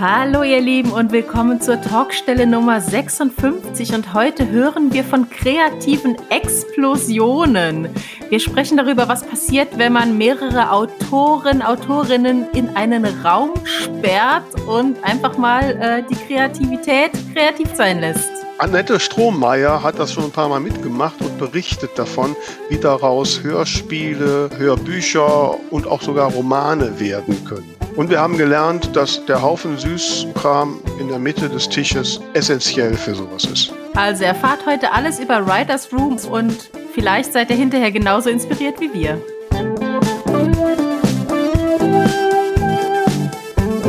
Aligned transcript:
Hallo 0.00 0.42
ihr 0.44 0.62
Lieben 0.62 0.92
und 0.92 1.12
willkommen 1.12 1.60
zur 1.60 1.78
Talkstelle 1.78 2.46
Nummer 2.46 2.80
56 2.80 3.92
und 3.92 4.14
heute 4.14 4.48
hören 4.48 4.94
wir 4.94 5.04
von 5.04 5.28
kreativen 5.28 6.16
Explosionen. 6.30 7.90
Wir 8.30 8.40
sprechen 8.40 8.78
darüber, 8.78 9.08
was 9.08 9.26
passiert, 9.26 9.76
wenn 9.76 9.92
man 9.92 10.16
mehrere 10.16 10.70
Autoren, 10.70 11.60
Autorinnen 11.60 12.46
in 12.54 12.74
einen 12.76 13.04
Raum 13.04 13.50
sperrt 13.66 14.58
und 14.66 15.04
einfach 15.04 15.36
mal 15.36 15.64
äh, 15.78 16.02
die 16.08 16.16
Kreativität 16.16 17.10
kreativ 17.34 17.68
sein 17.74 18.00
lässt. 18.00 18.30
Annette 18.56 18.98
Strohmeier 19.00 19.82
hat 19.82 19.98
das 19.98 20.14
schon 20.14 20.24
ein 20.24 20.30
paar 20.30 20.48
Mal 20.48 20.60
mitgemacht 20.60 21.20
und 21.20 21.36
berichtet 21.36 21.90
davon, 21.98 22.34
wie 22.70 22.78
daraus 22.78 23.42
Hörspiele, 23.42 24.48
Hörbücher 24.56 25.56
und 25.70 25.86
auch 25.86 26.00
sogar 26.00 26.32
Romane 26.32 26.98
werden 26.98 27.44
können. 27.44 27.79
Und 27.96 28.08
wir 28.08 28.20
haben 28.20 28.38
gelernt, 28.38 28.94
dass 28.94 29.24
der 29.26 29.42
Haufen 29.42 29.76
Süßkram 29.76 30.80
in 30.98 31.08
der 31.08 31.18
Mitte 31.18 31.48
des 31.48 31.68
Tisches 31.68 32.20
essentiell 32.34 32.94
für 32.94 33.14
sowas 33.14 33.44
ist. 33.44 33.72
Also 33.94 34.24
erfahrt 34.24 34.64
heute 34.66 34.92
alles 34.92 35.18
über 35.18 35.46
Writers 35.46 35.92
Rooms 35.92 36.24
und 36.24 36.70
vielleicht 36.94 37.32
seid 37.32 37.50
ihr 37.50 37.56
hinterher 37.56 37.90
genauso 37.90 38.30
inspiriert 38.30 38.80
wie 38.80 38.92
wir. 38.94 39.20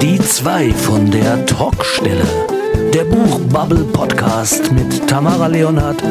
Die 0.01 0.19
zwei 0.19 0.71
von 0.71 1.09
der 1.11 1.45
Talkstelle. 1.45 2.25
Der 2.93 3.05
Buchbubble 3.05 3.85
Podcast 3.93 4.71
mit 4.71 5.07
Tamara 5.07 5.47
Leonhardt 5.47 6.03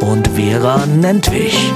und 0.00 0.28
Vera 0.28 0.84
Nentwich. 0.86 1.72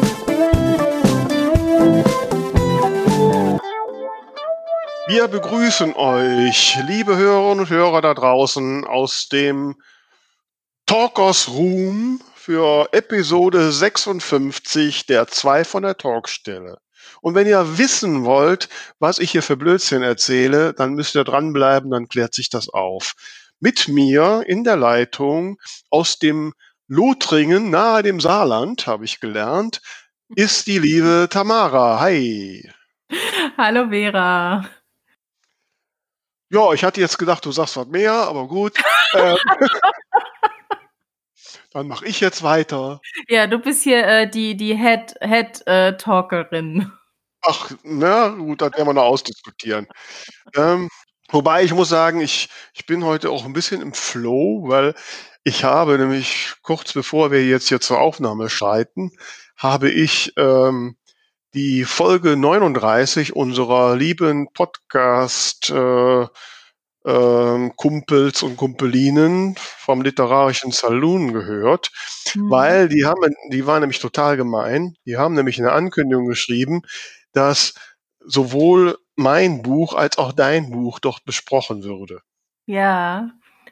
Wir 5.11 5.27
begrüßen 5.27 5.97
euch, 5.97 6.79
liebe 6.87 7.17
Hörerinnen 7.17 7.59
und 7.65 7.69
Hörer 7.69 8.01
da 8.01 8.15
draußen, 8.15 8.85
aus 8.85 9.29
dem 9.29 9.75
Talkers 10.87 11.49
Room 11.49 12.21
für 12.37 12.89
Episode 12.93 13.73
56 13.73 15.07
der 15.07 15.27
zwei 15.27 15.65
von 15.65 15.83
der 15.83 15.97
Talkstelle. 15.97 16.79
Und 17.23 17.35
wenn 17.35 17.49
ihr 17.49 17.77
wissen 17.77 18.25
wollt, 18.25 18.69
was 19.01 19.19
ich 19.19 19.33
hier 19.33 19.43
für 19.43 19.57
Blödsinn 19.57 20.05
erzähle, 20.05 20.75
dann 20.75 20.95
müsst 20.95 21.17
ihr 21.17 21.25
dranbleiben, 21.25 21.91
dann 21.91 22.07
klärt 22.07 22.33
sich 22.33 22.49
das 22.49 22.69
auf 22.69 23.15
mit 23.59 23.89
mir 23.89 24.45
in 24.47 24.63
der 24.63 24.77
Leitung 24.77 25.59
aus 25.91 26.21
dem 26.21 26.53
Lothringen 26.87 27.69
nahe 27.69 28.05
dem 28.05 28.21
Saarland, 28.21 28.87
habe 28.87 29.07
ich 29.07 29.19
gelernt, 29.19 29.81
ist 30.37 30.69
die 30.69 30.79
liebe 30.79 31.27
Tamara. 31.29 31.99
Hi. 31.99 32.71
Hallo 33.59 33.89
Vera. 33.91 34.71
Ja, 36.51 36.73
ich 36.73 36.85
hatte 36.85 37.01
jetzt 37.01 37.19
gedacht, 37.19 37.45
du 37.45 37.53
sagst 37.53 37.77
was 37.77 37.87
mehr, 37.87 38.13
aber 38.13 38.47
gut. 38.47 38.77
Ähm, 39.13 39.39
dann 41.73 41.89
mache 41.89 42.07
ich 42.07 42.21
jetzt 42.21 42.45
weiter. 42.45 43.01
Ja, 43.27 43.49
du 43.49 43.59
bist 43.59 43.83
hier 43.83 44.07
äh, 44.07 44.31
die, 44.31 44.57
die 44.57 44.77
Head, 44.77 45.17
Head 45.21 45.67
äh, 45.67 45.97
Talkerin. 45.97 46.93
Ach, 47.43 47.73
na 47.83 48.29
gut, 48.29 48.61
das 48.61 48.71
werden 48.75 48.87
wir 48.87 48.93
noch 48.95 49.03
ausdiskutieren. 49.03 49.89
Ähm, 50.55 50.89
Wobei 51.33 51.63
ich 51.63 51.73
muss 51.73 51.89
sagen, 51.89 52.21
ich, 52.21 52.49
ich 52.75 52.87
bin 52.87 53.05
heute 53.05 53.31
auch 53.31 53.45
ein 53.45 53.53
bisschen 53.53 53.81
im 53.81 53.95
Flow, 53.95 54.65
weil 54.67 54.95
ich 55.45 55.63
habe 55.65 55.97
nämlich 55.97 56.55
kurz 56.63 56.93
bevor 56.93 57.31
wir 57.31 57.47
jetzt 57.47 57.69
hier 57.69 57.81
zur 57.81 58.01
Aufnahme 58.01 58.51
schreiten, 58.51 59.13
habe 59.57 59.91
ich 59.91 60.33
ähm, 60.37 60.97
die 61.55 61.85
Folge 61.85 62.37
39 62.37 63.35
unserer 63.35 63.97
lieben 63.97 64.53
Podcast 64.53 65.71
äh, 65.71 66.23
äh, 67.05 67.71
Kumpels 67.77 68.43
und 68.43 68.57
Kumpelinen 68.57 69.57
vom 69.57 70.03
literarischen 70.03 70.71
Saloon 70.71 71.33
gehört, 71.33 71.91
mhm. 72.35 72.51
weil 72.51 72.89
die 72.89 73.05
haben, 73.05 73.35
die 73.51 73.67
waren 73.67 73.81
nämlich 73.81 74.01
total 74.01 74.37
gemein. 74.37 74.95
Die 75.07 75.17
haben 75.17 75.35
nämlich 75.35 75.59
eine 75.59 75.73
Ankündigung 75.73 76.27
geschrieben, 76.27 76.83
dass 77.33 77.75
sowohl 78.21 78.99
mein 79.17 79.63
Buch 79.63 79.95
als 79.95 80.19
auch 80.19 80.33
dein 80.33 80.71
Buch 80.71 80.99
dort 81.01 81.25
besprochen 81.25 81.83
würde. 81.83 82.21
Ja. 82.67 83.31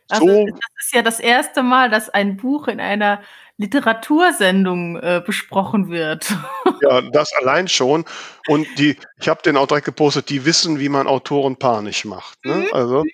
Also 0.09 0.27
so, 0.27 0.47
das 0.47 0.87
ist 0.87 0.94
ja 0.94 1.03
das 1.03 1.21
erste 1.21 1.62
Mal, 1.62 1.91
dass 1.91 2.09
ein 2.09 2.38
Buch 2.38 2.67
in 2.67 2.81
einer 2.81 3.22
Literatursendung 3.58 4.96
äh, 4.96 5.22
besprochen 5.24 5.91
wird. 5.91 6.32
Ja, 6.80 7.00
das 7.00 7.32
allein 7.32 7.66
schon. 7.66 8.04
Und 8.46 8.69
die, 8.78 8.96
ich 9.20 9.28
habe 9.28 9.42
den 9.42 9.56
auch 9.56 9.66
direkt 9.66 9.86
gepostet, 9.86 10.28
die 10.28 10.44
wissen, 10.44 10.78
wie 10.78 10.88
man 10.88 11.08
Autoren 11.08 11.56
panisch 11.56 12.04
macht. 12.04 12.38
Ne? 12.44 12.54
Mhm. 12.54 12.69
Also, 12.70 13.04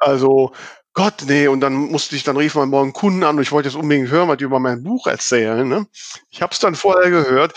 also, 0.00 0.52
Gott, 0.92 1.22
nee, 1.28 1.46
und 1.46 1.60
dann 1.60 1.74
musste 1.74 2.16
ich, 2.16 2.24
dann 2.24 2.36
rief 2.36 2.56
man 2.56 2.68
morgen 2.68 2.92
Kunden 2.92 3.22
an 3.22 3.36
und 3.36 3.42
ich 3.42 3.52
wollte 3.52 3.68
jetzt 3.68 3.76
unbedingt 3.76 4.10
hören, 4.10 4.28
was 4.28 4.38
die 4.38 4.44
über 4.44 4.58
mein 4.58 4.82
Buch 4.82 5.06
erzählen. 5.06 5.68
Ne? 5.68 5.86
Ich 6.30 6.42
habe 6.42 6.52
es 6.52 6.58
dann 6.58 6.74
vorher 6.74 7.10
gehört, 7.10 7.54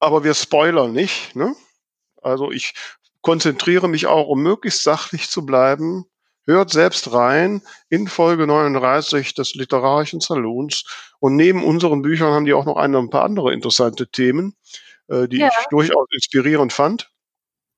aber 0.00 0.22
wir 0.22 0.34
spoilern 0.34 0.92
nicht. 0.92 1.34
Ne? 1.34 1.54
Also 2.20 2.50
ich 2.50 2.74
konzentriere 3.22 3.88
mich 3.88 4.06
auch, 4.06 4.28
um 4.28 4.42
möglichst 4.42 4.82
sachlich 4.82 5.30
zu 5.30 5.46
bleiben. 5.46 6.04
Hört 6.46 6.70
selbst 6.70 7.12
rein 7.12 7.62
in 7.88 8.08
Folge 8.08 8.46
39 8.46 9.34
des 9.34 9.54
Literarischen 9.54 10.20
Salons. 10.20 10.84
Und 11.20 11.36
neben 11.36 11.62
unseren 11.62 12.02
Büchern 12.02 12.32
haben 12.32 12.46
die 12.46 12.54
auch 12.54 12.64
noch 12.64 12.76
ein 12.76 13.10
paar 13.10 13.24
andere 13.24 13.52
interessante 13.52 14.10
Themen, 14.10 14.56
äh, 15.08 15.28
die 15.28 15.38
ja. 15.38 15.48
ich 15.48 15.66
durchaus 15.68 16.06
inspirierend 16.12 16.72
fand. 16.72 17.10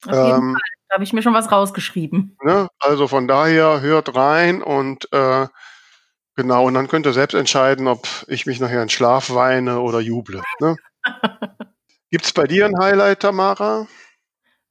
Auf 0.06 0.12
jeden 0.14 0.38
ähm, 0.38 0.52
Fall. 0.52 0.60
Da 0.88 0.94
habe 0.96 1.04
ich 1.04 1.12
mir 1.12 1.22
schon 1.22 1.34
was 1.34 1.50
rausgeschrieben. 1.50 2.36
Ne? 2.42 2.68
Also 2.78 3.08
von 3.08 3.26
daher 3.26 3.80
hört 3.80 4.14
rein 4.14 4.62
und 4.62 5.10
äh, 5.12 5.46
genau, 6.36 6.66
und 6.66 6.74
dann 6.74 6.86
könnt 6.86 7.06
ihr 7.06 7.12
selbst 7.12 7.34
entscheiden, 7.34 7.88
ob 7.88 8.06
ich 8.28 8.46
mich 8.46 8.60
nachher 8.60 8.82
in 8.82 8.90
Schlaf 8.90 9.32
weine 9.32 9.80
oder 9.80 10.00
juble. 10.00 10.42
Ne? 10.60 10.76
Gibt 12.10 12.26
es 12.26 12.32
bei 12.32 12.44
dir 12.44 12.66
ein 12.66 12.78
Highlight, 12.78 13.20
Tamara? 13.20 13.86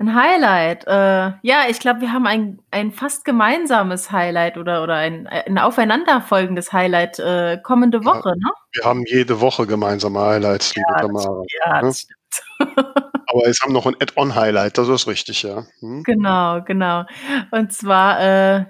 Ein 0.02 0.16
Highlight. 0.16 0.88
Äh, 0.88 1.34
ja, 1.44 1.66
ich 1.70 1.80
glaube, 1.80 2.02
wir 2.02 2.12
haben 2.12 2.26
ein, 2.26 2.60
ein 2.72 2.92
fast 2.92 3.24
gemeinsames 3.24 4.12
Highlight 4.12 4.58
oder, 4.58 4.82
oder 4.82 4.96
ein, 4.96 5.28
ein 5.28 5.60
aufeinanderfolgendes 5.60 6.74
Highlight 6.74 7.20
äh, 7.20 7.60
kommende 7.62 8.04
Woche, 8.04 8.30
ja, 8.30 8.36
ne? 8.36 8.52
Wir 8.72 8.84
haben 8.84 9.04
jede 9.06 9.40
Woche 9.42 9.68
gemeinsame 9.68 10.20
Highlights, 10.20 10.74
liebe 10.76 10.88
ja, 10.90 11.02
Tamara. 11.02 11.44
Ja, 11.64 11.82
das 11.82 12.08
ne? 12.08 12.16
stimmt. 12.58 12.86
Aber 13.28 13.46
es 13.46 13.62
haben 13.62 13.74
noch 13.74 13.86
ein 13.86 13.94
Add-on-Highlight, 14.00 14.80
das 14.80 14.90
ist 14.90 15.06
richtig, 15.06 15.44
ja. 15.44 15.66
Hm? 15.82 16.02
Genau, 16.02 16.64
genau. 16.64 17.06
Und 17.52 17.72
zwar 17.72 18.22
äh, 18.22 18.66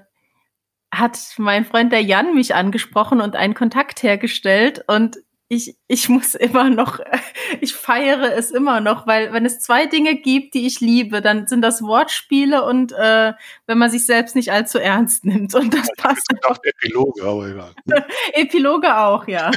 hat 0.93 1.17
mein 1.37 1.63
Freund 1.63 1.93
der 1.93 2.03
Jan 2.03 2.35
mich 2.35 2.55
angesprochen 2.55 3.21
und 3.21 3.37
einen 3.37 3.53
Kontakt 3.53 4.03
hergestellt 4.03 4.83
und 4.87 5.15
ich, 5.51 5.75
ich 5.89 6.07
muss 6.07 6.33
immer 6.33 6.69
noch, 6.69 6.99
ich 7.59 7.75
feiere 7.75 8.33
es 8.37 8.51
immer 8.51 8.79
noch, 8.79 9.05
weil 9.05 9.33
wenn 9.33 9.45
es 9.45 9.59
zwei 9.59 9.85
Dinge 9.85 10.15
gibt, 10.15 10.53
die 10.53 10.65
ich 10.65 10.79
liebe, 10.79 11.21
dann 11.21 11.45
sind 11.45 11.61
das 11.61 11.81
Wortspiele 11.81 12.63
und 12.63 12.93
äh, 12.93 13.33
wenn 13.67 13.77
man 13.77 13.91
sich 13.91 14.05
selbst 14.05 14.37
nicht 14.37 14.53
allzu 14.53 14.79
ernst 14.79 15.25
nimmt. 15.25 15.53
Und 15.53 15.73
das 15.73 15.89
ich 15.89 16.01
passt. 16.01 16.25
Auch 16.45 16.57
Epiloge, 16.63 17.23
aber 17.23 17.47
egal. 17.49 17.73
Epiloge 18.33 18.97
auch, 18.97 19.27
ja. 19.27 19.51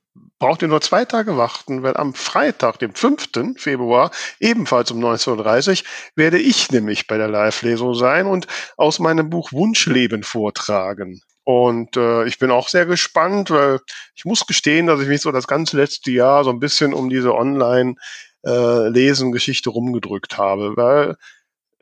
braucht 0.42 0.62
ihr 0.62 0.66
nur 0.66 0.80
zwei 0.80 1.04
Tage 1.04 1.36
warten, 1.36 1.84
weil 1.84 1.96
am 1.96 2.14
Freitag, 2.14 2.80
dem 2.80 2.96
5. 2.96 3.54
Februar, 3.58 4.10
ebenfalls 4.40 4.90
um 4.90 4.98
19.30 4.98 5.82
Uhr, 5.82 5.86
werde 6.16 6.40
ich 6.40 6.72
nämlich 6.72 7.06
bei 7.06 7.16
der 7.16 7.28
Live-Lesung 7.28 7.94
sein 7.94 8.26
und 8.26 8.48
aus 8.76 8.98
meinem 8.98 9.30
Buch 9.30 9.52
Wunschleben 9.52 10.24
vortragen. 10.24 11.20
Und 11.44 11.96
äh, 11.96 12.26
ich 12.26 12.40
bin 12.40 12.50
auch 12.50 12.66
sehr 12.66 12.86
gespannt, 12.86 13.52
weil 13.52 13.78
ich 14.16 14.24
muss 14.24 14.44
gestehen, 14.44 14.88
dass 14.88 15.00
ich 15.00 15.06
mich 15.06 15.20
so 15.20 15.30
das 15.30 15.46
ganze 15.46 15.76
letzte 15.76 16.10
Jahr 16.10 16.42
so 16.42 16.50
ein 16.50 16.58
bisschen 16.58 16.92
um 16.92 17.08
diese 17.08 17.36
Online-Lesen-Geschichte 17.36 19.70
äh, 19.70 19.72
rumgedrückt 19.72 20.38
habe, 20.38 20.76
weil 20.76 21.14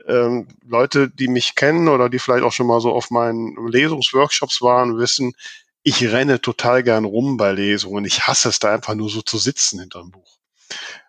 ähm, 0.07 0.49
Leute, 0.67 1.09
die 1.09 1.29
mich 1.29 1.55
kennen 1.55 1.89
oder 1.89 2.11
die 2.11 2.19
vielleicht 2.19 2.45
auch 2.45 2.53
schon 2.53 2.67
mal 2.67 2.83
so 2.83 2.93
auf 2.93 3.11
meinen 3.11 3.57
Lesungsworkshops 3.69 4.61
waren, 4.61 4.99
wissen, 4.99 5.33
ich 5.83 6.11
renne 6.11 6.41
total 6.41 6.83
gern 6.83 7.05
rum 7.05 7.37
bei 7.37 7.53
Lesungen. 7.53 8.05
Ich 8.05 8.27
hasse 8.27 8.49
es 8.49 8.59
da 8.59 8.73
einfach 8.75 8.95
nur 8.95 9.09
so 9.09 9.23
zu 9.23 9.39
sitzen 9.39 9.81
hinterm 9.81 10.11
Buch. 10.11 10.39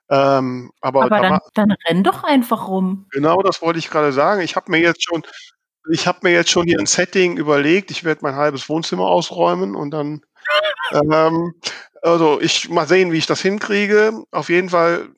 Ähm, 0.09 0.71
aber 0.81 1.03
aber 1.03 1.21
dann, 1.21 1.39
dann 1.53 1.71
renn 1.87 2.03
doch 2.03 2.23
einfach 2.23 2.67
rum. 2.67 3.07
Genau, 3.11 3.41
das 3.41 3.61
wollte 3.61 3.79
ich 3.79 3.89
gerade 3.89 4.11
sagen. 4.11 4.41
Ich 4.41 4.55
habe 4.55 4.71
mir 4.71 4.79
jetzt 4.79 5.03
schon, 5.03 5.23
ich 5.89 6.07
habe 6.07 6.19
mir 6.23 6.31
jetzt 6.31 6.49
schon 6.49 6.67
hier 6.67 6.79
ein 6.79 6.85
Setting 6.85 7.37
überlegt. 7.37 7.91
Ich 7.91 8.03
werde 8.03 8.21
mein 8.23 8.35
halbes 8.35 8.67
Wohnzimmer 8.67 9.05
ausräumen 9.05 9.75
und 9.75 9.91
dann, 9.91 10.21
ähm, 10.91 11.53
also 12.01 12.41
ich 12.41 12.69
mal 12.69 12.87
sehen, 12.87 13.11
wie 13.11 13.17
ich 13.17 13.25
das 13.25 13.41
hinkriege. 13.41 14.23
Auf 14.31 14.49
jeden 14.49 14.69
Fall 14.69 15.09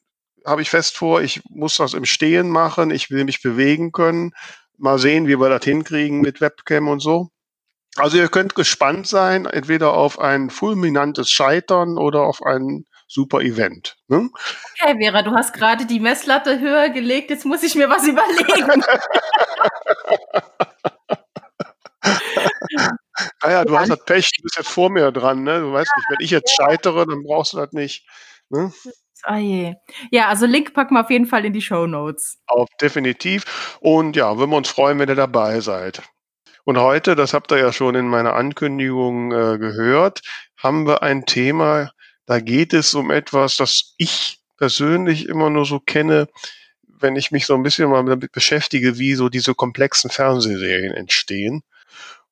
habe 0.46 0.62
ich 0.62 0.70
fest 0.70 0.98
vor, 0.98 1.22
ich 1.22 1.42
muss 1.50 1.78
das 1.78 1.94
im 1.94 2.06
Stehen 2.06 2.50
machen. 2.50 2.92
Ich 2.92 3.10
will 3.10 3.24
mich 3.24 3.42
bewegen 3.42 3.92
können. 3.92 4.34
Mal 4.78 5.00
sehen, 5.00 5.28
wie 5.28 5.40
wir 5.40 5.50
das 5.50 5.64
hinkriegen 5.64 6.22
mit 6.22 6.42
Webcam 6.42 6.88
und 6.88 7.00
so. 7.00 7.30
Also 7.98 8.18
ihr 8.18 8.28
könnt 8.30 8.56
gespannt 8.56 9.08
sein, 9.08 9.46
entweder 9.46 9.94
auf 9.94 10.20
ein 10.20 10.50
fulminantes 10.50 11.30
Scheitern 11.30 11.98
oder 11.98 12.22
auf 12.24 12.42
ein 12.42 12.86
super 13.08 13.42
Event. 13.42 13.98
Ne? 14.08 14.30
Okay, 14.82 14.98
Vera, 15.00 15.22
du 15.22 15.32
hast 15.32 15.54
gerade 15.54 15.86
die 15.86 16.00
Messlatte 16.00 16.60
höher 16.60 16.90
gelegt, 16.90 17.30
jetzt 17.30 17.46
muss 17.46 17.62
ich 17.62 17.76
mir 17.76 17.90
was 17.90 18.08
überlegen. 18.08 18.84
naja, 23.44 23.64
du 23.66 23.78
hast 23.78 23.90
das 23.90 24.04
Pech, 24.06 24.32
du 24.38 24.42
bist 24.44 24.58
jetzt 24.58 24.70
vor 24.70 24.90
mir 24.90 25.12
dran, 25.12 25.44
ne? 25.44 25.60
Du 25.60 25.72
weißt 25.72 25.92
ja, 25.94 26.00
nicht, 26.00 26.10
wenn 26.10 26.26
ich 26.26 26.32
jetzt 26.32 26.58
ja. 26.58 26.66
scheitere, 26.66 27.06
dann 27.06 27.24
brauchst 27.24 27.54
du 27.54 27.58
das 27.58 27.72
nicht. 27.74 28.08
Ne? 28.50 28.74
Oh 29.30 29.36
je. 29.36 29.76
Ja, 30.12 30.28
also 30.28 30.46
Link 30.46 30.74
packen 30.74 30.96
wir 30.96 31.02
auf 31.02 31.12
jeden 31.12 31.28
Fall 31.28 31.46
in 31.46 31.54
die 31.54 31.62
Show 31.62 31.88
Notes. 31.88 32.40
Auf 32.48 32.68
definitiv. 32.82 33.78
Und 33.80 34.16
ja, 34.16 34.38
würden 34.38 34.52
wir 34.52 34.58
uns 34.58 34.70
freuen, 34.70 35.00
wenn 35.00 35.10
ihr 35.10 35.16
dabei 35.16 35.62
seid. 35.62 36.02
Und 36.66 36.78
heute, 36.78 37.16
das 37.16 37.34
habt 37.34 37.52
ihr 37.52 37.58
ja 37.58 37.74
schon 37.74 37.96
in 37.96 38.08
meiner 38.08 38.34
Ankündigung 38.36 39.32
äh, 39.32 39.58
gehört, 39.58 40.22
haben 40.58 40.88
wir 40.88 41.04
ein 41.04 41.26
Thema, 41.26 41.92
da 42.26 42.40
geht 42.40 42.74
es 42.74 42.94
um 42.94 43.12
etwas, 43.12 43.58
das 43.58 43.96
ich 43.98 44.40
persönlich 44.58 45.28
immer 45.28 45.50
nur 45.50 45.66
so 45.66 45.80
kenne, 45.80 46.30
wenn 46.88 47.18
ich 47.18 47.32
mich 47.32 47.46
so 47.46 47.54
ein 47.54 47.64
bisschen 47.64 47.90
mal 47.90 48.06
damit 48.06 48.32
beschäftige, 48.32 48.98
wie 48.98 49.16
so 49.16 49.28
diese 49.28 49.54
komplexen 49.54 50.10
Fernsehserien 50.10 50.94
entstehen. 50.94 51.64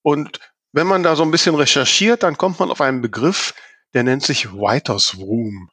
Und 0.01 0.39
wenn 0.72 0.88
man 0.88 1.04
da 1.04 1.18
so 1.18 1.24
ein 1.24 1.31
bisschen 1.31 1.56
recherchiert, 1.56 2.24
dann 2.24 2.38
kommt 2.38 2.60
man 2.60 2.72
auf 2.72 2.80
einen 2.80 3.01
Begriff, 3.01 3.54
der 3.94 4.04
nennt 4.04 4.24
sich 4.24 4.54
Writers 4.54 5.18
Room. 5.18 5.69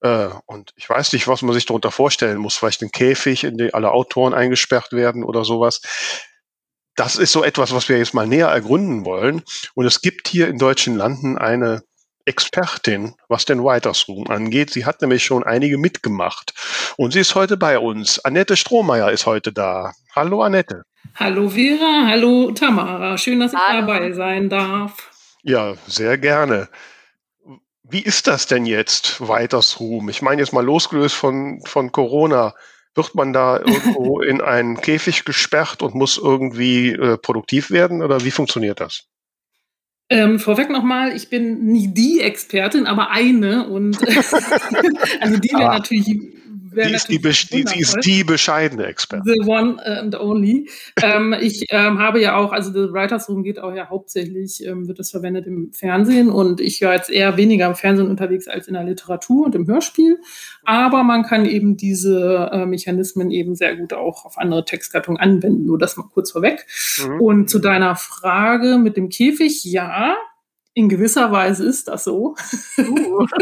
Äh, 0.00 0.30
und 0.46 0.72
ich 0.74 0.90
weiß 0.90 1.12
nicht, 1.12 1.28
was 1.28 1.42
man 1.42 1.54
sich 1.54 1.66
darunter 1.66 1.92
vorstellen 1.92 2.38
muss. 2.38 2.56
Vielleicht 2.56 2.82
ein 2.82 2.90
Käfig, 2.90 3.44
in 3.44 3.56
den 3.56 3.72
alle 3.72 3.92
Autoren 3.92 4.34
eingesperrt 4.34 4.92
werden 4.92 5.22
oder 5.22 5.44
sowas 5.44 5.80
das 6.96 7.16
ist 7.16 7.32
so 7.32 7.42
etwas, 7.42 7.74
was 7.74 7.88
wir 7.88 7.98
jetzt 7.98 8.14
mal 8.14 8.26
näher 8.26 8.48
ergründen 8.48 9.04
wollen. 9.04 9.42
Und 9.74 9.86
es 9.86 10.00
gibt 10.00 10.28
hier 10.28 10.48
in 10.48 10.58
deutschen 10.58 10.96
Landen 10.96 11.38
eine 11.38 11.82
Expertin, 12.24 13.14
was 13.28 13.44
den 13.44 13.62
Writers 13.62 14.06
Room 14.08 14.28
angeht. 14.28 14.70
Sie 14.70 14.84
hat 14.84 15.00
nämlich 15.00 15.24
schon 15.24 15.42
einige 15.42 15.78
mitgemacht. 15.78 16.54
Und 16.96 17.12
sie 17.12 17.20
ist 17.20 17.34
heute 17.34 17.56
bei 17.56 17.78
uns. 17.78 18.18
Annette 18.24 18.56
Strohmeier 18.56 19.10
ist 19.10 19.26
heute 19.26 19.52
da. 19.52 19.92
Hallo 20.14 20.42
Annette. 20.42 20.82
Hallo 21.16 21.48
Vera, 21.48 22.06
hallo 22.06 22.52
Tamara. 22.52 23.18
Schön, 23.18 23.40
dass 23.40 23.52
ich 23.52 23.58
hallo. 23.58 23.86
dabei 23.86 24.12
sein 24.12 24.48
darf. 24.48 25.10
Ja, 25.42 25.74
sehr 25.86 26.16
gerne. 26.18 26.68
Wie 27.82 28.00
ist 28.00 28.26
das 28.26 28.46
denn 28.46 28.64
jetzt, 28.64 29.20
Writers 29.20 29.80
Room? 29.80 30.08
Ich 30.08 30.22
meine 30.22 30.40
jetzt 30.40 30.52
mal 30.52 30.64
losgelöst 30.64 31.16
von, 31.16 31.60
von 31.64 31.90
Corona. 31.90 32.54
Wird 32.94 33.14
man 33.14 33.32
da 33.32 33.58
irgendwo 33.58 34.20
in 34.22 34.40
einen 34.40 34.76
Käfig 34.80 35.24
gesperrt 35.24 35.82
und 35.82 35.94
muss 35.94 36.18
irgendwie 36.18 36.90
äh, 36.90 37.16
produktiv 37.16 37.70
werden 37.70 38.02
oder 38.02 38.24
wie 38.24 38.30
funktioniert 38.30 38.80
das? 38.80 39.04
Ähm, 40.10 40.38
vorweg 40.38 40.68
nochmal, 40.68 41.16
ich 41.16 41.30
bin 41.30 41.64
nie 41.64 41.88
die 41.88 42.20
Expertin, 42.20 42.86
aber 42.86 43.10
eine 43.10 43.66
und 43.68 43.98
also 45.20 45.38
die 45.38 45.52
wäre 45.52 45.70
ah. 45.70 45.78
natürlich 45.78 46.06
die 46.74 46.94
ist 46.94 47.08
die, 47.08 47.18
die, 47.18 47.64
die, 47.64 47.80
ist 47.80 47.98
die 48.04 48.24
bescheidene 48.24 48.86
Expertin. 48.86 49.32
The 49.32 49.48
one 49.48 49.84
and 49.84 50.18
only. 50.18 50.68
ähm, 51.02 51.34
ich 51.40 51.66
ähm, 51.70 51.98
habe 51.98 52.20
ja 52.20 52.36
auch, 52.36 52.52
also 52.52 52.72
The 52.72 52.92
Writers 52.92 53.28
Room 53.28 53.42
geht 53.42 53.58
auch 53.58 53.74
ja 53.74 53.88
hauptsächlich, 53.88 54.64
ähm, 54.66 54.88
wird 54.88 54.98
das 54.98 55.10
verwendet 55.10 55.46
im 55.46 55.72
Fernsehen 55.72 56.30
und 56.30 56.60
ich 56.60 56.80
war 56.82 56.94
jetzt 56.94 57.10
eher 57.10 57.36
weniger 57.36 57.66
im 57.66 57.74
Fernsehen 57.74 58.08
unterwegs 58.08 58.48
als 58.48 58.68
in 58.68 58.74
der 58.74 58.84
Literatur 58.84 59.46
und 59.46 59.54
im 59.54 59.66
Hörspiel. 59.66 60.18
Aber 60.64 61.02
man 61.02 61.22
kann 61.22 61.46
eben 61.46 61.76
diese 61.76 62.50
äh, 62.52 62.66
Mechanismen 62.66 63.30
eben 63.30 63.54
sehr 63.54 63.76
gut 63.76 63.92
auch 63.92 64.24
auf 64.24 64.38
andere 64.38 64.64
Textgattungen 64.64 65.20
anwenden. 65.20 65.66
Nur 65.66 65.78
das 65.78 65.96
mal 65.96 66.08
kurz 66.12 66.32
vorweg. 66.32 66.66
Mhm. 67.04 67.20
Und 67.20 67.50
zu 67.50 67.58
deiner 67.58 67.96
Frage 67.96 68.78
mit 68.78 68.96
dem 68.96 69.08
Käfig, 69.08 69.64
ja, 69.64 70.16
in 70.74 70.88
gewisser 70.88 71.32
Weise 71.32 71.66
ist 71.66 71.88
das 71.88 72.04
so. 72.04 72.34
Uh. 72.78 73.26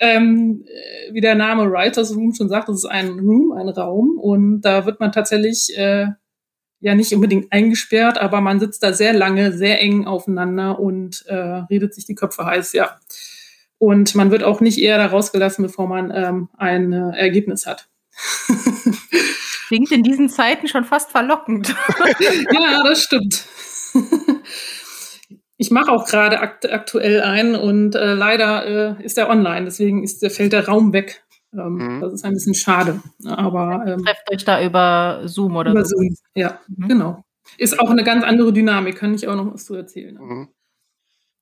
ähm, 0.00 0.64
wie 1.12 1.20
der 1.20 1.34
Name 1.34 1.70
Writers 1.70 2.14
Room 2.14 2.34
schon 2.34 2.48
sagt, 2.48 2.68
das 2.68 2.78
ist 2.78 2.86
ein 2.86 3.18
Room, 3.18 3.52
ein 3.52 3.68
Raum 3.68 4.18
und 4.18 4.62
da 4.62 4.86
wird 4.86 5.00
man 5.00 5.12
tatsächlich 5.12 5.76
äh, 5.76 6.08
ja 6.80 6.94
nicht 6.94 7.14
unbedingt 7.14 7.50
eingesperrt, 7.52 8.18
aber 8.18 8.40
man 8.40 8.60
sitzt 8.60 8.82
da 8.82 8.92
sehr 8.92 9.12
lange, 9.12 9.52
sehr 9.52 9.80
eng 9.80 10.06
aufeinander 10.06 10.78
und 10.78 11.24
äh, 11.26 11.34
redet 11.34 11.94
sich 11.94 12.06
die 12.06 12.14
Köpfe 12.14 12.44
heiß, 12.44 12.72
ja. 12.72 12.98
Und 13.78 14.14
man 14.14 14.30
wird 14.30 14.44
auch 14.44 14.60
nicht 14.60 14.78
eher 14.78 14.98
da 14.98 15.06
rausgelassen, 15.06 15.64
bevor 15.64 15.88
man 15.88 16.10
ähm, 16.14 16.48
ein 16.56 16.92
äh, 16.92 17.16
Ergebnis 17.16 17.66
hat. 17.66 17.88
Klingt 19.68 19.92
in 19.92 20.02
diesen 20.02 20.28
Zeiten 20.28 20.68
schon 20.68 20.84
fast 20.84 21.10
verlockend. 21.10 21.74
ja, 22.52 22.82
das 22.84 23.02
stimmt. 23.02 23.46
Ich 25.56 25.70
mache 25.70 25.90
auch 25.90 26.06
gerade 26.06 26.40
akt 26.40 26.70
aktuell 26.70 27.22
ein 27.22 27.54
und 27.54 27.94
äh, 27.94 28.14
leider 28.14 28.98
äh, 28.98 29.04
ist 29.04 29.18
er 29.18 29.28
online, 29.28 29.64
deswegen 29.64 30.02
ist, 30.02 30.26
fällt 30.32 30.52
der 30.52 30.66
Raum 30.66 30.92
weg. 30.92 31.24
Ähm, 31.52 31.96
mhm. 31.96 32.00
Das 32.00 32.12
ist 32.12 32.24
ein 32.24 32.32
bisschen 32.32 32.54
schade. 32.54 33.00
Aber 33.24 33.84
ähm, 33.86 34.04
trefft 34.04 34.30
euch 34.32 34.44
da 34.44 34.62
über 34.62 35.22
Zoom 35.26 35.56
oder 35.56 35.70
über 35.70 35.84
so. 35.84 35.96
Zoom, 35.96 36.16
ja, 36.34 36.58
mhm. 36.66 36.88
genau. 36.88 37.24
Ist 37.58 37.78
auch 37.78 37.90
eine 37.90 38.02
ganz 38.02 38.24
andere 38.24 38.52
Dynamik, 38.52 38.96
kann 38.96 39.14
ich 39.14 39.28
auch 39.28 39.36
noch 39.36 39.52
was 39.52 39.64
zu 39.64 39.74
erzählen. 39.74 40.16
Mhm. 40.16 40.48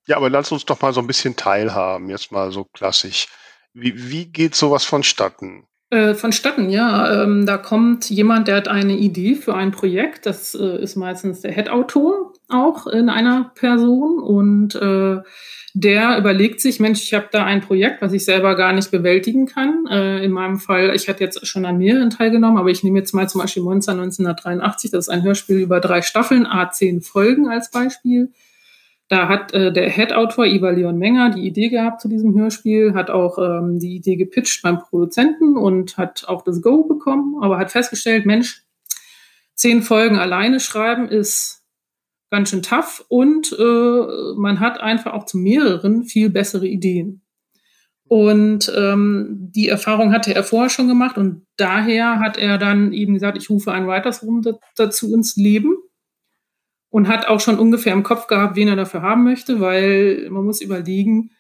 Ja, 0.07 0.17
aber 0.17 0.29
lass 0.31 0.53
uns 0.53 0.65
doch 0.65 0.81
mal 0.81 0.93
so 0.93 1.01
ein 1.01 1.07
bisschen 1.07 1.37
teilhaben, 1.37 2.11
jetzt 2.11 2.33
mal 2.33 2.51
so 2.51 2.65
klassisch. 2.65 3.29
Wie, 3.73 4.11
wie 4.11 4.27
geht 4.27 4.55
sowas 4.55 4.85
vonstatten? 4.85 5.67
Äh, 5.93 6.15
vonstatten, 6.15 6.71
ja. 6.71 7.23
Ähm, 7.23 7.45
da 7.45 7.59
kommt 7.59 8.09
jemand, 8.09 8.49
der 8.49 8.57
hat 8.57 8.67
eine 8.67 8.97
Idee 8.97 9.35
für 9.35 9.55
ein 9.55 9.73
Projekt. 9.73 10.25
Das 10.25 10.55
äh, 10.55 10.83
ist 10.83 10.97
meistens 10.97 11.43
der 11.43 11.53
Head-Autor 11.53 12.33
auch 12.49 12.87
in 12.87 13.11
einer 13.11 13.53
Person 13.55 14.19
und 14.19 14.75
äh, 14.75 15.19
der 15.75 16.17
überlegt 16.17 16.63
sich, 16.63 16.81
Mensch, 16.81 17.03
ich 17.03 17.13
habe 17.13 17.29
da 17.31 17.45
ein 17.45 17.61
Projekt, 17.61 18.01
was 18.01 18.15
ich 18.15 18.25
selber 18.25 18.55
gar 18.55 18.73
nicht 18.73 18.91
bewältigen 18.91 19.45
kann. 19.45 19.85
Äh, 19.91 20.25
in 20.25 20.33
meinem 20.33 20.59
Fall, 20.59 20.95
ich 20.95 21.11
hatte 21.11 21.25
jetzt 21.25 21.47
schon 21.47 21.67
an 21.67 21.77
mehreren 21.77 22.09
teilgenommen, 22.09 22.57
aber 22.57 22.71
ich 22.71 22.83
nehme 22.83 22.99
jetzt 22.99 23.13
mal 23.13 23.29
zum 23.29 23.43
Beispiel 23.43 23.63
Monster 23.63 23.93
1983, 23.93 24.93
das 24.93 25.09
ist 25.09 25.09
ein 25.11 25.23
Hörspiel 25.23 25.59
über 25.59 25.79
drei 25.81 26.01
Staffeln, 26.01 26.47
A10 26.47 27.05
Folgen 27.05 27.49
als 27.49 27.71
Beispiel. 27.71 28.33
Da 29.13 29.29
hat 29.29 29.53
äh, 29.53 29.71
der 29.71 29.91
Head-Autor 29.91 30.47
Iva 30.47 30.71
Leon 30.71 30.97
Menger 30.97 31.29
die 31.29 31.47
Idee 31.47 31.69
gehabt 31.69 32.01
zu 32.01 32.09
diesem 32.09 32.35
Hörspiel, 32.35 32.95
hat 32.95 33.11
auch 33.11 33.37
ähm, 33.37 33.79
die 33.79 33.95
Idee 33.95 34.17
gepitcht 34.17 34.63
beim 34.63 34.79
Produzenten 34.79 35.59
und 35.59 35.99
hat 35.99 36.25
auch 36.29 36.41
das 36.41 36.63
Go 36.63 36.85
bekommen, 36.85 37.37
aber 37.43 37.59
hat 37.59 37.71
festgestellt, 37.71 38.25
Mensch, 38.25 38.65
zehn 39.55 39.83
Folgen 39.83 40.17
alleine 40.17 40.61
schreiben 40.61 41.11
ist 41.11 41.63
ganz 42.31 42.49
schön 42.49 42.63
tough 42.63 43.05
und 43.09 43.53
äh, 43.53 44.35
man 44.39 44.61
hat 44.61 44.81
einfach 44.81 45.13
auch 45.13 45.27
zu 45.27 45.37
mehreren 45.37 46.05
viel 46.05 46.31
bessere 46.31 46.67
Ideen. 46.67 47.21
Und 48.05 48.73
ähm, 48.75 49.51
die 49.55 49.69
Erfahrung 49.69 50.15
hatte 50.15 50.35
er 50.35 50.43
vorher 50.43 50.71
schon 50.71 50.89
gemacht 50.89 51.19
und 51.19 51.45
daher 51.59 52.19
hat 52.19 52.39
er 52.39 52.57
dann 52.57 52.95
eben 52.95 53.13
gesagt, 53.13 53.37
ich 53.37 53.51
rufe 53.51 53.73
einen 53.73 53.87
Writers 53.87 54.23
Room 54.23 54.41
dazu 54.75 55.13
ins 55.13 55.37
Leben 55.37 55.77
und 56.93 57.09
hat 57.09 57.27
auch 57.27 57.41
schon 57.41 57.59
ungefähr 57.59 57.95
im 57.95 58.03
Kopf 58.03 58.27
gehabt, 58.27 58.55
wen 58.55 58.69
er 58.69 58.77
dafür 58.77 59.01
haben 59.01 59.25
möchte, 59.25 59.61
weil 59.61 60.29
man 60.31 60.45
muss 60.45 60.61
überlegen, 60.61 61.31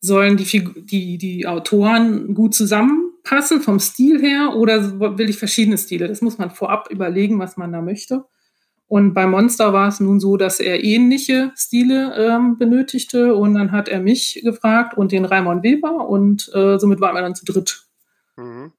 sollen 0.00 0.36
die, 0.36 0.44
die, 0.84 1.16
die 1.16 1.46
Autoren 1.46 2.34
gut 2.34 2.54
zusammenpassen 2.54 3.62
vom 3.62 3.80
Stil 3.80 4.20
her 4.20 4.54
oder 4.54 5.18
will 5.18 5.30
ich 5.30 5.38
verschiedene 5.38 5.78
Stile? 5.78 6.08
Das 6.08 6.20
muss 6.20 6.36
man 6.36 6.50
vorab 6.50 6.90
überlegen, 6.90 7.38
was 7.38 7.56
man 7.56 7.72
da 7.72 7.80
möchte. 7.80 8.26
Und 8.86 9.14
bei 9.14 9.26
Monster 9.26 9.72
war 9.72 9.88
es 9.88 9.98
nun 9.98 10.20
so, 10.20 10.36
dass 10.36 10.60
er 10.60 10.84
ähnliche 10.84 11.52
Stile 11.56 12.14
ähm, 12.16 12.58
benötigte. 12.58 13.34
Und 13.36 13.54
dann 13.54 13.72
hat 13.72 13.88
er 13.88 14.00
mich 14.00 14.40
gefragt 14.44 14.98
und 14.98 15.12
den 15.12 15.24
Raimon 15.24 15.62
Weber. 15.62 16.06
Und 16.08 16.50
äh, 16.54 16.78
somit 16.78 17.00
waren 17.00 17.14
wir 17.14 17.22
dann 17.22 17.34
zu 17.34 17.46
dritt. 17.46 17.86
Mhm. 18.36 18.72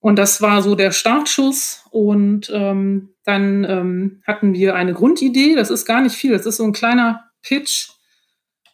Und 0.00 0.16
das 0.16 0.40
war 0.40 0.62
so 0.62 0.74
der 0.74 0.92
Startschuss. 0.92 1.84
Und 1.90 2.50
ähm, 2.52 3.10
dann 3.24 3.64
ähm, 3.64 4.22
hatten 4.26 4.54
wir 4.54 4.74
eine 4.74 4.94
Grundidee. 4.94 5.54
Das 5.54 5.70
ist 5.70 5.84
gar 5.86 6.00
nicht 6.00 6.16
viel. 6.16 6.32
Das 6.32 6.46
ist 6.46 6.56
so 6.56 6.64
ein 6.64 6.72
kleiner 6.72 7.24
Pitch. 7.42 7.90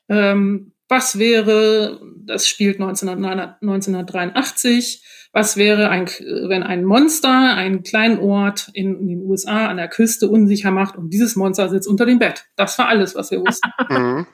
Ähm, 0.09 0.71
was 0.89 1.19
wäre, 1.19 2.01
das 2.25 2.47
spielt 2.47 2.81
1983, 2.81 5.03
was 5.33 5.57
wäre, 5.57 5.89
ein, 5.89 6.07
wenn 6.07 6.63
ein 6.63 6.85
Monster 6.85 7.57
einen 7.57 7.83
kleinen 7.83 8.21
Ort 8.21 8.71
in, 8.75 9.01
in, 9.01 9.09
den 9.09 9.23
USA 9.23 9.67
an 9.67 9.79
der 9.79 9.89
Küste 9.89 10.29
unsicher 10.29 10.71
macht 10.71 10.95
und 10.97 11.11
dieses 11.11 11.35
Monster 11.37 11.69
sitzt 11.69 11.89
unter 11.89 12.07
dem 12.07 12.21
Bett? 12.21 12.45
Das 12.55 12.79
war 12.79 12.87
alles, 12.89 13.15
was 13.15 13.31
wir 13.31 13.41
wussten. 13.41 13.71
Mhm. 13.89 14.27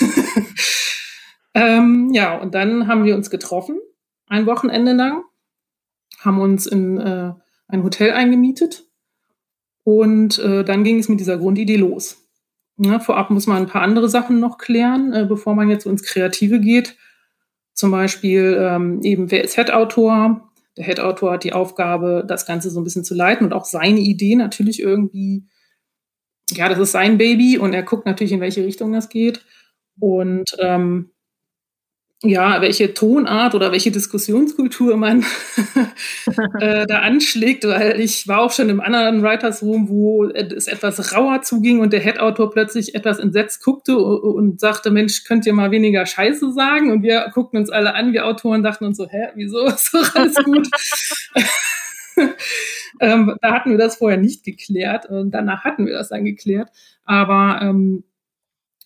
ähm, 1.54 2.10
ja, 2.12 2.36
und 2.36 2.54
dann 2.54 2.88
haben 2.88 3.04
wir 3.04 3.14
uns 3.14 3.30
getroffen, 3.30 3.78
ein 4.26 4.46
Wochenende 4.46 4.92
lang, 4.92 5.22
haben 6.24 6.40
uns 6.40 6.66
in 6.66 6.98
äh, 6.98 7.32
ein 7.68 7.82
Hotel 7.82 8.12
eingemietet 8.12 8.84
und 9.84 10.38
äh, 10.38 10.64
dann 10.64 10.84
ging 10.84 10.98
es 10.98 11.08
mit 11.08 11.20
dieser 11.20 11.38
Grundidee 11.38 11.76
los. 11.76 12.18
Ja, 12.78 12.98
vorab 13.00 13.30
muss 13.30 13.46
man 13.46 13.58
ein 13.58 13.66
paar 13.66 13.82
andere 13.82 14.08
Sachen 14.08 14.40
noch 14.40 14.58
klären, 14.58 15.12
äh, 15.12 15.26
bevor 15.28 15.54
man 15.54 15.68
jetzt 15.68 15.86
ins 15.86 16.02
Kreative 16.02 16.60
geht. 16.60 16.96
Zum 17.74 17.90
Beispiel 17.90 18.56
ähm, 18.60 19.00
eben, 19.02 19.30
wer 19.30 19.44
ist 19.44 19.54
Head-Autor? 19.56 20.50
Der 20.76 20.84
Head-Autor 20.84 21.32
hat 21.32 21.44
die 21.44 21.52
Aufgabe, 21.52 22.24
das 22.26 22.46
Ganze 22.46 22.70
so 22.70 22.80
ein 22.80 22.84
bisschen 22.84 23.04
zu 23.04 23.14
leiten 23.14 23.46
und 23.46 23.52
auch 23.52 23.64
seine 23.64 24.00
Idee 24.00 24.36
natürlich 24.36 24.80
irgendwie, 24.80 25.46
ja, 26.50 26.68
das 26.68 26.78
ist 26.78 26.92
sein 26.92 27.18
Baby 27.18 27.58
und 27.58 27.72
er 27.72 27.82
guckt 27.82 28.06
natürlich, 28.06 28.32
in 28.32 28.40
welche 28.40 28.64
Richtung 28.64 28.92
das 28.92 29.08
geht. 29.08 29.44
Und 29.98 30.56
ähm, 30.58 31.11
ja, 32.24 32.60
welche 32.60 32.94
Tonart 32.94 33.56
oder 33.56 33.72
welche 33.72 33.90
Diskussionskultur 33.90 34.96
man 34.96 35.24
äh, 36.60 36.86
da 36.86 37.00
anschlägt, 37.00 37.64
weil 37.64 38.00
ich 38.00 38.28
war 38.28 38.40
auch 38.40 38.52
schon 38.52 38.68
im 38.68 38.80
anderen 38.80 39.22
Writers 39.22 39.60
Room, 39.62 39.88
wo 39.88 40.26
es 40.26 40.68
etwas 40.68 41.14
rauer 41.16 41.42
zuging 41.42 41.80
und 41.80 41.92
der 41.92 42.00
Head-Autor 42.00 42.50
plötzlich 42.50 42.94
etwas 42.94 43.18
entsetzt 43.18 43.64
guckte 43.64 43.98
und 43.98 44.60
sagte, 44.60 44.92
Mensch, 44.92 45.24
könnt 45.24 45.46
ihr 45.46 45.52
mal 45.52 45.72
weniger 45.72 46.06
Scheiße 46.06 46.52
sagen? 46.52 46.92
Und 46.92 47.02
wir 47.02 47.28
guckten 47.34 47.58
uns 47.58 47.70
alle 47.70 47.94
an, 47.94 48.12
wir 48.12 48.24
Autoren 48.24 48.62
dachten 48.62 48.84
uns 48.84 48.98
so, 48.98 49.08
hä, 49.08 49.28
wieso 49.34 49.66
ist 49.66 49.92
doch 49.92 50.14
alles 50.14 50.36
gut? 50.44 50.68
ähm, 53.00 53.36
da 53.40 53.52
hatten 53.52 53.70
wir 53.70 53.78
das 53.78 53.96
vorher 53.96 54.18
nicht 54.18 54.44
geklärt 54.44 55.06
und 55.06 55.32
danach 55.32 55.64
hatten 55.64 55.86
wir 55.86 55.94
das 55.94 56.10
dann 56.10 56.24
geklärt. 56.24 56.68
Aber 57.04 57.58
ähm, 57.62 58.04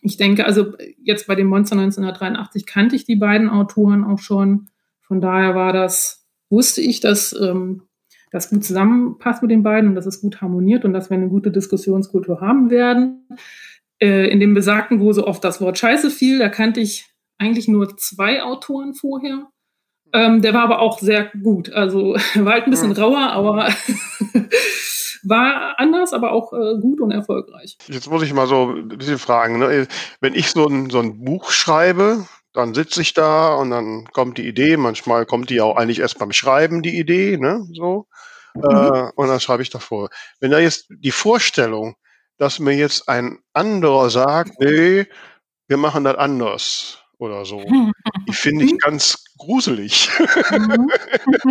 ich 0.07 0.17
denke, 0.17 0.47
also 0.47 0.75
jetzt 1.03 1.27
bei 1.27 1.35
dem 1.35 1.49
Monster 1.49 1.77
1983 1.77 2.67
kannte 2.67 2.97
ich 2.97 3.05
die 3.05 3.17
beiden 3.17 3.49
Autoren 3.49 4.05
auch 4.05 4.19
schon. 4.19 4.69
Von 5.03 5.21
daher 5.21 5.55
war 5.55 5.73
das, 5.73 6.27
wusste 6.49 6.81
ich, 6.81 7.01
dass 7.01 7.33
ähm, 7.39 7.83
das 8.31 8.51
gut 8.51 8.65
zusammenpasst 8.65 9.43
mit 9.43 9.51
den 9.51 9.63
beiden 9.63 9.91
und 9.91 9.95
dass 9.95 10.07
es 10.07 10.21
gut 10.21 10.41
harmoniert 10.41 10.85
und 10.85 10.93
dass 10.93 11.11
wir 11.11 11.17
eine 11.17 11.29
gute 11.29 11.51
Diskussionskultur 11.51 12.41
haben 12.41 12.71
werden. 12.71 13.29
Äh, 13.99 14.29
in 14.31 14.41
dem 14.41 14.55
Besagten, 14.55 15.01
wo 15.01 15.13
so 15.13 15.27
oft 15.27 15.43
das 15.43 15.61
Wort 15.61 15.79
Scheiße 15.79 16.11
fiel, 16.11 16.39
da 16.39 16.49
kannte 16.49 16.81
ich 16.81 17.07
eigentlich 17.39 17.69
nur 17.69 17.97
zwei 17.97 18.43
Autoren 18.43 18.95
vorher. 18.95 19.49
Ähm, 20.13 20.43
der 20.43 20.55
war 20.55 20.63
aber 20.63 20.81
auch 20.81 20.99
sehr 20.99 21.31
gut. 21.43 21.73
Also 21.73 22.15
war 22.35 22.53
halt 22.53 22.65
ein 22.65 22.71
bisschen 22.71 22.93
rauer, 22.93 23.31
aber 23.33 23.69
war 25.28 25.78
anders, 25.78 26.12
aber 26.12 26.33
auch 26.33 26.52
äh, 26.52 26.78
gut 26.80 27.00
und 27.00 27.11
erfolgreich. 27.11 27.76
Jetzt 27.88 28.11
muss 28.11 28.23
ich 28.23 28.33
mal 28.33 28.47
so 28.47 28.71
ein 28.71 28.88
bisschen 28.88 29.18
fragen. 29.18 29.59
Ne? 29.59 29.87
Wenn 30.21 30.35
ich 30.35 30.50
so 30.50 30.66
ein, 30.66 30.90
so 30.90 31.00
ein 31.00 31.25
Buch 31.25 31.50
schreibe, 31.50 32.26
dann 32.52 32.75
sitze 32.75 33.02
ich 33.02 33.12
da 33.12 33.54
und 33.54 33.71
dann 33.71 34.06
kommt 34.12 34.38
die 34.38 34.49
Idee. 34.49 34.76
Manchmal 34.76 35.26
kommt 35.26 35.50
die 35.50 35.61
auch 35.61 35.76
eigentlich 35.76 36.00
erst 36.00 36.18
beim 36.18 36.33
Schreiben, 36.33 36.83
die 36.83 36.99
Idee, 36.99 37.37
ne? 37.37 37.66
So. 37.73 38.06
Mhm. 38.54 38.62
Äh, 38.62 39.11
und 39.14 39.28
dann 39.28 39.40
schreibe 39.40 39.62
ich 39.62 39.71
davor. 39.71 40.09
Wenn 40.40 40.50
da 40.50 40.59
jetzt 40.59 40.87
die 40.88 41.11
Vorstellung, 41.11 41.97
dass 42.38 42.59
mir 42.59 42.75
jetzt 42.75 43.09
ein 43.09 43.38
anderer 43.52 44.11
sagt, 44.11 44.61
nee, 44.61 45.06
wir 45.68 45.76
machen 45.76 46.04
das 46.04 46.16
anders 46.16 47.06
oder 47.18 47.44
so. 47.44 47.62
Die 48.28 48.32
finde 48.32 48.64
ich 48.64 48.78
ganz 48.78 49.25
gruselig. 49.38 50.08
Mhm. 50.50 50.90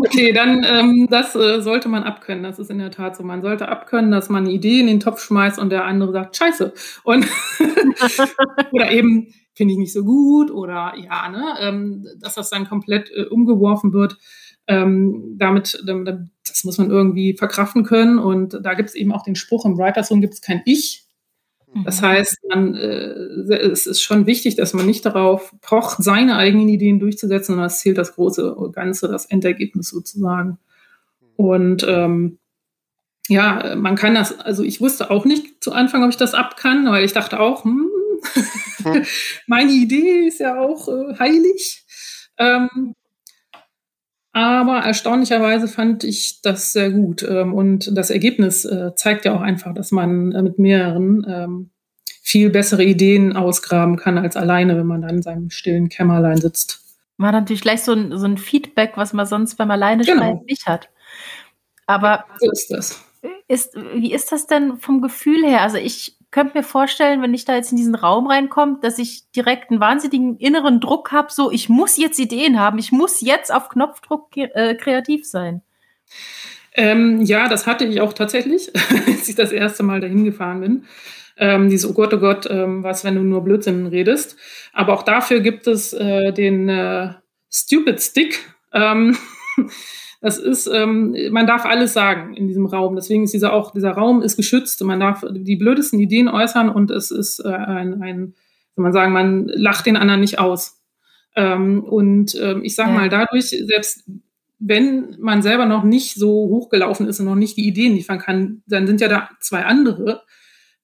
Okay, 0.05 0.31
dann 0.31 0.63
ähm, 0.63 1.07
das 1.09 1.35
äh, 1.35 1.61
sollte 1.61 1.89
man 1.89 2.03
abkönnen. 2.03 2.43
Das 2.43 2.59
ist 2.59 2.69
in 2.69 2.79
der 2.79 2.91
Tat 2.91 3.15
so. 3.15 3.23
Man 3.23 3.41
sollte 3.41 3.67
abkönnen, 3.67 4.11
dass 4.11 4.29
man 4.29 4.43
eine 4.43 4.53
Idee 4.53 4.79
in 4.79 4.87
den 4.87 4.99
Topf 4.99 5.21
schmeißt 5.21 5.59
und 5.59 5.69
der 5.69 5.85
andere 5.85 6.11
sagt, 6.11 6.35
scheiße. 6.37 6.73
Und 7.03 7.25
oder 8.71 8.91
eben 8.91 9.33
finde 9.53 9.73
ich 9.73 9.79
nicht 9.79 9.93
so 9.93 10.03
gut 10.03 10.51
oder 10.51 10.93
ja, 10.97 11.29
ne, 11.29 11.55
ähm, 11.59 12.05
dass 12.19 12.35
das 12.35 12.49
dann 12.49 12.67
komplett 12.67 13.09
äh, 13.11 13.25
umgeworfen 13.25 13.93
wird. 13.93 14.17
Ähm, 14.67 15.35
damit, 15.37 15.83
das 16.47 16.63
muss 16.63 16.77
man 16.77 16.89
irgendwie 16.89 17.35
verkraften 17.37 17.83
können. 17.83 18.17
Und 18.17 18.59
da 18.63 18.73
gibt 18.73 18.89
es 18.89 18.95
eben 18.95 19.11
auch 19.11 19.23
den 19.23 19.35
Spruch, 19.35 19.65
im 19.65 19.77
Writers 19.77 20.09
Room 20.11 20.21
gibt 20.21 20.33
es 20.33 20.41
kein 20.41 20.61
Ich, 20.65 21.04
das 21.83 22.01
mhm. 22.01 22.05
heißt, 22.05 22.37
man, 22.47 22.75
äh, 22.75 23.53
es 23.53 23.85
ist 23.85 24.01
schon 24.01 24.25
wichtig, 24.25 24.55
dass 24.55 24.73
man 24.73 24.85
nicht 24.85 25.05
darauf 25.05 25.53
pocht, 25.61 26.03
seine 26.03 26.37
eigenen 26.37 26.69
Ideen 26.69 26.99
durchzusetzen, 26.99 27.53
sondern 27.53 27.67
es 27.67 27.79
zählt 27.79 27.97
das 27.97 28.15
große 28.15 28.55
Ganze, 28.71 29.07
das 29.07 29.25
Endergebnis 29.25 29.89
sozusagen. 29.89 30.57
Und 31.35 31.85
ähm, 31.87 32.37
ja, 33.27 33.75
man 33.75 33.95
kann 33.95 34.15
das, 34.15 34.39
also 34.39 34.63
ich 34.63 34.79
wusste 34.79 35.11
auch 35.11 35.25
nicht 35.25 35.61
zu 35.63 35.73
Anfang, 35.73 36.03
ob 36.03 36.09
ich 36.09 36.17
das 36.17 36.33
ab 36.33 36.55
kann, 36.57 36.85
weil 36.89 37.03
ich 37.03 37.13
dachte 37.13 37.39
auch, 37.39 37.65
hm, 37.65 37.89
hm. 38.83 39.05
meine 39.47 39.71
Idee 39.71 40.27
ist 40.27 40.39
ja 40.39 40.59
auch 40.59 40.87
äh, 40.87 41.17
heilig. 41.19 41.83
Ähm, 42.37 42.93
aber 44.35 44.79
erstaunlicherweise 44.79 45.69
fand 45.69 46.03
ich 46.03 46.41
das 46.41 46.73
sehr 46.73 46.91
gut. 46.91 47.23
Ähm, 47.23 47.53
und 47.53 47.97
das 47.97 48.09
Ergebnis 48.09 48.65
äh, 48.65 48.93
zeigt 48.93 49.23
ja 49.23 49.33
auch 49.33 49.39
einfach, 49.39 49.73
dass 49.73 49.93
man 49.93 50.33
äh, 50.33 50.41
mit 50.41 50.59
mehreren 50.59 51.25
ähm, 51.25 51.69
viel 52.21 52.49
bessere 52.49 52.83
Ideen 52.83 53.37
ausgraben 53.37 53.95
kann 53.95 54.17
als 54.17 54.35
alleine, 54.35 54.77
wenn 54.77 54.87
man 54.87 55.03
dann 55.03 55.15
in 55.15 55.21
seinem 55.21 55.51
stillen 55.51 55.87
Kämmerlein 55.87 56.35
sitzt. 56.35 56.83
Hat 57.17 57.31
natürlich 57.31 57.61
gleich 57.61 57.83
so 57.83 57.93
ein, 57.93 58.17
so 58.17 58.25
ein 58.25 58.37
Feedback, 58.37 58.97
was 58.97 59.13
man 59.13 59.25
sonst 59.25 59.55
beim 59.55 59.71
alleine 59.71 60.03
genau. 60.03 60.43
nicht 60.45 60.65
hat. 60.65 60.89
Aber 61.85 62.25
so 62.37 62.51
ist 62.51 62.67
das. 62.71 63.05
Ist, 63.47 63.73
wie 63.93 64.13
ist 64.13 64.33
das 64.33 64.47
denn 64.47 64.75
vom 64.79 65.01
Gefühl 65.01 65.45
her? 65.45 65.61
Also 65.61 65.77
ich 65.77 66.17
könnte 66.35 66.57
mir 66.57 66.63
vorstellen, 66.65 67.21
wenn 67.21 67.33
ich 67.33 67.45
da 67.45 67.55
jetzt 67.55 67.71
in 67.71 67.77
diesen 67.77 67.95
Raum 67.95 68.27
reinkomme, 68.27 68.79
dass 68.81 68.99
ich 68.99 69.31
direkt 69.31 69.71
einen 69.71 69.79
wahnsinnigen 69.79 70.35
inneren 70.35 70.81
Druck 70.81 71.13
habe, 71.13 71.31
so 71.31 71.49
ich 71.49 71.69
muss 71.69 71.95
jetzt 71.95 72.19
Ideen 72.19 72.59
haben, 72.59 72.77
ich 72.77 72.91
muss 72.91 73.21
jetzt 73.21 73.53
auf 73.53 73.69
Knopfdruck 73.69 74.35
äh, 74.35 74.75
kreativ 74.75 75.25
sein. 75.25 75.61
Ähm, 76.73 77.21
ja, 77.21 77.47
das 77.47 77.67
hatte 77.67 77.85
ich 77.85 78.01
auch 78.01 78.11
tatsächlich, 78.11 78.69
als 79.07 79.29
ich 79.29 79.35
das 79.35 79.53
erste 79.53 79.83
Mal 79.83 80.01
dahin 80.01 80.25
gefahren 80.25 80.59
bin. 80.59 80.83
Ähm, 81.37 81.69
dieses, 81.69 81.89
oh 81.89 81.93
Gott, 81.93 82.13
oh 82.13 82.19
Gott, 82.19 82.45
ähm, 82.49 82.83
was, 82.83 83.05
wenn 83.05 83.15
du 83.15 83.21
nur 83.21 83.41
Blödsinn 83.41 83.87
redest. 83.87 84.35
Aber 84.73 84.91
auch 84.91 85.03
dafür 85.03 85.39
gibt 85.39 85.67
es 85.67 85.93
äh, 85.93 86.33
den 86.33 86.67
äh, 86.67 87.13
Stupid 87.49 88.01
Stick. 88.01 88.43
Das 90.25 90.39
ist, 90.39 90.65
ähm, 90.65 91.15
man 91.29 91.45
darf 91.45 91.65
alles 91.65 91.93
sagen 91.93 92.33
in 92.33 92.47
diesem 92.47 92.65
Raum. 92.65 92.95
Deswegen 92.95 93.25
ist 93.25 93.35
dieser 93.35 93.53
auch, 93.53 93.69
dieser 93.69 93.91
Raum 93.91 94.23
ist 94.23 94.37
geschützt. 94.37 94.83
Man 94.83 94.99
darf 94.99 95.23
die 95.29 95.55
blödesten 95.55 95.99
Ideen 95.99 96.27
äußern 96.27 96.67
und 96.67 96.89
es 96.89 97.11
ist 97.11 97.45
äh, 97.45 97.49
ein, 97.49 98.01
ein, 98.01 98.33
kann 98.73 98.83
man 98.83 98.91
sagen, 98.91 99.13
man 99.13 99.47
lacht 99.49 99.85
den 99.85 99.95
anderen 99.95 100.21
nicht 100.21 100.39
aus. 100.39 100.81
Ähm, 101.35 101.83
und 101.83 102.33
ähm, 102.41 102.63
ich 102.63 102.73
sage 102.73 102.89
ja. 102.89 102.95
mal, 102.95 103.09
dadurch, 103.09 103.49
selbst 103.49 104.09
wenn 104.57 105.15
man 105.19 105.43
selber 105.43 105.67
noch 105.67 105.83
nicht 105.83 106.15
so 106.15 106.31
hochgelaufen 106.31 107.07
ist 107.07 107.19
und 107.19 107.27
noch 107.27 107.35
nicht 107.35 107.55
die 107.55 107.67
Ideen 107.67 107.93
liefern 107.93 108.17
kann, 108.17 108.63
dann 108.65 108.87
sind 108.87 109.01
ja 109.01 109.07
da 109.07 109.29
zwei 109.41 109.63
andere, 109.63 110.23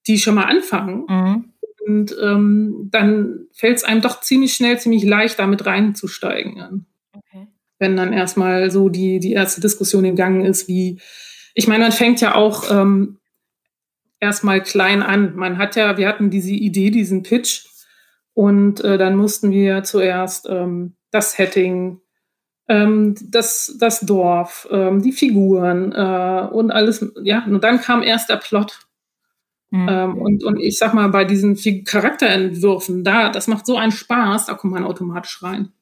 die 0.06 0.20
schon 0.20 0.36
mal 0.36 0.46
anfangen. 0.46 1.06
Mhm. 1.10 1.46
Und 1.88 2.16
ähm, 2.22 2.90
dann 2.92 3.48
fällt 3.54 3.78
es 3.78 3.86
einem 3.86 4.02
doch 4.02 4.22
ziemlich 4.22 4.54
schnell, 4.54 4.78
ziemlich 4.78 5.04
leicht, 5.04 5.40
damit 5.40 5.66
reinzusteigen 5.66 6.86
wenn 7.82 7.98
dann 7.98 8.14
erstmal 8.14 8.70
so 8.70 8.90
die, 8.90 9.20
die 9.20 9.34
erste 9.34 9.60
Diskussion 9.60 10.06
in 10.06 10.16
Gang 10.16 10.46
ist, 10.46 10.68
wie, 10.68 11.02
ich 11.56 11.68
meine, 11.68 11.86
man 11.86 11.92
fängt 11.92 12.22
ja 12.22 12.36
auch 12.36 12.70
ähm, 12.72 13.18
erstmal 14.20 14.62
klein 14.62 15.02
an. 15.02 15.36
Man 15.36 15.58
hat 15.58 15.76
ja, 15.76 15.98
wir 15.98 16.08
hatten 16.08 16.30
diese 16.30 16.52
Idee, 16.52 16.92
diesen 16.92 17.24
Pitch 17.24 17.66
und 18.34 18.82
äh, 18.82 19.00
dann 19.00 19.16
mussten 19.16 19.50
wir 19.50 19.84
zuerst 19.84 20.48
ähm, 20.48 20.96
das 21.10 21.34
Setting, 21.34 22.00
ähm, 22.70 23.16
das, 23.20 23.76
das 23.80 24.02
Dorf, 24.02 24.68
ähm, 24.72 25.02
die 25.02 25.12
Figuren 25.12 25.92
äh, 25.92 26.48
und 26.52 26.70
alles. 26.70 27.04
Ja, 27.24 27.44
und 27.46 27.64
dann 27.64 27.82
kam 27.82 28.04
erst 28.04 28.30
der 28.30 28.38
Plot. 28.38 28.80
Mhm. 29.72 29.88
Ähm, 29.90 30.18
und, 30.18 30.44
und 30.44 30.60
ich 30.60 30.78
sag 30.78 30.94
mal, 30.94 31.08
bei 31.10 31.26
diesen 31.26 31.56
Charakterentwürfen, 31.84 33.04
da, 33.04 33.30
das 33.30 33.48
macht 33.48 33.66
so 33.66 33.76
einen 33.76 33.92
Spaß, 33.92 34.46
da 34.46 34.54
kommt 34.54 34.74
man 34.74 34.84
automatisch 34.84 35.42
rein. 35.42 35.74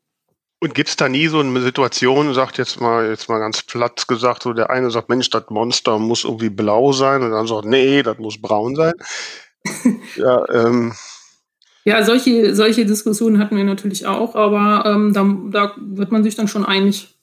Und 0.62 0.76
gibt 0.76 0.90
es 0.90 0.98
da 0.98 1.08
nie 1.08 1.28
so 1.28 1.40
eine 1.40 1.62
Situation, 1.62 2.34
sagt 2.34 2.58
jetzt 2.58 2.82
mal, 2.82 3.10
jetzt 3.10 3.30
mal 3.30 3.40
ganz 3.40 3.62
platt 3.62 4.08
gesagt, 4.10 4.44
so 4.44 4.52
der 4.52 4.70
eine 4.70 4.92
sagt, 4.92 5.08
Mensch, 5.08 5.30
das 5.30 5.50
Monster 5.50 6.00
muss 6.00 6.26
irgendwie 6.26 6.50
blau 6.50 6.92
sein 6.92 7.24
und 7.24 7.32
dann 7.32 7.48
sagt, 7.48 7.66
nee, 7.66 8.04
das 8.04 8.18
muss 8.18 8.42
braun 8.42 8.76
sein. 8.76 8.94
ja, 10.18 10.44
ähm. 10.52 10.94
ja, 11.86 12.04
solche, 12.04 12.56
solche 12.56 12.86
Diskussionen 12.86 13.40
hatten 13.40 13.56
wir 13.56 13.64
natürlich 13.64 14.06
auch, 14.06 14.36
aber 14.36 14.84
ähm, 14.86 15.14
da, 15.14 15.24
da 15.50 15.76
wird 15.78 16.12
man 16.12 16.24
sich 16.24 16.36
dann 16.36 16.50
schon 16.50 16.66
einig, 16.66 17.18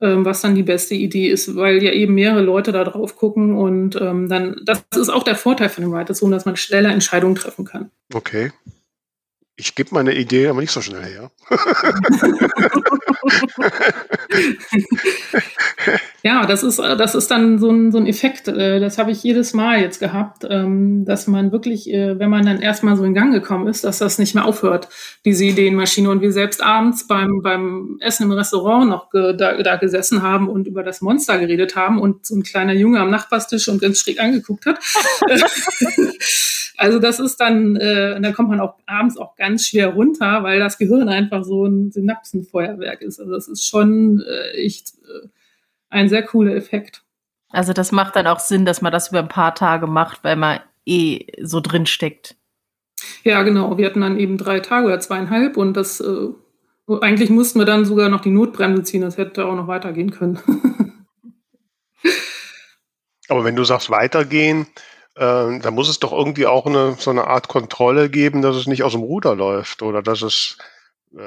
ähm, 0.00 0.24
was 0.24 0.40
dann 0.40 0.54
die 0.54 0.62
beste 0.62 0.94
Idee 0.94 1.30
ist, 1.30 1.56
weil 1.56 1.82
ja 1.82 1.92
eben 1.92 2.14
mehrere 2.14 2.42
Leute 2.42 2.70
da 2.70 2.84
drauf 2.84 3.16
gucken 3.16 3.56
und 3.56 4.00
ähm, 4.00 4.28
dann, 4.28 4.56
das 4.64 4.84
ist 4.96 5.08
auch 5.08 5.24
der 5.24 5.36
Vorteil 5.36 5.68
von 5.68 5.82
dem 5.82 5.92
Writer 5.92 6.14
Zone, 6.14 6.36
dass 6.36 6.46
man 6.46 6.56
schneller 6.56 6.90
Entscheidungen 6.90 7.34
treffen 7.34 7.64
kann. 7.64 7.90
Okay. 8.14 8.52
Ich 9.60 9.74
gebe 9.74 9.92
meine 9.92 10.14
Idee 10.14 10.48
aber 10.48 10.62
nicht 10.62 10.72
so 10.72 10.80
schnell 10.80 11.04
her. 11.04 11.30
ja, 16.22 16.46
das 16.46 16.62
ist, 16.62 16.78
das 16.78 17.14
ist 17.14 17.30
dann 17.30 17.58
so 17.58 17.70
ein, 17.70 17.92
so 17.92 17.98
ein 17.98 18.06
Effekt. 18.06 18.48
Äh, 18.48 18.80
das 18.80 18.98
habe 18.98 19.10
ich 19.10 19.22
jedes 19.22 19.54
Mal 19.54 19.80
jetzt 19.80 20.00
gehabt, 20.00 20.46
ähm, 20.48 21.04
dass 21.04 21.26
man 21.26 21.52
wirklich, 21.52 21.90
äh, 21.90 22.18
wenn 22.18 22.30
man 22.30 22.44
dann 22.44 22.60
erstmal 22.60 22.96
so 22.96 23.04
in 23.04 23.14
Gang 23.14 23.32
gekommen 23.32 23.66
ist, 23.68 23.84
dass 23.84 23.98
das 23.98 24.18
nicht 24.18 24.34
mehr 24.34 24.44
aufhört, 24.44 24.88
diese 25.24 25.44
Ideenmaschine. 25.44 26.10
Und 26.10 26.20
wir 26.20 26.32
selbst 26.32 26.62
abends 26.62 27.06
beim, 27.06 27.40
beim 27.42 27.98
Essen 28.00 28.24
im 28.24 28.32
Restaurant 28.32 28.90
noch 28.90 29.08
da, 29.12 29.32
da 29.32 29.76
gesessen 29.76 30.22
haben 30.22 30.48
und 30.48 30.66
über 30.66 30.82
das 30.82 31.00
Monster 31.00 31.38
geredet 31.38 31.76
haben 31.76 32.00
und 32.00 32.26
so 32.26 32.36
ein 32.36 32.42
kleiner 32.42 32.74
Junge 32.74 33.00
am 33.00 33.10
Nachbarstisch 33.10 33.68
und 33.68 33.80
ganz 33.80 33.98
schräg 33.98 34.20
angeguckt 34.20 34.66
hat. 34.66 34.78
Also 36.80 36.98
das 36.98 37.20
ist 37.20 37.36
dann, 37.36 37.76
äh, 37.76 38.18
da 38.22 38.32
kommt 38.32 38.48
man 38.48 38.58
auch 38.58 38.76
abends 38.86 39.18
auch 39.18 39.36
ganz 39.36 39.66
schwer 39.66 39.88
runter, 39.88 40.42
weil 40.44 40.60
das 40.60 40.78
Gehirn 40.78 41.10
einfach 41.10 41.44
so 41.44 41.66
ein 41.66 41.92
Synapsenfeuerwerk 41.92 43.02
ist. 43.02 43.20
Also 43.20 43.32
das 43.32 43.48
ist 43.48 43.66
schon 43.66 44.22
äh, 44.26 44.56
echt 44.56 44.94
äh, 45.04 45.28
ein 45.90 46.08
sehr 46.08 46.22
cooler 46.22 46.54
Effekt. 46.54 47.02
Also 47.50 47.72
das 47.72 47.92
macht 47.92 48.16
dann 48.16 48.26
auch 48.26 48.40
Sinn, 48.40 48.64
dass 48.64 48.80
man 48.80 48.92
das 48.92 49.10
über 49.10 49.18
ein 49.18 49.28
paar 49.28 49.54
Tage 49.54 49.86
macht, 49.86 50.24
weil 50.24 50.36
man 50.36 50.60
eh 50.86 51.26
so 51.42 51.60
drin 51.60 51.86
steckt. 51.86 52.36
Ja, 53.24 53.42
genau. 53.42 53.76
Wir 53.76 53.86
hatten 53.86 54.00
dann 54.00 54.18
eben 54.18 54.38
drei 54.38 54.60
Tage 54.60 54.86
oder 54.86 55.00
zweieinhalb 55.00 55.56
und 55.56 55.74
das 55.74 56.00
äh, 56.00 56.28
eigentlich 57.00 57.30
mussten 57.30 57.58
wir 57.58 57.66
dann 57.66 57.84
sogar 57.84 58.08
noch 58.08 58.20
die 58.20 58.30
Notbremse 58.30 58.82
ziehen. 58.82 59.02
Das 59.02 59.16
hätte 59.16 59.46
auch 59.46 59.54
noch 59.54 59.68
weitergehen 59.68 60.10
können. 60.10 60.38
Aber 63.28 63.44
wenn 63.44 63.56
du 63.56 63.64
sagst 63.64 63.90
weitergehen, 63.90 64.66
äh, 65.14 65.58
da 65.60 65.70
muss 65.70 65.88
es 65.88 66.00
doch 66.00 66.12
irgendwie 66.12 66.46
auch 66.46 66.66
eine, 66.66 66.96
so 66.98 67.10
eine 67.10 67.26
Art 67.28 67.48
Kontrolle 67.48 68.10
geben, 68.10 68.42
dass 68.42 68.56
es 68.56 68.66
nicht 68.66 68.82
aus 68.82 68.92
dem 68.92 69.02
Ruder 69.02 69.36
läuft 69.36 69.82
oder 69.82 70.02
dass 70.02 70.22
es, 70.22 70.58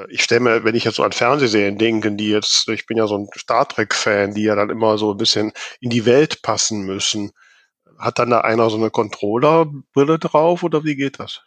ich 0.08 0.22
stelle 0.22 0.40
mir, 0.40 0.64
wenn 0.64 0.74
ich 0.74 0.84
jetzt 0.84 0.96
so 0.96 1.02
an 1.02 1.12
Fernsehserien 1.12 1.78
denke, 1.78 2.12
die 2.12 2.30
jetzt, 2.30 2.68
ich 2.68 2.86
bin 2.86 2.96
ja 2.96 3.06
so 3.06 3.18
ein 3.18 3.28
Star 3.36 3.68
Trek-Fan, 3.68 4.34
die 4.34 4.44
ja 4.44 4.54
dann 4.54 4.70
immer 4.70 4.96
so 4.98 5.12
ein 5.12 5.18
bisschen 5.18 5.52
in 5.80 5.90
die 5.90 6.06
Welt 6.06 6.42
passen 6.42 6.84
müssen. 6.84 7.32
Hat 7.98 8.18
dann 8.18 8.30
da 8.30 8.40
einer 8.40 8.70
so 8.70 8.76
eine 8.76 8.90
Controllerbrille 8.90 10.18
drauf 10.18 10.62
oder 10.62 10.84
wie 10.84 10.96
geht 10.96 11.20
das? 11.20 11.42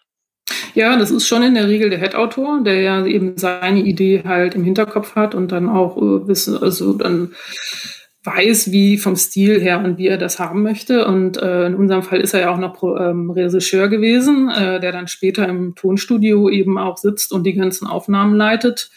Ja, 0.75 0.98
das 0.98 1.12
ist 1.12 1.27
schon 1.27 1.44
in 1.44 1.56
der 1.56 1.67
Regel 1.67 1.89
der 1.89 2.00
Head-Autor, 2.00 2.62
der 2.63 2.82
ja 2.82 3.06
eben 3.06 3.38
seine 3.38 3.82
Idee 3.82 4.24
halt 4.24 4.56
im 4.56 4.63
Hinterkopf 4.63 5.15
hat 5.15 5.36
und 5.36 5.51
dann 5.51 5.67
auch 5.67 5.98
äh, 5.98 6.27
wissen, 6.27 6.58
also 6.58 6.94
dann 6.94 7.34
weiß, 8.27 8.72
wie 8.72 8.98
vom 8.98 9.15
Stil 9.15 9.60
her 9.60 9.79
und 9.79 9.98
wie 9.98 10.07
er 10.07 10.17
das 10.17 10.38
haben 10.38 10.62
möchte. 10.62 11.07
Und 11.07 11.38
äh, 11.38 11.65
in 11.65 11.75
unserem 11.75 12.03
Fall 12.03 12.19
ist 12.19 12.34
er 12.34 12.41
ja 12.41 12.53
auch 12.53 12.57
noch 12.57 12.74
Pro, 12.74 12.98
ähm, 12.98 13.31
Regisseur 13.31 13.88
gewesen, 13.88 14.50
äh, 14.50 14.79
der 14.79 14.91
dann 14.91 15.07
später 15.07 15.48
im 15.48 15.74
Tonstudio 15.75 16.50
eben 16.50 16.77
auch 16.77 16.98
sitzt 16.98 17.31
und 17.31 17.46
die 17.46 17.53
ganzen 17.53 17.88
Aufnahmen 17.88 18.36
leitet. 18.36 18.91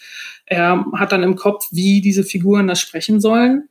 Er 0.45 0.85
hat 0.93 1.13
dann 1.13 1.23
im 1.23 1.35
Kopf, 1.35 1.67
wie 1.71 2.01
diese 2.01 2.23
Figuren 2.23 2.67
das 2.67 2.81
sprechen 2.81 3.21
sollen 3.21 3.69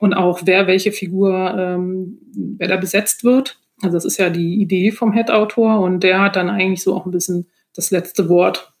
und 0.00 0.14
auch 0.14 0.40
wer 0.44 0.66
welche 0.66 0.90
Figur, 0.90 1.54
ähm, 1.56 2.18
wer 2.58 2.68
da 2.68 2.76
besetzt 2.76 3.22
wird. 3.22 3.60
Also 3.80 3.96
das 3.96 4.04
ist 4.04 4.18
ja 4.18 4.28
die 4.28 4.60
Idee 4.60 4.90
vom 4.90 5.12
Head-Autor 5.12 5.80
und 5.80 6.02
der 6.02 6.20
hat 6.20 6.34
dann 6.34 6.50
eigentlich 6.50 6.82
so 6.82 6.96
auch 6.96 7.06
ein 7.06 7.12
bisschen 7.12 7.46
das 7.72 7.92
letzte 7.92 8.28
Wort. 8.28 8.72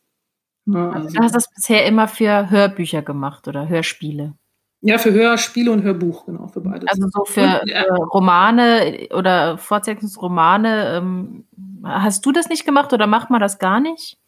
Ja, 0.66 0.90
also 0.90 1.08
du 1.08 1.22
hast 1.22 1.34
das 1.36 1.48
bisher 1.54 1.86
immer 1.86 2.08
für 2.08 2.50
Hörbücher 2.50 3.02
gemacht 3.02 3.46
oder 3.46 3.68
Hörspiele? 3.68 4.34
Ja, 4.80 4.98
für 4.98 5.12
Hörspiele 5.12 5.72
und 5.72 5.82
Hörbuch, 5.82 6.26
genau, 6.26 6.46
für 6.46 6.60
beides. 6.60 6.88
Also 6.88 7.08
so 7.10 7.24
für 7.24 7.60
und, 7.62 7.68
äh, 7.68 7.82
Romane 7.90 9.08
oder 9.12 9.58
Fortsetzungsromane, 9.58 10.96
ähm, 10.96 11.44
hast 11.82 12.24
du 12.24 12.30
das 12.30 12.48
nicht 12.48 12.64
gemacht 12.64 12.92
oder 12.92 13.08
macht 13.08 13.30
man 13.30 13.40
das 13.40 13.58
gar 13.58 13.80
nicht? 13.80 14.18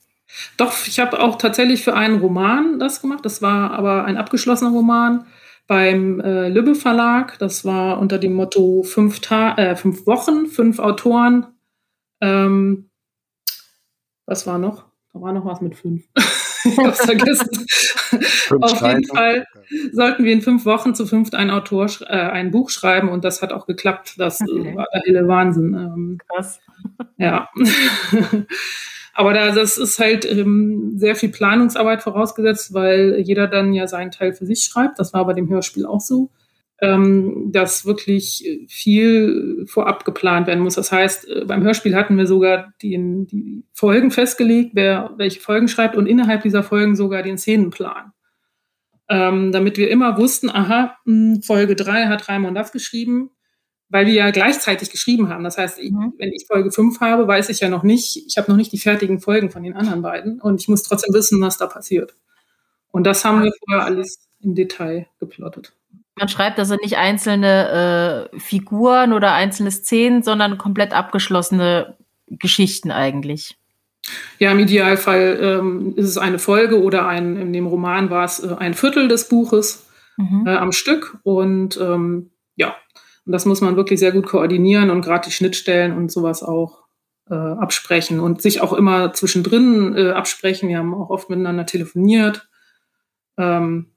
Doch, 0.56 0.72
ich 0.86 0.98
habe 1.00 1.20
auch 1.20 1.38
tatsächlich 1.38 1.84
für 1.84 1.94
einen 1.94 2.20
Roman 2.20 2.78
das 2.78 3.00
gemacht. 3.00 3.24
Das 3.24 3.42
war 3.42 3.72
aber 3.72 4.04
ein 4.04 4.16
abgeschlossener 4.16 4.70
Roman 4.70 5.26
beim 5.66 6.20
äh, 6.20 6.48
Lübbe 6.48 6.74
Verlag. 6.74 7.38
Das 7.38 7.64
war 7.64 7.98
unter 7.98 8.18
dem 8.18 8.34
Motto 8.34 8.82
fünf, 8.82 9.20
Ta 9.20 9.54
äh, 9.54 9.76
fünf 9.76 10.06
Wochen, 10.06 10.46
fünf 10.46 10.78
Autoren. 10.78 11.46
Ähm, 12.20 12.90
was 14.26 14.46
war 14.46 14.58
noch? 14.58 14.84
Da 15.12 15.20
war 15.20 15.32
noch 15.32 15.44
was 15.44 15.60
mit 15.60 15.76
fünf. 15.76 16.04
es 16.90 17.00
vergessen. 17.00 17.66
Auf 18.60 18.82
jeden 18.82 19.04
Fall 19.04 19.46
sollten 19.92 20.24
wir 20.24 20.32
in 20.32 20.42
fünf 20.42 20.64
Wochen 20.64 20.94
zu 20.94 21.06
fünft 21.06 21.34
ein 21.34 21.50
Autor 21.50 21.88
äh, 22.02 22.06
ein 22.06 22.50
Buch 22.50 22.70
schreiben 22.70 23.08
und 23.08 23.24
das 23.24 23.42
hat 23.42 23.52
auch 23.52 23.66
geklappt. 23.66 24.14
Das 24.18 24.40
okay. 24.40 24.74
war 24.74 24.86
der 24.92 25.02
helle 25.06 25.28
Wahnsinn. 25.28 25.74
Ähm, 25.74 26.18
Krass. 26.28 26.60
Ja. 27.16 27.48
Aber 29.14 29.34
da, 29.34 29.50
das 29.50 29.76
ist 29.76 29.98
halt 29.98 30.24
ähm, 30.24 30.94
sehr 30.96 31.16
viel 31.16 31.30
Planungsarbeit 31.30 32.02
vorausgesetzt, 32.02 32.72
weil 32.72 33.20
jeder 33.20 33.48
dann 33.48 33.72
ja 33.74 33.86
seinen 33.86 34.10
Teil 34.12 34.32
für 34.32 34.46
sich 34.46 34.62
schreibt. 34.62 34.98
Das 34.98 35.12
war 35.12 35.26
bei 35.26 35.34
dem 35.34 35.48
Hörspiel 35.48 35.84
auch 35.84 36.00
so 36.00 36.30
ähm, 36.82 37.52
dass 37.52 37.84
wirklich 37.84 38.66
viel 38.68 39.64
vorab 39.66 40.04
geplant 40.04 40.46
werden 40.46 40.62
muss. 40.62 40.76
Das 40.76 40.90
heißt, 40.90 41.28
äh, 41.28 41.44
beim 41.44 41.62
Hörspiel 41.62 41.94
hatten 41.94 42.16
wir 42.16 42.26
sogar 42.26 42.72
die, 42.80 43.26
die 43.26 43.64
Folgen 43.72 44.10
festgelegt, 44.10 44.70
wer 44.74 45.12
welche 45.16 45.40
Folgen 45.40 45.68
schreibt 45.68 45.96
und 45.96 46.06
innerhalb 46.06 46.42
dieser 46.42 46.62
Folgen 46.62 46.96
sogar 46.96 47.22
den 47.22 47.38
Szenenplan. 47.38 48.12
Ähm, 49.08 49.52
damit 49.52 49.76
wir 49.76 49.90
immer 49.90 50.16
wussten, 50.16 50.48
aha, 50.48 50.96
hm, 51.04 51.42
Folge 51.42 51.76
3 51.76 52.06
hat 52.06 52.28
Raimund 52.28 52.56
das 52.56 52.72
geschrieben, 52.72 53.30
weil 53.88 54.06
wir 54.06 54.14
ja 54.14 54.30
gleichzeitig 54.30 54.90
geschrieben 54.90 55.28
haben. 55.28 55.44
Das 55.44 55.58
heißt, 55.58 55.80
ich, 55.80 55.90
mhm. 55.90 56.14
wenn 56.16 56.32
ich 56.32 56.46
Folge 56.46 56.70
5 56.70 57.00
habe, 57.00 57.26
weiß 57.26 57.48
ich 57.50 57.60
ja 57.60 57.68
noch 57.68 57.82
nicht, 57.82 58.24
ich 58.26 58.38
habe 58.38 58.50
noch 58.50 58.56
nicht 58.56 58.72
die 58.72 58.78
fertigen 58.78 59.20
Folgen 59.20 59.50
von 59.50 59.64
den 59.64 59.74
anderen 59.74 60.00
beiden 60.00 60.40
und 60.40 60.60
ich 60.60 60.68
muss 60.68 60.84
trotzdem 60.84 61.12
wissen, 61.12 61.40
was 61.42 61.58
da 61.58 61.66
passiert. 61.66 62.14
Und 62.92 63.04
das 63.04 63.24
haben 63.24 63.42
wir 63.42 63.52
vorher 63.66 63.84
alles 63.84 64.28
im 64.40 64.54
Detail 64.54 65.08
geplottet. 65.18 65.72
Man 66.20 66.28
schreibt 66.28 66.58
also 66.58 66.76
nicht 66.76 66.98
einzelne 66.98 68.28
äh, 68.30 68.38
Figuren 68.38 69.14
oder 69.14 69.32
einzelne 69.32 69.70
Szenen, 69.70 70.22
sondern 70.22 70.58
komplett 70.58 70.92
abgeschlossene 70.92 71.96
Geschichten 72.28 72.90
eigentlich. 72.90 73.56
Ja, 74.38 74.52
im 74.52 74.58
Idealfall 74.58 75.38
ähm, 75.40 75.94
ist 75.96 76.08
es 76.08 76.18
eine 76.18 76.38
Folge 76.38 76.82
oder 76.82 77.08
ein, 77.08 77.36
in 77.38 77.54
dem 77.54 77.66
Roman 77.66 78.10
war 78.10 78.26
es 78.26 78.38
äh, 78.38 78.54
ein 78.54 78.74
Viertel 78.74 79.08
des 79.08 79.30
Buches 79.30 79.86
mhm. 80.18 80.46
äh, 80.46 80.56
am 80.56 80.72
Stück. 80.72 81.16
Und 81.22 81.80
ähm, 81.80 82.32
ja, 82.54 82.76
und 83.24 83.32
das 83.32 83.46
muss 83.46 83.62
man 83.62 83.76
wirklich 83.76 83.98
sehr 83.98 84.12
gut 84.12 84.26
koordinieren 84.26 84.90
und 84.90 85.00
gerade 85.00 85.26
die 85.26 85.34
Schnittstellen 85.34 85.96
und 85.96 86.12
sowas 86.12 86.42
auch 86.42 86.80
äh, 87.30 87.34
absprechen 87.34 88.20
und 88.20 88.42
sich 88.42 88.60
auch 88.60 88.74
immer 88.74 89.14
zwischendrin 89.14 89.96
äh, 89.96 90.10
absprechen. 90.10 90.68
Wir 90.68 90.76
haben 90.76 90.92
auch 90.92 91.08
oft 91.08 91.30
miteinander 91.30 91.64
telefoniert. 91.64 92.46
Ähm, 93.38 93.92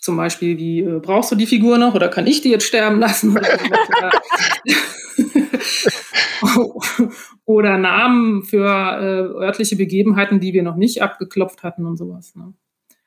zum 0.00 0.16
Beispiel, 0.16 0.58
wie 0.58 0.80
äh, 0.80 1.00
brauchst 1.00 1.30
du 1.32 1.36
die 1.36 1.46
Figur 1.46 1.78
noch 1.78 1.94
oder 1.94 2.08
kann 2.08 2.26
ich 2.26 2.40
die 2.42 2.50
jetzt 2.50 2.66
sterben 2.66 2.98
lassen? 3.00 3.38
oder 7.44 7.78
Namen 7.78 8.42
für 8.42 8.66
äh, 8.66 9.44
örtliche 9.44 9.76
Begebenheiten, 9.76 10.40
die 10.40 10.52
wir 10.52 10.62
noch 10.62 10.76
nicht 10.76 11.02
abgeklopft 11.02 11.62
hatten 11.62 11.86
und 11.86 11.96
sowas. 11.96 12.34
Ne? 12.34 12.52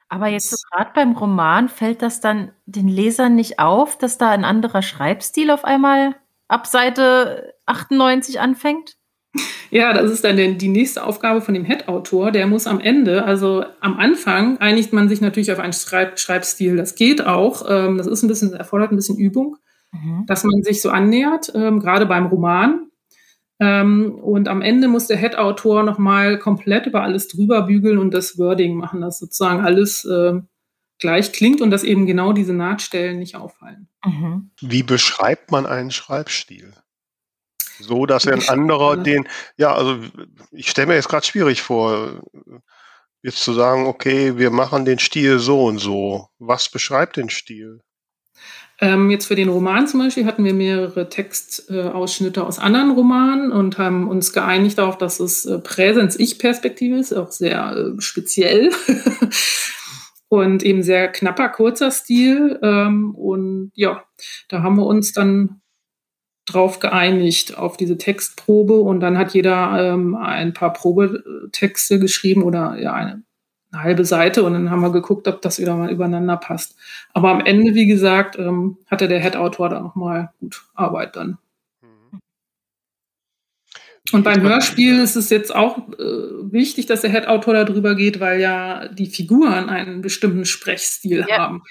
Aber 0.07 0.27
jetzt 0.27 0.49
so 0.49 0.57
gerade 0.71 0.91
beim 0.93 1.13
Roman 1.13 1.69
fällt 1.69 2.01
das 2.01 2.19
dann 2.19 2.51
den 2.65 2.87
Lesern 2.87 3.35
nicht 3.35 3.59
auf, 3.59 3.97
dass 3.97 4.17
da 4.17 4.29
ein 4.31 4.45
anderer 4.45 4.81
Schreibstil 4.81 5.51
auf 5.51 5.65
einmal 5.65 6.15
ab 6.47 6.65
Seite 6.67 7.53
98 7.65 8.39
anfängt? 8.39 8.97
Ja, 9.71 9.93
das 9.93 10.11
ist 10.11 10.23
dann 10.23 10.57
die 10.57 10.67
nächste 10.67 11.03
Aufgabe 11.03 11.41
von 11.41 11.53
dem 11.53 11.63
Head-Autor. 11.63 12.31
Der 12.31 12.47
muss 12.47 12.65
am 12.65 12.79
Ende, 12.79 13.23
also 13.23 13.63
am 13.81 13.99
Anfang, 13.99 14.57
einigt 14.57 14.93
man 14.93 15.09
sich 15.09 15.21
natürlich 15.21 15.51
auf 15.51 15.59
einen 15.59 15.73
Schreib 15.73 16.19
Schreibstil. 16.19 16.75
Das 16.75 16.95
geht 16.95 17.25
auch. 17.25 17.65
Ähm, 17.69 17.97
das 17.97 18.07
ist 18.07 18.23
ein 18.23 18.27
bisschen, 18.27 18.53
erfordert 18.53 18.91
ein 18.91 18.95
bisschen 18.95 19.17
Übung, 19.17 19.57
mhm. 19.91 20.25
dass 20.25 20.43
man 20.43 20.63
sich 20.63 20.81
so 20.81 20.89
annähert, 20.89 21.51
ähm, 21.53 21.79
gerade 21.79 22.07
beim 22.07 22.25
Roman. 22.25 22.87
Ähm, 23.59 24.15
und 24.15 24.47
am 24.47 24.63
Ende 24.63 24.87
muss 24.87 25.05
der 25.05 25.17
Head-Autor 25.17 25.83
nochmal 25.83 26.39
komplett 26.39 26.87
über 26.87 27.03
alles 27.03 27.27
drüber 27.27 27.63
bügeln 27.63 27.99
und 27.99 28.11
das 28.11 28.39
Wording 28.39 28.75
machen, 28.75 29.01
dass 29.01 29.19
sozusagen 29.19 29.61
alles 29.61 30.07
gleich 30.99 31.31
klingt 31.31 31.61
und 31.61 31.71
dass 31.71 31.83
eben 31.83 32.05
genau 32.05 32.33
diese 32.33 32.53
Nahtstellen 32.53 33.19
nicht 33.19 33.35
auffallen. 33.35 33.87
Mhm. 34.05 34.51
Wie 34.61 34.83
beschreibt 34.83 35.51
man 35.51 35.65
einen 35.65 35.91
Schreibstil? 35.91 36.73
So, 37.79 38.05
dass 38.05 38.27
ein 38.27 38.47
anderer 38.49 38.97
den, 38.97 39.27
ja, 39.57 39.73
also 39.73 39.97
ich 40.51 40.69
stelle 40.69 40.87
mir 40.87 40.95
jetzt 40.95 41.09
gerade 41.09 41.25
schwierig 41.25 41.61
vor, 41.61 42.21
jetzt 43.21 43.43
zu 43.43 43.53
sagen, 43.53 43.85
okay, 43.85 44.37
wir 44.37 44.51
machen 44.51 44.85
den 44.85 44.99
Stil 44.99 45.39
so 45.39 45.65
und 45.65 45.77
so. 45.79 46.27
Was 46.39 46.69
beschreibt 46.69 47.17
den 47.17 47.29
Stil? 47.29 47.81
Ähm, 48.81 49.09
jetzt 49.09 49.25
für 49.25 49.35
den 49.35 49.49
Roman 49.49 49.87
zum 49.87 49.99
Beispiel 49.99 50.25
hatten 50.25 50.45
wir 50.45 50.53
mehrere 50.53 51.09
Textausschnitte 51.09 52.45
aus 52.45 52.59
anderen 52.59 52.91
Romanen 52.91 53.51
und 53.51 53.77
haben 53.77 54.07
uns 54.07 54.31
geeinigt 54.31 54.77
darauf, 54.77 54.97
dass 54.97 55.19
es 55.19 55.45
äh, 55.45 55.59
Präsens-Ich-Perspektive 55.59 56.97
ist, 56.97 57.11
auch 57.11 57.31
sehr 57.31 57.75
äh, 57.75 58.01
speziell 58.01 58.71
und 60.29 60.63
eben 60.63 60.81
sehr 60.81 61.09
knapper, 61.09 61.49
kurzer 61.49 61.91
Stil. 61.91 62.57
Ähm, 62.63 63.13
und 63.15 63.71
ja, 63.75 64.05
da 64.47 64.63
haben 64.63 64.77
wir 64.77 64.85
uns 64.85 65.11
dann 65.11 65.59
drauf 66.51 66.79
geeinigt 66.79 67.57
auf 67.57 67.77
diese 67.77 67.97
Textprobe 67.97 68.79
und 68.79 68.99
dann 68.99 69.17
hat 69.17 69.33
jeder 69.33 69.93
ähm, 69.93 70.15
ein 70.15 70.53
paar 70.53 70.73
Probetexte 70.73 71.99
geschrieben 71.99 72.43
oder 72.43 72.77
ja 72.79 72.93
eine, 72.93 73.23
eine, 73.71 73.83
halbe 73.83 74.05
Seite 74.05 74.43
und 74.43 74.53
dann 74.53 74.69
haben 74.69 74.81
wir 74.81 74.91
geguckt, 74.91 75.27
ob 75.27 75.41
das 75.41 75.59
wieder 75.59 75.75
mal 75.75 75.91
übereinander 75.91 76.37
passt. 76.37 76.75
Aber 77.13 77.29
am 77.29 77.41
Ende, 77.41 77.73
wie 77.75 77.85
gesagt, 77.85 78.37
ähm, 78.37 78.77
hatte 78.87 79.07
der 79.07 79.21
Head-Autor 79.21 79.69
da 79.69 79.79
nochmal 79.79 80.31
gut 80.39 80.63
Arbeit 80.73 81.15
dann. 81.15 81.37
Mhm. 81.81 82.19
Und 84.11 84.23
beim 84.23 84.41
Hörspiel 84.41 84.99
ist 84.99 85.15
es 85.15 85.29
jetzt 85.29 85.55
auch 85.55 85.77
äh, 85.77 86.51
wichtig, 86.51 86.87
dass 86.87 87.01
der 87.01 87.11
Head-Autor 87.11 87.53
darüber 87.53 87.95
geht, 87.95 88.19
weil 88.19 88.39
ja 88.39 88.87
die 88.87 89.07
Figuren 89.07 89.69
einen 89.69 90.01
bestimmten 90.01 90.45
Sprechstil 90.45 91.25
ja. 91.27 91.37
haben. 91.37 91.63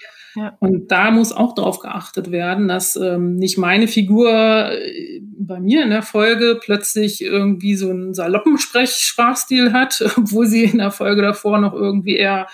Und 0.61 0.89
da 0.91 1.11
muss 1.11 1.33
auch 1.33 1.55
darauf 1.55 1.81
geachtet 1.81 2.31
werden, 2.31 2.69
dass 2.69 2.97
ähm, 2.97 3.37
nicht 3.37 3.59
meine 3.59 3.89
Figur 3.89 4.31
äh, 4.73 5.21
bei 5.23 5.61
mir 5.61 5.83
in 5.83 5.91
der 5.91 6.03
Folge 6.03 6.59
plötzlich 6.63 7.23
irgendwie 7.23 7.77
so 7.77 7.91
einen 7.91 8.15
saloppen 8.15 8.59
Sprachstil 8.59 9.73
hat, 9.73 10.03
obwohl 10.17 10.47
sie 10.47 10.65
in 10.65 10.79
der 10.79 10.91
Folge 10.91 11.23
davor 11.23 11.59
noch 11.59 11.75
irgendwie 11.75 12.17
eher 12.17 12.47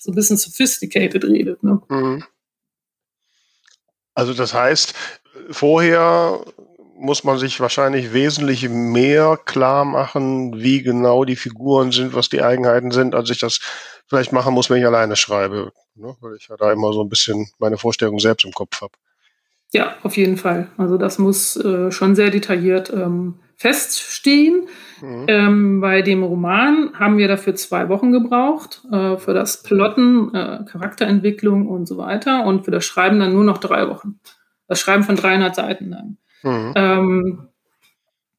so 0.00 0.10
ein 0.10 0.14
bisschen 0.14 0.36
sophisticated 0.36 1.24
redet. 1.24 1.62
Ne? 1.62 1.80
Mhm. 1.88 2.24
Also 4.14 4.34
das 4.34 4.52
heißt, 4.54 4.94
vorher 5.50 6.44
muss 7.00 7.24
man 7.24 7.38
sich 7.38 7.60
wahrscheinlich 7.60 8.12
wesentlich 8.12 8.68
mehr 8.68 9.38
klar 9.44 9.84
machen, 9.84 10.60
wie 10.60 10.82
genau 10.82 11.24
die 11.24 11.36
Figuren 11.36 11.92
sind, 11.92 12.14
was 12.14 12.28
die 12.28 12.42
Eigenheiten 12.42 12.90
sind, 12.90 13.14
als 13.14 13.30
ich 13.30 13.38
das 13.38 13.60
vielleicht 14.06 14.32
machen 14.32 14.52
muss, 14.52 14.68
wenn 14.68 14.78
ich 14.78 14.86
alleine 14.86 15.16
schreibe. 15.16 15.72
Ne? 16.00 16.16
Weil 16.20 16.36
ich 16.36 16.48
ja 16.48 16.56
da 16.56 16.72
immer 16.72 16.92
so 16.92 17.02
ein 17.02 17.08
bisschen 17.08 17.48
meine 17.58 17.78
Vorstellung 17.78 18.18
selbst 18.18 18.44
im 18.44 18.52
Kopf 18.52 18.80
habe. 18.80 18.92
Ja, 19.72 19.94
auf 20.02 20.16
jeden 20.16 20.36
Fall. 20.36 20.68
Also 20.76 20.98
das 20.98 21.18
muss 21.18 21.56
äh, 21.56 21.92
schon 21.92 22.16
sehr 22.16 22.30
detailliert 22.30 22.92
ähm, 22.92 23.36
feststehen. 23.56 24.68
Mhm. 25.00 25.24
Ähm, 25.28 25.80
bei 25.80 26.02
dem 26.02 26.24
Roman 26.24 26.92
haben 26.98 27.18
wir 27.18 27.28
dafür 27.28 27.54
zwei 27.54 27.88
Wochen 27.88 28.10
gebraucht, 28.10 28.82
äh, 28.90 29.16
für 29.16 29.32
das 29.32 29.62
Plotten, 29.62 30.34
äh, 30.34 30.64
Charakterentwicklung 30.64 31.68
und 31.68 31.86
so 31.86 31.98
weiter 31.98 32.44
und 32.46 32.64
für 32.64 32.72
das 32.72 32.84
Schreiben 32.84 33.20
dann 33.20 33.32
nur 33.32 33.44
noch 33.44 33.58
drei 33.58 33.88
Wochen. 33.88 34.18
Das 34.66 34.80
Schreiben 34.80 35.04
von 35.04 35.16
300 35.16 35.54
Seiten 35.54 35.90
dann. 35.90 36.16
Mhm. 36.42 36.72
Ähm, 36.74 37.48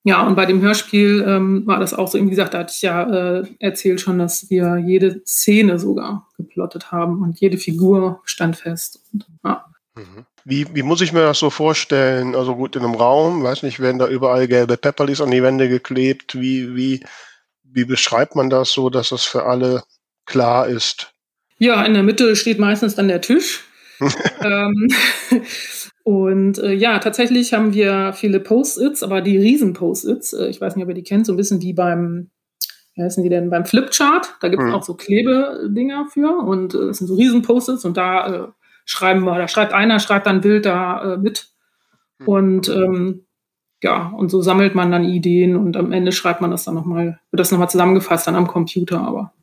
ja, 0.04 0.26
und 0.26 0.36
bei 0.36 0.47
dem 0.47 0.62
Hörspiel 0.62 1.24
ähm, 1.28 1.67
war 1.67 1.80
das 1.80 1.93
auch 1.93 2.08
so, 2.08 2.19
wie 2.19 2.30
gesagt, 2.30 2.56
da 2.56 2.60
hatte 2.60 2.74
ich 2.76 2.82
ja 2.82 3.39
äh, 3.39 3.43
erzählt 3.60 4.02
schon, 4.02 4.17
dass 4.17 4.50
wir 4.50 4.78
jede 4.78 5.21
Szene 5.26 5.78
sogar 5.78 6.28
geplottet 6.41 6.91
haben 6.91 7.21
und 7.21 7.39
jede 7.39 7.58
Figur 7.58 8.21
stand 8.25 8.58
fest. 8.58 9.01
Und, 9.13 9.25
ja. 9.43 9.65
Mhm. 9.95 10.25
Wie, 10.43 10.67
wie 10.73 10.84
muss 10.84 11.01
ich 11.01 11.13
mir 11.13 11.21
das 11.21 11.39
so 11.39 11.49
vorstellen? 11.49 12.36
Also 12.36 12.56
gut, 12.56 12.75
in 12.75 12.84
einem 12.84 12.95
Raum, 12.95 13.43
weiß 13.43 13.63
nicht, 13.63 13.80
werden 13.80 13.99
da 13.99 14.08
überall 14.08 14.47
gelbe 14.47 14.77
Pepperlis 14.77 15.21
an 15.21 15.32
die 15.32 15.43
Wände 15.43 15.69
geklebt. 15.69 16.39
Wie, 16.39 16.75
wie, 16.75 17.04
wie 17.63 17.86
beschreibt 17.86 18.36
man 18.36 18.49
das 18.49 18.71
so, 18.71 18.89
dass 18.89 19.10
das 19.10 19.23
für 19.23 19.45
alle 19.45 19.84
klar 20.25 20.67
ist? 20.67 21.13
Ja, 21.58 21.84
in 21.86 21.93
der 21.93 22.04
Mitte 22.04 22.36
steht 22.36 22.58
meistens 22.58 22.95
dann 22.95 23.08
der 23.08 23.21
Tisch. 23.21 23.63
ähm, 24.41 24.88
und 26.04 26.58
äh, 26.58 26.73
ja, 26.73 26.97
tatsächlich 26.97 27.54
haben 27.54 27.73
wir 27.73 28.13
viele 28.13 28.39
Post-its, 28.39 29.04
aber 29.04 29.21
die 29.21 29.38
Riesen-Post-its, 29.38 30.34
äh, 30.34 30.47
ich 30.47 30.60
weiß 30.60 30.75
nicht, 30.75 30.84
ob 30.84 30.89
ihr 30.89 30.95
die 30.95 31.04
kennt, 31.04 31.27
so 31.27 31.34
ein 31.34 31.38
bisschen 31.38 31.62
wie 31.62 31.73
beim, 31.73 32.32
wie 33.02 33.06
heißen 33.06 33.24
die 33.24 33.30
denn, 33.30 33.50
beim 33.50 33.66
Flipchart. 33.66 34.36
Da 34.42 34.50
gibt 34.50 34.62
es 34.62 34.70
mhm. 34.70 34.76
auch 34.76 34.84
so 34.84 34.94
Klebedinger 34.94 36.06
für 36.12 36.38
und 36.38 36.74
äh, 36.76 36.88
das 36.88 37.00
sind 37.00 37.08
so 37.08 37.16
Riesen-Post-its 37.16 37.86
und 37.86 37.98
da 37.98 38.28
äh, 38.28 38.48
schreiben 38.86 39.24
wir, 39.24 39.38
da 39.38 39.48
schreibt 39.48 39.74
einer, 39.74 40.00
schreibt 40.00 40.28
dann 40.28 40.38
ein 40.38 40.42
Bild 40.42 40.66
da 40.66 41.14
äh, 41.14 41.18
mit. 41.18 41.50
Mhm. 42.20 42.28
Und 42.28 42.70
ähm, 42.70 43.26
ja, 43.84 44.14
und 44.16 44.30
so 44.30 44.42
sammelt 44.42 44.76
man 44.76 44.92
dann 44.92 45.04
Ideen 45.04 45.56
und 45.56 45.76
am 45.76 45.92
Ende 45.92 46.12
schreibt 46.12 46.42
man 46.42 46.52
das 46.52 46.66
dann 46.66 46.76
nochmal, 46.76 47.20
wird 47.32 47.40
das 47.40 47.52
nochmal 47.52 47.70
zusammengefasst 47.70 48.28
dann 48.28 48.36
am 48.36 48.48
Computer, 48.48 49.02
aber 49.02 49.34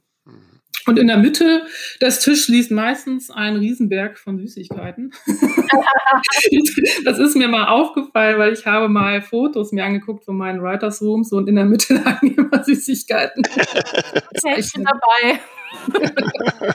und 0.89 0.99
in 0.99 1.07
der 1.07 1.19
Mitte 1.19 1.67
des 2.01 2.21
Tisches 2.21 2.49
liegt 2.49 2.71
meistens 2.71 3.31
ein 3.31 3.57
Riesenberg 3.57 4.19
von 4.19 4.39
Süßigkeiten. 4.39 5.13
das 7.05 7.19
ist 7.19 7.37
mir 7.37 7.49
mal 7.49 7.69
aufgefallen, 7.69 8.39
weil 8.39 8.55
ich 8.55 8.65
habe 8.65 8.89
mal 8.89 9.21
Fotos 9.21 9.71
mir 9.73 9.85
angeguckt 9.85 10.25
von 10.25 10.37
meinen 10.37 10.63
Writers 10.63 11.03
Rooms 11.03 11.31
und 11.33 11.47
in 11.47 11.57
der 11.57 11.67
Mitte 11.67 11.95
lagen 12.05 12.35
immer 12.35 12.65
Süßigkeiten. 12.65 13.43
Ich 14.57 14.73
bin 14.73 14.85
dabei. 14.85 15.41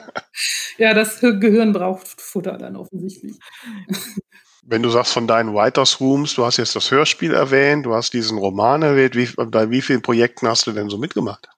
ja, 0.78 0.93
das 0.93 1.19
Gehirn 1.19 1.73
braucht 1.73 2.21
Futter 2.21 2.60
dann 2.60 2.76
offensichtlich. 2.76 3.34
Wenn 4.62 4.84
du 4.84 4.89
sagst 4.89 5.13
von 5.13 5.26
deinen 5.26 5.56
Writers 5.56 5.99
Rooms, 5.99 6.36
du 6.36 6.45
hast 6.45 6.58
jetzt 6.58 6.76
das 6.76 6.91
Hörspiel 6.91 7.34
erwähnt, 7.34 7.88
du 7.88 7.95
hast 7.95 8.13
diesen 8.13 8.38
Roman 8.38 8.84
erwähnt, 8.84 9.15
wie, 9.15 9.28
bei 9.47 9.71
wie 9.71 9.82
vielen 9.82 10.04
Projekten 10.04 10.47
hast 10.47 10.67
du 10.67 10.71
denn 10.71 10.89
so 10.89 10.99
mitgemacht? 10.99 11.49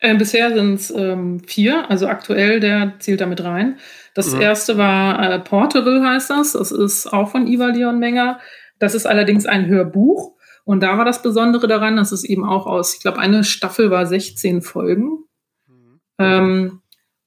Äh, 0.00 0.16
bisher 0.16 0.52
sind 0.54 0.74
es 0.74 0.90
ähm, 0.90 1.40
vier, 1.40 1.90
also 1.90 2.08
aktuell, 2.08 2.60
der 2.60 2.94
zählt 2.98 3.20
damit 3.20 3.42
rein. 3.42 3.78
Das 4.14 4.34
mhm. 4.34 4.40
erste 4.40 4.76
war 4.76 5.20
äh, 5.22 5.38
Portable 5.40 6.06
heißt 6.06 6.30
das. 6.30 6.52
Das 6.52 6.72
ist 6.72 7.06
auch 7.12 7.30
von 7.30 7.46
Iva 7.46 7.66
Leon 7.66 7.98
Menger. 7.98 8.40
Das 8.78 8.94
ist 8.94 9.06
allerdings 9.06 9.46
ein 9.46 9.66
Hörbuch. 9.66 10.34
Und 10.64 10.82
da 10.82 10.96
war 10.96 11.04
das 11.04 11.22
Besondere 11.22 11.66
daran, 11.68 11.96
dass 11.96 12.12
es 12.12 12.24
eben 12.24 12.44
auch 12.44 12.66
aus, 12.66 12.94
ich 12.94 13.00
glaube, 13.00 13.18
eine 13.18 13.44
Staffel 13.44 13.90
war 13.90 14.06
16 14.06 14.62
Folgen. 14.62 15.24
Mhm. 15.66 16.00
Ähm, 16.18 16.82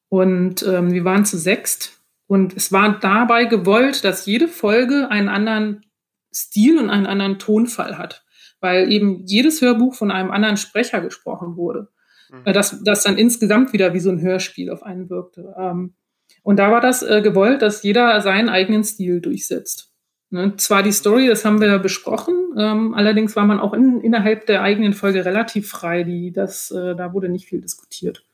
und 0.10 0.64
ähm, 0.64 0.92
wir 0.92 1.06
waren 1.06 1.26
zu 1.26 1.38
sechst. 1.38 2.02
Und 2.28 2.56
es 2.56 2.72
war 2.72 3.00
dabei 3.00 3.46
gewollt, 3.46 4.04
dass 4.04 4.26
jede 4.26 4.48
Folge 4.48 5.10
einen 5.10 5.30
anderen 5.30 5.86
Stil 6.34 6.78
und 6.78 6.90
einen 6.90 7.06
anderen 7.06 7.40
Tonfall 7.40 7.98
hat. 7.98 8.26
Weil 8.60 8.92
eben 8.92 9.24
jedes 9.26 9.62
Hörbuch 9.62 9.94
von 9.96 10.12
einem 10.12 10.32
anderen 10.32 10.58
Sprecher 10.58 11.00
gesprochen 11.00 11.56
wurde. 11.58 11.90
Mhm. 12.32 12.54
dass 12.54 12.84
das 12.84 13.04
dann 13.04 13.18
insgesamt 13.18 13.74
wieder 13.74 13.94
wie 13.94 14.00
so 14.00 14.10
ein 14.10 14.22
Hörspiel 14.22 14.70
auf 14.70 14.84
einen 14.84 15.10
wirkte. 15.10 15.54
Ähm, 15.58 15.94
und 16.44 16.58
da 16.58 16.72
war 16.72 16.82
das 16.82 17.04
äh, 17.04 17.22
gewollt, 17.22 17.62
dass 17.62 17.84
jeder 17.84 18.20
seinen 18.22 18.50
eigenen 18.50 18.84
Stil 18.84 19.22
durchsetzt. 19.22 19.92
Ne? 20.30 20.54
Zwar 20.58 20.84
die 20.84 20.92
Story, 20.92 21.28
das 21.28 21.46
haben 21.46 21.62
wir 21.62 21.80
besprochen, 21.80 22.36
ähm, 22.58 22.94
allerdings 22.94 23.36
war 23.36 23.46
man 23.46 23.60
auch 23.60 23.74
in, 23.74 24.02
innerhalb 24.02 24.46
der 24.46 24.62
eigenen 24.62 24.94
Folge 24.94 25.24
relativ 25.26 25.70
frei. 25.70 26.04
Die, 26.04 26.32
das, 26.32 26.72
äh, 26.72 26.96
da 26.96 27.14
wurde 27.14 27.30
nicht 27.30 27.48
viel 27.48 27.62
diskutiert. 27.62 28.26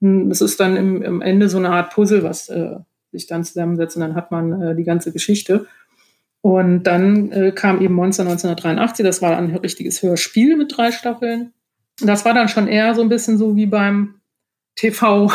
Hm, 0.00 0.28
das 0.28 0.40
ist 0.40 0.60
dann 0.60 0.76
im, 0.76 1.02
im 1.02 1.22
Ende 1.22 1.48
so 1.48 1.58
eine 1.58 1.70
Art 1.70 1.92
Puzzle, 1.92 2.22
was 2.22 2.48
äh, 2.48 2.76
sich 3.12 3.26
dann 3.26 3.44
zusammensetzt 3.44 3.96
und 3.96 4.02
dann 4.02 4.14
hat 4.14 4.30
man 4.30 4.60
äh, 4.60 4.76
die 4.76 4.84
ganze 4.84 5.12
Geschichte. 5.12 5.66
Und 6.42 6.84
dann 6.84 7.32
äh, 7.32 7.50
kam 7.50 7.80
eben 7.80 7.94
Monster 7.94 8.22
1983, 8.22 9.04
das 9.04 9.20
war 9.20 9.36
ein 9.36 9.56
richtiges 9.56 10.02
Hörspiel 10.02 10.56
mit 10.56 10.76
drei 10.76 10.92
Staffeln. 10.92 11.52
Das 12.00 12.24
war 12.24 12.34
dann 12.34 12.48
schon 12.48 12.68
eher 12.68 12.94
so 12.94 13.02
ein 13.02 13.08
bisschen 13.08 13.38
so 13.38 13.56
wie 13.56 13.66
beim 13.66 14.20
TV, 14.74 15.32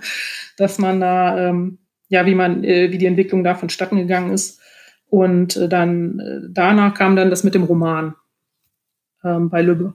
dass 0.56 0.78
man 0.78 1.00
da, 1.00 1.48
ähm, 1.48 1.78
ja, 2.08 2.26
wie 2.26 2.34
man, 2.34 2.64
äh, 2.64 2.90
wie 2.90 2.98
die 2.98 3.06
Entwicklung 3.06 3.44
da 3.44 3.54
vonstatten 3.54 3.96
gegangen 3.96 4.32
ist. 4.32 4.60
Und 5.06 5.56
äh, 5.56 5.68
dann 5.68 6.18
äh, 6.18 6.48
danach 6.50 6.94
kam 6.94 7.16
dann 7.16 7.30
das 7.30 7.44
mit 7.44 7.54
dem 7.54 7.64
Roman 7.64 8.14
ähm, 9.24 9.50
bei 9.50 9.62
Lübbe. 9.62 9.94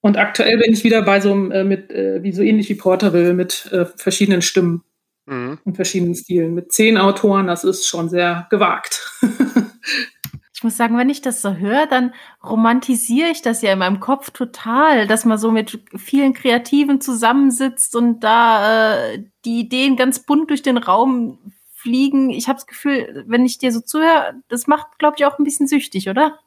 Und 0.00 0.18
aktuell 0.18 0.58
bin 0.58 0.72
ich 0.72 0.84
wieder 0.84 1.02
bei 1.02 1.20
so 1.20 1.32
einem, 1.32 1.50
äh, 1.50 1.64
mit, 1.64 1.90
äh, 1.90 2.22
wie 2.22 2.32
so 2.32 2.42
ähnlich 2.42 2.68
wie 2.68 2.76
Porterville, 2.76 3.34
mit 3.34 3.68
äh, 3.72 3.86
verschiedenen 3.86 4.42
Stimmen 4.42 4.84
mhm. 5.26 5.58
und 5.64 5.74
verschiedenen 5.74 6.14
Stilen. 6.14 6.54
Mit 6.54 6.72
zehn 6.72 6.96
Autoren, 6.96 7.48
das 7.48 7.64
ist 7.64 7.86
schon 7.88 8.08
sehr 8.08 8.46
gewagt. 8.50 9.20
Ich 10.56 10.64
muss 10.64 10.78
sagen, 10.78 10.96
wenn 10.96 11.10
ich 11.10 11.20
das 11.20 11.42
so 11.42 11.56
höre, 11.56 11.86
dann 11.86 12.14
romantisiere 12.42 13.28
ich 13.28 13.42
das 13.42 13.60
ja 13.60 13.74
in 13.74 13.78
meinem 13.78 14.00
Kopf 14.00 14.30
total, 14.30 15.06
dass 15.06 15.26
man 15.26 15.36
so 15.36 15.50
mit 15.50 15.80
vielen 15.94 16.32
Kreativen 16.32 17.02
zusammensitzt 17.02 17.94
und 17.94 18.20
da 18.20 19.10
äh, 19.12 19.24
die 19.44 19.60
Ideen 19.60 19.96
ganz 19.96 20.20
bunt 20.20 20.48
durch 20.48 20.62
den 20.62 20.78
Raum 20.78 21.52
fliegen. 21.74 22.30
Ich 22.30 22.48
habe 22.48 22.56
das 22.56 22.66
Gefühl, 22.66 23.24
wenn 23.28 23.44
ich 23.44 23.58
dir 23.58 23.70
so 23.70 23.80
zuhöre, 23.80 24.32
das 24.48 24.66
macht, 24.66 24.98
glaube 24.98 25.16
ich, 25.18 25.26
auch 25.26 25.38
ein 25.38 25.44
bisschen 25.44 25.66
süchtig, 25.66 26.08
oder? 26.08 26.38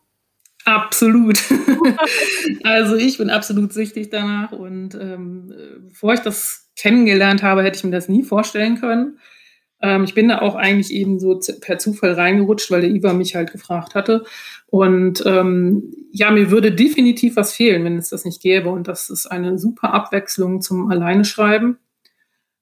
Absolut. 0.66 1.44
also 2.64 2.96
ich 2.96 3.20
bin 3.20 3.30
absolut 3.30 3.74
süchtig 3.74 4.10
danach 4.10 4.54
und 4.54 4.96
ähm, 4.96 5.54
bevor 5.88 6.16
ich 6.16 6.22
das 6.22 6.72
kennengelernt 6.76 7.44
habe, 7.44 7.62
hätte 7.62 7.78
ich 7.78 7.84
mir 7.84 7.92
das 7.92 8.10
nie 8.10 8.24
vorstellen 8.24 8.80
können. 8.80 9.20
Ähm, 9.82 10.04
ich 10.04 10.14
bin 10.14 10.30
da 10.30 10.42
auch 10.42 10.56
eigentlich 10.56 10.92
eben 10.92 11.20
so 11.20 11.40
per 11.62 11.78
Zufall 11.78 12.14
reingerutscht, 12.14 12.72
weil 12.72 12.82
der 12.82 12.90
Iva 12.90 13.14
mich 13.14 13.36
halt 13.36 13.52
gefragt 13.52 13.96
hatte. 13.96 14.26
Und 14.68 15.24
ähm, 15.26 15.94
ja, 16.12 16.32
mir 16.32 16.52
würde 16.52 16.72
definitiv 16.72 17.36
was 17.36 17.54
fehlen, 17.54 17.84
wenn 17.84 17.98
es 17.98 18.10
das 18.10 18.26
nicht 18.26 18.42
gäbe. 18.42 18.70
Und 18.70 18.88
das 18.88 19.10
ist 19.10 19.28
eine 19.28 19.58
super 19.58 19.94
Abwechslung 19.94 20.62
zum 20.62 20.92
Alleine 20.92 21.26
schreiben. 21.26 21.78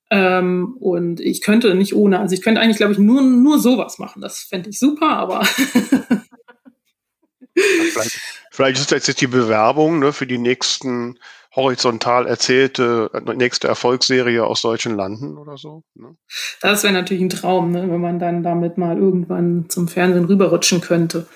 Ähm, 0.09 0.77
und 0.79 1.19
ich 1.19 1.41
könnte 1.41 1.75
nicht 1.75 1.93
ohne, 1.93 2.19
also 2.19 2.33
ich 2.33 2.41
könnte 2.41 2.61
eigentlich, 2.61 2.77
glaube 2.77 2.93
ich, 2.93 2.99
nur, 2.99 3.21
nur 3.21 3.59
sowas 3.59 3.97
machen. 3.97 4.21
Das 4.21 4.39
fände 4.39 4.69
ich 4.69 4.79
super, 4.79 5.09
aber. 5.09 5.45
vielleicht, 7.53 8.19
vielleicht, 8.51 8.79
ist 8.79 8.91
das 8.91 9.07
jetzt 9.07 9.19
die 9.19 9.27
Bewerbung 9.27 9.99
ne, 9.99 10.13
für 10.13 10.27
die 10.27 10.37
nächsten 10.37 11.19
horizontal 11.57 12.27
erzählte 12.27 13.09
äh, 13.13 13.33
nächste 13.33 13.67
Erfolgsserie 13.67 14.45
aus 14.45 14.61
deutschen 14.61 14.95
Landen 14.95 15.37
oder 15.37 15.57
so. 15.57 15.83
Ne? 15.95 16.15
Das 16.61 16.83
wäre 16.83 16.93
natürlich 16.93 17.23
ein 17.23 17.29
Traum, 17.29 17.71
ne, 17.71 17.89
wenn 17.89 17.99
man 17.99 18.19
dann 18.19 18.43
damit 18.43 18.77
mal 18.77 18.97
irgendwann 18.97 19.65
zum 19.67 19.87
Fernsehen 19.87 20.25
rüberrutschen 20.25 20.81
könnte. 20.81 21.27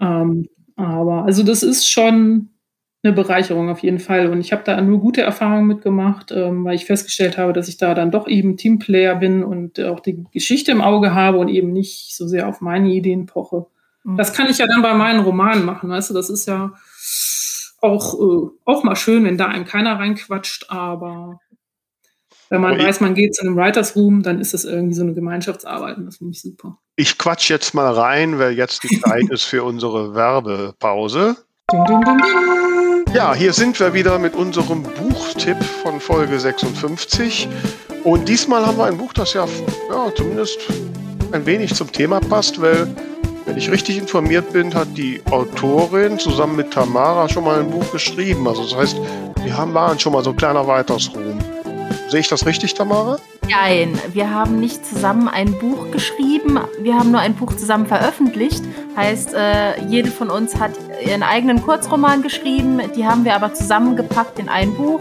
Mhm. 0.00 0.06
Ähm, 0.06 0.48
aber 0.76 1.24
also 1.24 1.42
das 1.42 1.62
ist 1.62 1.90
schon 1.90 2.50
eine 3.02 3.12
Bereicherung 3.12 3.68
auf 3.68 3.80
jeden 3.80 3.98
Fall. 3.98 4.28
Und 4.28 4.40
ich 4.40 4.52
habe 4.52 4.62
da 4.64 4.80
nur 4.80 5.00
gute 5.00 5.22
Erfahrungen 5.22 5.66
mitgemacht, 5.66 6.30
ähm, 6.32 6.64
weil 6.64 6.76
ich 6.76 6.86
festgestellt 6.86 7.36
habe, 7.36 7.52
dass 7.52 7.68
ich 7.68 7.76
da 7.76 7.94
dann 7.94 8.10
doch 8.10 8.28
eben 8.28 8.56
Teamplayer 8.56 9.16
bin 9.16 9.42
und 9.42 9.80
auch 9.80 10.00
die 10.00 10.24
Geschichte 10.32 10.70
im 10.70 10.80
Auge 10.80 11.12
habe 11.12 11.38
und 11.38 11.48
eben 11.48 11.72
nicht 11.72 12.16
so 12.16 12.26
sehr 12.28 12.48
auf 12.48 12.60
meine 12.60 12.90
Ideen 12.90 13.26
poche. 13.26 13.66
Mhm. 14.04 14.16
Das 14.16 14.32
kann 14.32 14.48
ich 14.48 14.58
ja 14.58 14.66
dann 14.66 14.82
bei 14.82 14.94
meinen 14.94 15.20
Romanen 15.20 15.64
machen, 15.64 15.90
weißt 15.90 16.10
du, 16.10 16.14
das 16.14 16.30
ist 16.30 16.46
ja 16.46 16.72
auch, 17.86 18.14
äh, 18.14 18.48
auch 18.64 18.84
mal 18.84 18.96
schön, 18.96 19.24
wenn 19.24 19.38
da 19.38 19.46
einem 19.46 19.64
keiner 19.64 19.98
reinquatscht, 19.98 20.70
aber 20.70 21.40
wenn 22.48 22.60
man 22.60 22.78
weiß, 22.78 23.00
man 23.00 23.14
geht 23.14 23.34
zu 23.34 23.42
einem 23.42 23.56
Writers 23.56 23.96
Room, 23.96 24.22
dann 24.22 24.40
ist 24.40 24.54
das 24.54 24.64
irgendwie 24.64 24.94
so 24.94 25.02
eine 25.02 25.14
Gemeinschaftsarbeit 25.14 25.96
und 25.96 26.06
das 26.06 26.18
finde 26.18 26.32
ich 26.32 26.40
super. 26.40 26.78
Ich 26.94 27.18
quatsch 27.18 27.50
jetzt 27.50 27.74
mal 27.74 27.92
rein, 27.92 28.38
weil 28.38 28.52
jetzt 28.52 28.84
die 28.84 29.00
Zeit 29.00 29.28
ist 29.30 29.44
für 29.44 29.64
unsere 29.64 30.14
Werbepause. 30.14 31.36
Ding, 31.72 31.84
ding, 31.86 32.00
ding, 32.04 32.20
ja, 33.12 33.34
hier 33.34 33.52
sind 33.52 33.80
wir 33.80 33.94
wieder 33.94 34.18
mit 34.18 34.34
unserem 34.34 34.82
Buchtipp 34.82 35.56
von 35.82 36.00
Folge 36.00 36.38
56. 36.38 37.48
Und 38.04 38.28
diesmal 38.28 38.66
haben 38.66 38.78
wir 38.78 38.84
ein 38.84 38.98
Buch, 38.98 39.12
das 39.12 39.32
ja, 39.32 39.46
ja 39.90 40.12
zumindest 40.14 40.58
ein 41.32 41.46
wenig 41.46 41.74
zum 41.74 41.90
Thema 41.90 42.20
passt, 42.20 42.60
weil 42.60 42.86
wenn 43.46 43.56
ich 43.56 43.70
richtig 43.70 43.96
informiert 43.96 44.52
bin, 44.52 44.74
hat 44.74 44.88
die 44.96 45.22
Autorin 45.30 46.18
zusammen 46.18 46.56
mit 46.56 46.72
Tamara 46.72 47.28
schon 47.28 47.44
mal 47.44 47.60
ein 47.60 47.70
Buch 47.70 47.90
geschrieben. 47.92 48.46
Also 48.46 48.64
das 48.64 48.76
heißt, 48.76 48.96
die 49.44 49.52
haben 49.52 49.72
waren 49.72 49.98
schon 49.98 50.12
mal 50.12 50.22
so 50.22 50.30
ein 50.30 50.36
kleiner 50.36 50.66
Weitersruhm. 50.66 51.38
Sehe 52.08 52.20
ich 52.20 52.28
das 52.28 52.44
richtig, 52.44 52.74
Tamara? 52.74 53.18
Nein, 53.48 53.98
wir 54.12 54.32
haben 54.32 54.58
nicht 54.58 54.84
zusammen 54.84 55.28
ein 55.28 55.52
Buch 55.58 55.90
geschrieben. 55.92 56.58
Wir 56.80 56.96
haben 56.96 57.12
nur 57.12 57.20
ein 57.20 57.34
Buch 57.34 57.54
zusammen 57.54 57.86
veröffentlicht. 57.86 58.62
Heißt, 58.96 59.34
äh, 59.34 59.80
jede 59.86 60.10
von 60.10 60.30
uns 60.30 60.58
hat 60.58 60.72
ihren 61.04 61.22
eigenen 61.22 61.62
Kurzroman 61.62 62.22
geschrieben. 62.22 62.80
Die 62.96 63.06
haben 63.06 63.24
wir 63.24 63.34
aber 63.34 63.54
zusammengepackt 63.54 64.38
in 64.38 64.48
ein 64.48 64.74
Buch 64.74 65.00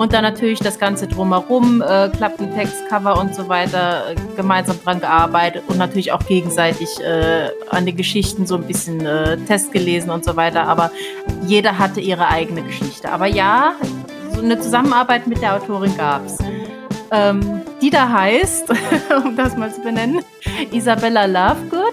und 0.00 0.14
dann 0.14 0.22
natürlich 0.22 0.60
das 0.60 0.78
Ganze 0.78 1.06
drumherum, 1.06 1.82
äh, 1.82 2.08
Klappentext, 2.08 2.88
Cover 2.88 3.20
und 3.20 3.34
so 3.34 3.50
weiter, 3.50 4.14
gemeinsam 4.34 4.82
dran 4.82 4.98
gearbeitet 4.98 5.64
und 5.66 5.76
natürlich 5.76 6.10
auch 6.12 6.24
gegenseitig 6.24 6.88
äh, 7.00 7.50
an 7.68 7.84
den 7.84 7.98
Geschichten 7.98 8.46
so 8.46 8.54
ein 8.54 8.62
bisschen 8.62 9.04
äh, 9.04 9.36
Test 9.36 9.72
gelesen 9.72 10.08
und 10.08 10.24
so 10.24 10.36
weiter. 10.36 10.66
Aber 10.66 10.90
jeder 11.46 11.78
hatte 11.78 12.00
ihre 12.00 12.28
eigene 12.28 12.62
Geschichte. 12.62 13.12
Aber 13.12 13.26
ja, 13.26 13.74
so 14.32 14.40
eine 14.40 14.58
Zusammenarbeit 14.58 15.26
mit 15.26 15.42
der 15.42 15.56
Autorin 15.56 15.94
gab 15.98 16.24
es. 16.24 16.38
Ähm, 17.10 17.60
die 17.82 17.90
da 17.90 18.08
heißt, 18.08 18.70
um 19.26 19.36
das 19.36 19.54
mal 19.58 19.70
zu 19.70 19.82
benennen, 19.82 20.24
Isabella 20.72 21.26
Lovegood. 21.26 21.92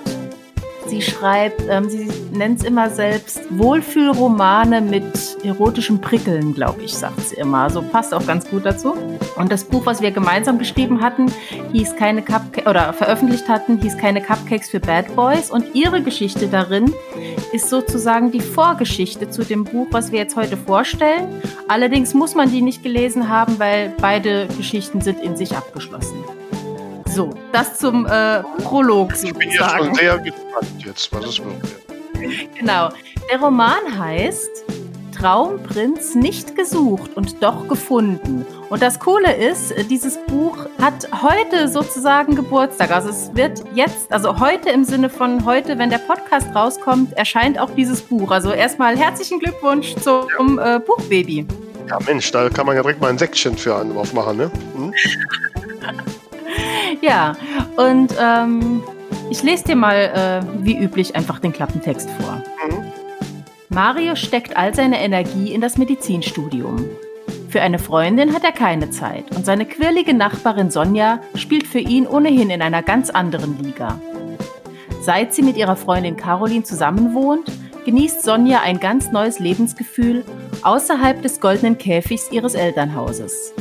Sie 0.85 1.01
schreibt, 1.01 1.61
ähm, 1.69 1.89
sie 1.89 2.09
nennt 2.37 2.59
es 2.59 2.65
immer 2.65 2.89
selbst 2.89 3.41
Wohlfühlromane 3.49 4.81
mit 4.81 5.37
erotischem 5.43 5.99
Prickeln, 5.99 6.53
glaube 6.53 6.83
ich, 6.83 6.93
sagt 6.93 7.19
sie 7.29 7.35
immer. 7.35 7.63
Also 7.63 7.81
passt 7.81 8.13
auch 8.13 8.25
ganz 8.25 8.49
gut 8.49 8.65
dazu. 8.65 8.95
Und 9.35 9.51
das 9.51 9.63
Buch, 9.63 9.85
was 9.85 10.01
wir 10.01 10.11
gemeinsam 10.11 10.57
geschrieben 10.57 11.01
hatten, 11.01 11.31
hieß 11.73 11.95
keine 11.95 12.21
Cupcakes 12.21 12.67
oder 12.67 12.93
veröffentlicht 12.93 13.47
hatten, 13.47 13.79
hieß 13.79 13.97
keine 13.97 14.21
Cupcakes 14.21 14.69
für 14.69 14.79
Bad 14.79 15.15
Boys. 15.15 15.51
Und 15.51 15.75
ihre 15.75 16.01
Geschichte 16.01 16.47
darin 16.47 16.93
ist 17.51 17.69
sozusagen 17.69 18.31
die 18.31 18.41
Vorgeschichte 18.41 19.29
zu 19.29 19.43
dem 19.43 19.63
Buch, 19.63 19.87
was 19.91 20.11
wir 20.11 20.19
jetzt 20.19 20.35
heute 20.35 20.57
vorstellen. 20.57 21.41
Allerdings 21.67 22.13
muss 22.13 22.35
man 22.35 22.51
die 22.51 22.61
nicht 22.61 22.83
gelesen 22.83 23.29
haben, 23.29 23.59
weil 23.59 23.93
beide 23.99 24.47
Geschichten 24.57 25.01
sind 25.01 25.21
in 25.21 25.35
sich 25.35 25.55
abgeschlossen. 25.55 26.23
So, 27.07 27.33
das 27.51 27.79
zum 27.79 28.05
äh, 28.05 28.43
Prolog 28.63 29.13
sozusagen. 29.13 29.31
Ich 29.31 29.37
bin 29.39 29.49
jetzt 29.49 29.71
schon 29.71 29.95
sehr 29.95 30.17
gespannt 30.19 30.85
jetzt, 30.85 31.13
was 31.13 31.25
es 31.25 31.39
wird. 31.39 31.86
Genau. 32.57 32.89
Der 33.31 33.39
Roman 33.39 33.97
heißt 33.97 34.65
Traumprinz 35.17 36.15
nicht 36.15 36.55
gesucht 36.55 37.15
und 37.15 37.41
doch 37.41 37.67
gefunden. 37.67 38.45
Und 38.69 38.81
das 38.81 38.99
Coole 38.99 39.33
ist, 39.35 39.73
dieses 39.89 40.17
Buch 40.27 40.57
hat 40.81 41.07
heute 41.23 41.67
sozusagen 41.67 42.35
Geburtstag. 42.35 42.91
Also 42.91 43.09
es 43.09 43.33
wird 43.33 43.63
jetzt, 43.73 44.11
also 44.11 44.39
heute 44.39 44.69
im 44.69 44.83
Sinne 44.83 45.09
von 45.09 45.45
heute, 45.45 45.79
wenn 45.79 45.89
der 45.89 45.99
Podcast 45.99 46.53
rauskommt, 46.53 47.13
erscheint 47.13 47.59
auch 47.59 47.71
dieses 47.71 48.01
Buch. 48.01 48.29
Also 48.31 48.51
erstmal 48.51 48.97
herzlichen 48.97 49.39
Glückwunsch 49.39 49.95
zum 49.95 50.59
äh, 50.59 50.79
Buchbaby. 50.79 51.47
Ja 51.89 51.97
Mensch, 52.05 52.29
da 52.31 52.49
kann 52.49 52.65
man 52.65 52.75
ja 52.75 52.81
direkt 52.81 53.01
mal 53.01 53.09
ein 53.09 53.17
Säckchen 53.17 53.57
für 53.57 53.75
einen 53.75 53.97
aufmachen, 53.97 54.37
ne? 54.37 54.51
Hm? 54.75 54.93
Ja, 57.01 57.33
und 57.75 58.13
ähm, 58.19 58.81
ich 59.29 59.43
lese 59.43 59.65
dir 59.65 59.75
mal 59.75 59.95
äh, 59.95 60.65
wie 60.65 60.77
üblich 60.77 61.15
einfach 61.15 61.39
den 61.39 61.53
Klappentext 61.53 62.09
vor. 62.11 62.41
Mhm. 62.69 62.91
Mario 63.69 64.15
steckt 64.15 64.57
all 64.57 64.73
seine 64.73 64.99
Energie 64.99 65.53
in 65.53 65.61
das 65.61 65.77
Medizinstudium. 65.77 66.85
Für 67.49 67.61
eine 67.61 67.79
Freundin 67.79 68.33
hat 68.33 68.43
er 68.43 68.51
keine 68.51 68.89
Zeit 68.89 69.35
und 69.35 69.45
seine 69.45 69.65
quirlige 69.65 70.13
Nachbarin 70.13 70.71
Sonja 70.71 71.21
spielt 71.35 71.67
für 71.67 71.79
ihn 71.79 72.05
ohnehin 72.07 72.49
in 72.49 72.61
einer 72.61 72.81
ganz 72.81 73.09
anderen 73.09 73.61
Liga. 73.63 73.99
Seit 75.01 75.33
sie 75.33 75.41
mit 75.41 75.57
ihrer 75.57 75.75
Freundin 75.75 76.17
Caroline 76.17 76.63
zusammenwohnt, 76.63 77.51
genießt 77.85 78.23
Sonja 78.23 78.61
ein 78.61 78.79
ganz 78.79 79.11
neues 79.11 79.39
Lebensgefühl 79.39 80.25
außerhalb 80.63 81.21
des 81.21 81.39
goldenen 81.39 81.77
Käfigs 81.77 82.31
ihres 82.31 82.53
Elternhauses. 82.53 83.53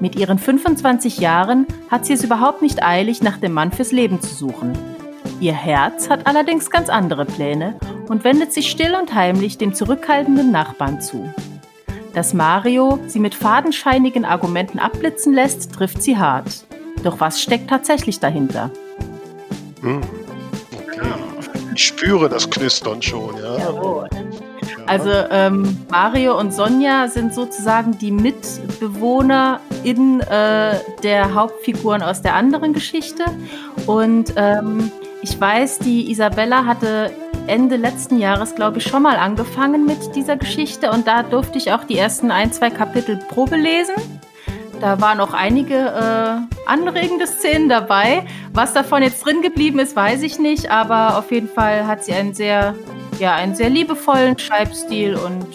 Mit 0.00 0.16
ihren 0.16 0.38
25 0.38 1.18
Jahren 1.18 1.66
hat 1.90 2.04
sie 2.04 2.14
es 2.14 2.24
überhaupt 2.24 2.62
nicht 2.62 2.82
eilig, 2.82 3.22
nach 3.22 3.38
dem 3.38 3.52
Mann 3.52 3.72
fürs 3.72 3.92
Leben 3.92 4.20
zu 4.20 4.34
suchen. 4.34 4.72
Ihr 5.40 5.52
Herz 5.52 6.08
hat 6.08 6.26
allerdings 6.26 6.70
ganz 6.70 6.88
andere 6.88 7.24
Pläne 7.24 7.78
und 8.08 8.24
wendet 8.24 8.52
sich 8.52 8.70
still 8.70 8.94
und 8.94 9.14
heimlich 9.14 9.58
dem 9.58 9.74
zurückhaltenden 9.74 10.50
Nachbarn 10.50 11.00
zu. 11.00 11.32
Dass 12.12 12.34
Mario 12.34 13.00
sie 13.06 13.18
mit 13.18 13.34
fadenscheinigen 13.34 14.24
Argumenten 14.24 14.78
abblitzen 14.78 15.32
lässt, 15.32 15.72
trifft 15.72 16.02
sie 16.02 16.16
hart. 16.16 16.64
Doch 17.02 17.20
was 17.20 17.40
steckt 17.40 17.68
tatsächlich 17.70 18.20
dahinter? 18.20 18.70
Hm. 19.80 20.00
Okay. 20.86 21.08
Ich 21.74 21.86
spüre 21.86 22.28
das 22.28 22.48
Knistern 22.48 23.02
schon, 23.02 23.36
ja. 23.36 23.58
Jawohl. 23.58 24.08
Also 24.86 25.10
ähm, 25.30 25.78
Mario 25.90 26.38
und 26.38 26.52
Sonja 26.52 27.08
sind 27.08 27.34
sozusagen 27.34 27.98
die 27.98 28.12
Mitbewohner 28.12 29.60
in 29.84 30.20
äh, 30.20 30.78
der 31.02 31.34
Hauptfiguren 31.34 32.02
aus 32.02 32.22
der 32.22 32.34
anderen 32.34 32.72
Geschichte. 32.72 33.24
Und 33.86 34.32
ähm, 34.36 34.90
ich 35.22 35.40
weiß, 35.40 35.78
die 35.80 36.10
Isabella 36.10 36.64
hatte 36.64 37.12
Ende 37.46 37.76
letzten 37.76 38.18
Jahres, 38.18 38.54
glaube 38.54 38.78
ich, 38.78 38.84
schon 38.84 39.02
mal 39.02 39.16
angefangen 39.16 39.84
mit 39.84 40.16
dieser 40.16 40.36
Geschichte 40.36 40.90
und 40.90 41.06
da 41.06 41.22
durfte 41.22 41.58
ich 41.58 41.72
auch 41.72 41.84
die 41.84 41.98
ersten 41.98 42.30
ein, 42.30 42.52
zwei 42.52 42.70
Kapitel 42.70 43.16
Probe 43.16 43.56
lesen. 43.56 43.94
Da 44.80 45.00
waren 45.00 45.20
auch 45.20 45.32
einige 45.32 45.74
äh, 45.76 46.70
anregende 46.70 47.26
Szenen 47.26 47.68
dabei. 47.68 48.26
Was 48.52 48.72
davon 48.72 49.02
jetzt 49.02 49.24
drin 49.24 49.40
geblieben 49.40 49.78
ist, 49.78 49.94
weiß 49.94 50.22
ich 50.22 50.38
nicht, 50.38 50.70
aber 50.70 51.18
auf 51.18 51.30
jeden 51.30 51.48
Fall 51.48 51.86
hat 51.86 52.04
sie 52.04 52.12
einen 52.12 52.34
sehr 52.34 52.74
ja, 53.18 53.34
einen 53.34 53.54
sehr 53.54 53.70
liebevollen 53.70 54.38
Schreibstil 54.38 55.14
und 55.14 55.46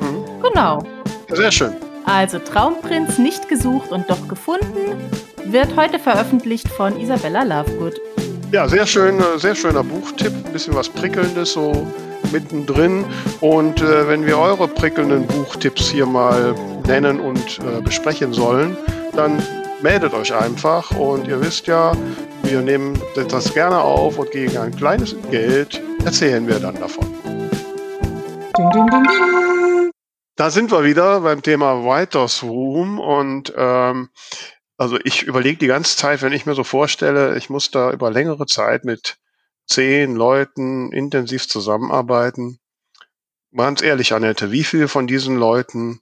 mhm. 0.00 0.42
genau. 0.42 0.82
Sehr 1.28 1.50
schön. 1.50 1.87
Also 2.08 2.38
Traumprinz 2.38 3.18
nicht 3.18 3.50
gesucht 3.50 3.90
und 3.92 4.08
doch 4.08 4.28
gefunden 4.28 4.96
wird 5.44 5.76
heute 5.76 5.98
veröffentlicht 5.98 6.66
von 6.68 6.98
Isabella 6.98 7.42
Lovegood. 7.42 8.00
Ja, 8.50 8.66
sehr 8.66 8.86
schön, 8.86 9.20
äh, 9.20 9.38
sehr 9.38 9.54
schöner 9.54 9.84
Buchtipp, 9.84 10.32
ein 10.32 10.52
bisschen 10.52 10.74
was 10.74 10.88
prickelndes 10.88 11.52
so 11.52 11.86
mittendrin. 12.32 13.04
Und 13.42 13.82
äh, 13.82 14.08
wenn 14.08 14.24
wir 14.24 14.38
eure 14.38 14.68
prickelnden 14.68 15.26
Buchtipps 15.26 15.90
hier 15.90 16.06
mal 16.06 16.54
nennen 16.86 17.20
und 17.20 17.58
äh, 17.58 17.82
besprechen 17.82 18.32
sollen, 18.32 18.74
dann 19.14 19.42
meldet 19.82 20.14
euch 20.14 20.34
einfach 20.34 20.90
und 20.92 21.28
ihr 21.28 21.40
wisst 21.42 21.66
ja, 21.66 21.92
wir 22.42 22.62
nehmen 22.62 22.98
das 23.28 23.52
gerne 23.52 23.78
auf 23.78 24.18
und 24.18 24.30
gegen 24.30 24.56
ein 24.56 24.74
kleines 24.74 25.14
Geld 25.30 25.82
erzählen 26.06 26.46
wir 26.48 26.58
dann 26.58 26.74
davon. 26.76 27.06
Ding, 28.56 28.70
ding, 28.70 28.86
ding, 28.86 29.02
ding. 29.02 29.90
Da 30.38 30.50
sind 30.50 30.70
wir 30.70 30.84
wieder 30.84 31.22
beim 31.22 31.42
Thema 31.42 31.84
Writers 31.84 32.44
Room 32.44 33.00
und 33.00 33.52
ähm, 33.56 34.08
also 34.76 34.96
ich 35.02 35.24
überlege 35.24 35.58
die 35.58 35.66
ganze 35.66 35.96
Zeit, 35.96 36.22
wenn 36.22 36.32
ich 36.32 36.46
mir 36.46 36.54
so 36.54 36.62
vorstelle, 36.62 37.36
ich 37.36 37.50
muss 37.50 37.72
da 37.72 37.90
über 37.90 38.12
längere 38.12 38.46
Zeit 38.46 38.84
mit 38.84 39.18
zehn 39.66 40.14
Leuten 40.14 40.92
intensiv 40.92 41.48
zusammenarbeiten. 41.48 42.60
Ganz 43.52 43.82
ehrlich, 43.82 44.12
Annette, 44.12 44.52
wie 44.52 44.62
viele 44.62 44.86
von 44.86 45.08
diesen 45.08 45.36
Leuten, 45.36 45.98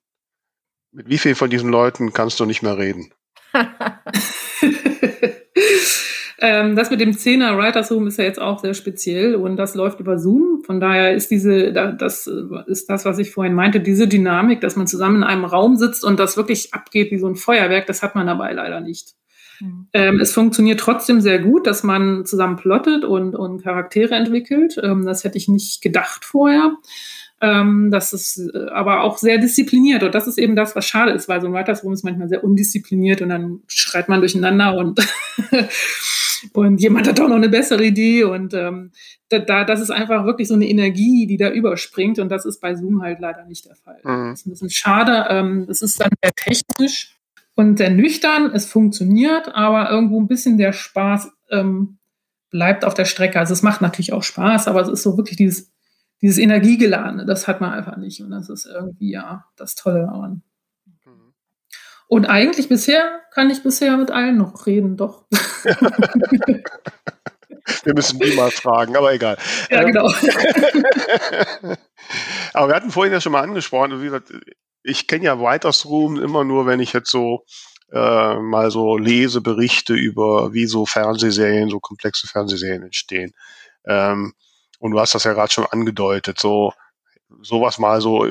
mit 0.93 1.09
wie 1.09 1.17
vielen 1.17 1.35
von 1.35 1.49
diesen 1.49 1.71
Leuten 1.71 2.13
kannst 2.13 2.39
du 2.39 2.45
nicht 2.45 2.61
mehr 2.61 2.77
reden? 2.77 3.15
Ähm, 6.39 6.77
das 6.77 6.91
mit 6.91 7.01
dem 7.01 7.17
Zehner 7.17 7.57
Writers 7.57 7.91
Room 7.91 8.07
ist 8.07 8.19
ja 8.19 8.25
jetzt 8.25 8.41
auch 8.41 8.59
sehr 8.59 8.75
speziell 8.75 9.37
und 9.37 9.57
das 9.57 9.75
läuft 9.75 10.01
über 10.01 10.19
Zoom. 10.19 10.63
Von 10.65 10.81
daher 10.81 11.15
ist 11.15 11.31
diese, 11.31 11.73
das 11.73 12.31
ist 12.67 12.91
das, 12.91 13.05
was 13.05 13.19
ich 13.19 13.31
vorhin 13.31 13.55
meinte, 13.55 13.81
diese 13.81 14.07
Dynamik, 14.07 14.61
dass 14.61 14.77
man 14.77 14.87
zusammen 14.87 15.17
in 15.17 15.25
einem 15.25 15.45
Raum 15.45 15.77
sitzt 15.77 16.05
und 16.05 16.21
das 16.21 16.37
wirklich 16.37 16.75
abgeht 16.75 17.11
wie 17.11 17.19
so 17.19 17.27
ein 17.27 17.37
Feuerwerk, 17.37 17.87
das 17.87 18.03
hat 18.03 18.15
man 18.15 18.27
dabei 18.27 18.53
leider 18.53 18.81
nicht. 18.81 19.15
Mhm. 19.61 19.89
Ähm, 19.93 20.21
es 20.21 20.33
funktioniert 20.33 20.81
trotzdem 20.81 21.21
sehr 21.21 21.39
gut, 21.39 21.67
dass 21.67 21.83
man 21.83 22.27
zusammen 22.27 22.57
plottet 22.57 23.05
und, 23.05 23.35
und 23.35 23.63
Charaktere 23.63 24.15
entwickelt. 24.15 24.77
Ähm, 24.83 25.07
das 25.07 25.25
hätte 25.25 25.39
ich 25.39 25.49
nicht 25.49 25.81
gedacht 25.81 26.25
vorher. 26.25 26.77
Ähm, 27.41 27.91
das 27.91 28.15
ist 28.15 28.39
äh, 28.39 28.69
aber 28.71 29.03
auch 29.03 29.19
sehr 29.19 29.37
diszipliniert 29.37 30.03
und 30.03 30.15
das 30.15 30.27
ist 30.27 30.39
eben 30.39 30.57
das, 30.57 30.75
was 30.75 30.87
schade 30.87 31.13
ist, 31.13 31.29
weil 31.29 31.41
so 31.43 31.47
ein 31.47 31.53
Writers 31.53 31.85
Room 31.85 31.93
ist 31.93 32.03
manchmal 32.03 32.29
sehr 32.29 32.43
undiszipliniert 32.43 33.21
und 33.21 33.29
dann 33.29 33.61
schreit 33.67 34.09
man 34.09 34.21
durcheinander 34.21 34.75
und 34.75 35.07
und 36.55 36.81
jemand 36.81 37.07
hat 37.07 37.21
auch 37.21 37.29
noch 37.29 37.37
eine 37.37 37.51
bessere 37.51 37.85
Idee 37.85 38.25
und 38.25 38.55
ähm, 38.55 38.93
da, 39.29 39.39
da, 39.41 39.65
das 39.65 39.81
ist 39.81 39.91
einfach 39.91 40.25
wirklich 40.25 40.49
so 40.49 40.55
eine 40.55 40.67
Energie, 40.67 41.27
die 41.27 41.37
da 41.37 41.51
überspringt 41.51 42.19
und 42.19 42.31
das 42.31 42.47
ist 42.47 42.61
bei 42.61 42.75
Zoom 42.75 43.03
halt 43.03 43.21
leider 43.21 43.45
nicht 43.45 43.67
der 43.67 43.77
Fall. 43.77 43.99
Mhm. 44.03 44.31
Das 44.31 44.41
ist 44.41 44.47
ein 44.47 44.51
bisschen 44.51 44.71
schade. 44.71 45.27
Ähm, 45.29 45.67
das 45.67 45.83
ist 45.83 46.01
dann 46.01 46.11
sehr 46.23 46.33
technisch 46.35 47.17
und 47.55 47.77
sehr 47.77 47.91
nüchtern. 47.91 48.51
Es 48.55 48.67
funktioniert, 48.67 49.55
aber 49.55 49.91
irgendwo 49.91 50.21
ein 50.21 50.29
bisschen 50.29 50.57
der 50.57 50.73
Spaß 50.73 51.31
ähm, 51.51 51.99
bleibt 52.51 52.85
auf 52.85 52.95
der 52.95 53.05
Strecke. 53.05 53.39
Also 53.39 53.53
es 53.53 53.63
macht 53.63 53.83
natürlich 53.83 54.13
auch 54.13 54.23
Spaß, 54.23 54.69
aber 54.69 54.81
es 54.81 54.89
ist 54.89 55.03
so 55.03 55.17
wirklich 55.17 55.37
dieses 55.37 55.71
dieses 56.23 56.39
Energiegeladene, 56.39 57.27
das 57.27 57.47
hat 57.47 57.61
man 57.61 57.73
einfach 57.73 57.97
nicht 57.97 58.21
und 58.21 58.31
das 58.31 58.49
ist 58.49 58.67
irgendwie 58.67 59.13
ja 59.13 59.45
das 59.57 59.75
Tolle 59.75 60.01
daran. 60.01 60.43
Und 62.09 62.27
eigentlich 62.27 62.69
bisher 62.69 63.23
kann 63.33 63.51
ich 63.51 63.63
bisher 63.63 63.97
mit 63.97 64.11
allen 64.13 64.37
noch 64.39 64.67
reden, 64.67 64.97
doch. 64.97 65.25
wir 67.85 67.95
müssen 67.95 68.21
die 68.21 68.37
mal 68.37 68.51
fragen, 68.53 68.97
aber 68.97 69.13
egal. 69.13 69.37
Ja, 69.71 69.83
genau. 69.83 70.07
aber 72.53 72.69
wir 72.69 72.75
hatten 72.75 72.93
vorhin 72.93 73.13
ja 73.13 73.21
schon 73.21 73.33
mal 73.33 73.43
angesprochen, 73.43 74.01
wie 74.01 74.05
gesagt, 74.05 74.33
ich 74.85 75.09
kenne 75.09 75.25
ja 75.25 75.41
Writers 75.41 75.85
Room 75.87 76.21
immer 76.21 76.45
nur, 76.45 76.67
wenn 76.67 76.79
ich 76.79 76.93
jetzt 76.93 77.11
so 77.11 77.45
äh, 77.93 78.37
mal 78.37 78.71
so 78.71 78.97
lese 78.97 79.41
Berichte 79.41 79.95
über, 79.95 80.53
wie 80.53 80.67
so 80.67 80.87
Fernsehserien, 80.87 81.71
so 81.71 81.81
komplexe 81.81 82.29
Fernsehserien 82.29 82.85
entstehen. 82.85 83.33
Ähm, 83.85 84.35
und 84.79 84.93
du 84.93 85.01
hast 85.01 85.15
das 85.15 85.25
ja 85.25 85.33
gerade 85.33 85.53
schon 85.53 85.67
angedeutet, 85.67 86.39
so 86.39 86.73
sowas 87.43 87.79
mal 87.79 88.01
so 88.01 88.25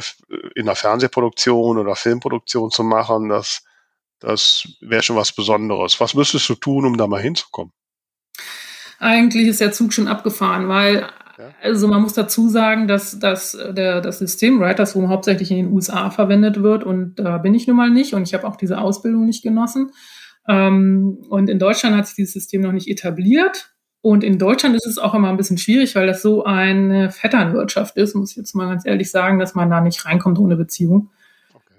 in 0.56 0.66
der 0.66 0.76
Fernsehproduktion 0.76 1.78
oder 1.78 1.96
Filmproduktion 1.96 2.72
zu 2.72 2.84
machen, 2.84 3.30
das, 3.30 3.64
das 4.20 4.68
wäre 4.82 5.04
schon 5.04 5.16
was 5.16 5.34
Besonderes. 5.34 6.00
Was 6.00 6.14
müsstest 6.14 6.48
du 6.50 6.56
tun, 6.56 6.86
um 6.86 6.98
da 6.98 7.08
mal 7.08 7.22
hinzukommen? 7.22 7.74
Eigentlich 9.00 9.48
ist 9.48 9.62
der 9.62 9.74
Zug 9.74 9.94
schon 9.94 10.08
abgefahren, 10.08 10.70
weil 10.70 11.10
ja. 11.38 11.54
also 11.62 11.88
man 11.88 12.02
muss 12.02 12.14
dazu 12.14 12.48
sagen, 12.48 12.88
dass, 12.88 13.20
dass 13.20 13.52
der, 13.52 14.00
das 14.00 14.20
System 14.20 14.60
Writers 14.60 14.96
Room 14.96 15.10
hauptsächlich 15.10 15.52
in 15.52 15.58
den 15.58 15.74
USA 15.74 16.10
verwendet 16.10 16.64
wird 16.64 16.84
und 16.84 17.16
da 17.16 17.38
bin 17.38 17.54
ich 17.54 17.68
nun 17.68 17.76
mal 17.76 17.90
nicht 17.90 18.14
und 18.14 18.24
ich 18.24 18.34
habe 18.34 18.48
auch 18.48 18.56
diese 18.56 18.78
Ausbildung 18.78 19.26
nicht 19.26 19.44
genossen. 19.44 19.92
Ähm, 20.48 21.26
und 21.30 21.50
in 21.50 21.60
Deutschland 21.60 21.96
hat 21.98 22.08
sich 22.08 22.16
dieses 22.16 22.34
System 22.34 22.62
noch 22.62 22.72
nicht 22.72 22.88
etabliert. 22.88 23.75
Und 24.06 24.24
in 24.24 24.38
Deutschland 24.38 24.76
ist 24.76 24.86
es 24.86 25.00
auch 25.00 25.16
immer 25.16 25.30
ein 25.30 25.38
bisschen 25.38 25.58
schwierig, 25.58 25.96
weil 25.96 26.06
das 26.06 26.22
so 26.22 26.44
eine 26.44 27.10
Vetternwirtschaft 27.10 27.98
ist, 27.98 28.14
muss 28.14 28.30
ich 28.30 28.38
jetzt 28.38 28.54
mal 28.54 28.68
ganz 28.68 28.86
ehrlich 28.86 29.10
sagen, 29.10 29.40
dass 29.40 29.56
man 29.56 29.68
da 29.72 29.82
nicht 29.82 30.06
reinkommt 30.06 30.38
ohne 30.38 30.56
Beziehung. 30.56 31.10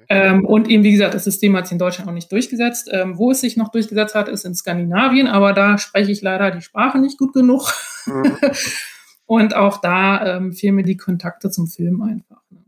Ähm, 0.08 0.44
und 0.44 0.68
eben, 0.68 0.82
wie 0.82 0.90
gesagt, 0.90 1.14
das 1.14 1.22
System 1.22 1.56
hat 1.56 1.68
sich 1.68 1.74
in 1.74 1.78
Deutschland 1.78 2.10
auch 2.10 2.12
nicht 2.12 2.32
durchgesetzt. 2.32 2.90
Ähm, 2.92 3.16
wo 3.16 3.30
es 3.30 3.42
sich 3.42 3.56
noch 3.56 3.68
durchgesetzt 3.68 4.16
hat, 4.16 4.26
ist 4.26 4.44
in 4.44 4.56
Skandinavien, 4.56 5.28
aber 5.28 5.52
da 5.52 5.78
spreche 5.78 6.10
ich 6.10 6.20
leider 6.20 6.50
die 6.50 6.62
Sprache 6.62 6.98
nicht 6.98 7.16
gut 7.16 7.32
genug. 7.32 7.72
Mhm. 8.06 8.36
und 9.26 9.54
auch 9.54 9.80
da 9.80 10.38
ähm, 10.38 10.52
fehlen 10.52 10.74
mir 10.74 10.82
die 10.82 10.96
Kontakte 10.96 11.52
zum 11.52 11.68
Film 11.68 12.02
einfach. 12.02 12.42
Ne? 12.50 12.64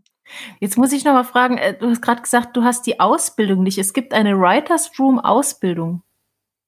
Jetzt 0.61 0.79
muss 0.79 0.93
ich 0.93 1.05
noch 1.05 1.15
mal 1.15 1.25
fragen, 1.25 1.59
äh, 1.59 1.77
du 1.77 1.91
hast 1.91 2.01
gerade 2.01 2.23
gesagt, 2.23 2.57
du 2.57 2.63
hast 2.63 2.87
die 2.87 3.01
Ausbildung 3.01 3.65
nicht. 3.65 3.79
Es 3.79 3.93
gibt 3.93 4.15
eine 4.15 4.39
Writers 4.39 4.93
Room 5.01 5.19
Ausbildung. 5.19 6.05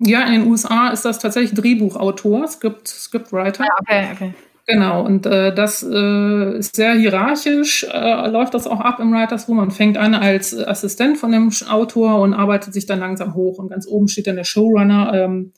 Ja, 0.01 0.23
in 0.27 0.33
den 0.33 0.51
USA 0.51 0.89
ist 0.89 1.05
das 1.05 1.19
tatsächlich 1.19 1.59
Drehbuchautor, 1.59 2.49
Script, 2.49 2.89
Scriptwriter. 2.89 3.65
Ja, 3.65 3.75
okay, 3.81 4.09
okay. 4.13 4.35
Genau, 4.67 5.05
und 5.05 5.27
äh, 5.27 5.53
das 5.55 5.83
äh, 5.83 6.59
ist 6.59 6.77
sehr 6.77 6.95
hierarchisch, 6.95 7.85
äh, 7.91 8.29
läuft 8.29 8.55
das 8.55 8.67
auch 8.67 8.81
ab 8.81 9.01
im 9.01 9.13
Writers 9.13 9.49
Room. 9.49 9.57
Man 9.57 9.73
fängt 9.73 9.99
an 9.99 10.15
als 10.15 10.57
Assistent 10.57 11.19
von 11.19 11.33
dem 11.33 11.51
Autor 11.69 12.21
und 12.21 12.35
arbeitet 12.35 12.73
sich 12.73 12.87
dann 12.87 13.01
langsam 13.01 13.35
hoch. 13.35 13.59
Und 13.59 13.69
ganz 13.69 13.87
oben 13.89 14.07
steht 14.09 14.29
dann 14.29 14.37
der 14.37 14.45
Showrunner. 14.45 15.13
Ähm, 15.13 15.53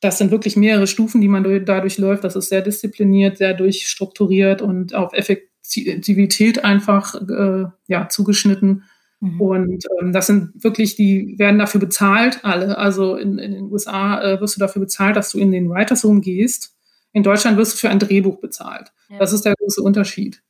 das 0.00 0.18
sind 0.18 0.30
wirklich 0.30 0.56
mehrere 0.56 0.86
Stufen, 0.86 1.20
die 1.20 1.28
man 1.28 1.42
durch, 1.42 1.64
dadurch 1.64 1.98
läuft. 1.98 2.24
Das 2.24 2.36
ist 2.36 2.48
sehr 2.48 2.62
diszipliniert, 2.62 3.38
sehr 3.38 3.52
durchstrukturiert 3.52 4.62
und 4.62 4.94
auf 4.94 5.12
Effektivität 5.12 6.64
einfach 6.64 7.16
äh, 7.16 7.64
ja, 7.88 8.08
zugeschnitten. 8.08 8.84
Mhm. 9.20 9.40
Und 9.40 9.84
ähm, 10.00 10.12
das 10.12 10.26
sind 10.26 10.64
wirklich, 10.64 10.96
die 10.96 11.38
werden 11.38 11.58
dafür 11.58 11.80
bezahlt, 11.80 12.40
alle. 12.42 12.78
Also 12.78 13.16
in, 13.16 13.38
in 13.38 13.52
den 13.52 13.70
USA 13.70 14.20
äh, 14.22 14.40
wirst 14.40 14.56
du 14.56 14.60
dafür 14.60 14.80
bezahlt, 14.80 15.16
dass 15.16 15.30
du 15.30 15.38
in 15.38 15.52
den 15.52 15.68
Writers 15.70 16.04
Room 16.04 16.22
gehst. 16.22 16.74
In 17.12 17.22
Deutschland 17.22 17.56
wirst 17.56 17.74
du 17.74 17.76
für 17.76 17.90
ein 17.90 17.98
Drehbuch 17.98 18.40
bezahlt. 18.40 18.92
Ja. 19.08 19.18
Das 19.18 19.32
ist 19.32 19.44
der 19.44 19.54
große 19.54 19.82
Unterschied. 19.82 20.42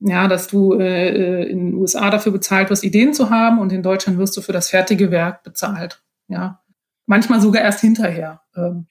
Ja, 0.00 0.28
dass 0.28 0.46
du 0.46 0.74
äh, 0.74 1.08
äh 1.08 1.50
in 1.50 1.70
den 1.70 1.74
USA 1.74 2.08
dafür 2.10 2.32
bezahlt 2.32 2.70
wirst, 2.70 2.84
Ideen 2.84 3.12
zu 3.12 3.30
haben 3.30 3.58
und 3.58 3.72
in 3.72 3.82
Deutschland 3.82 4.16
wirst 4.18 4.36
du 4.36 4.40
für 4.40 4.52
das 4.52 4.70
fertige 4.70 5.10
Werk 5.10 5.42
bezahlt. 5.42 6.02
Ja, 6.28 6.62
manchmal 7.06 7.40
sogar 7.40 7.62
erst 7.62 7.80
hinterher. 7.80 8.42
Ähm. 8.56 8.86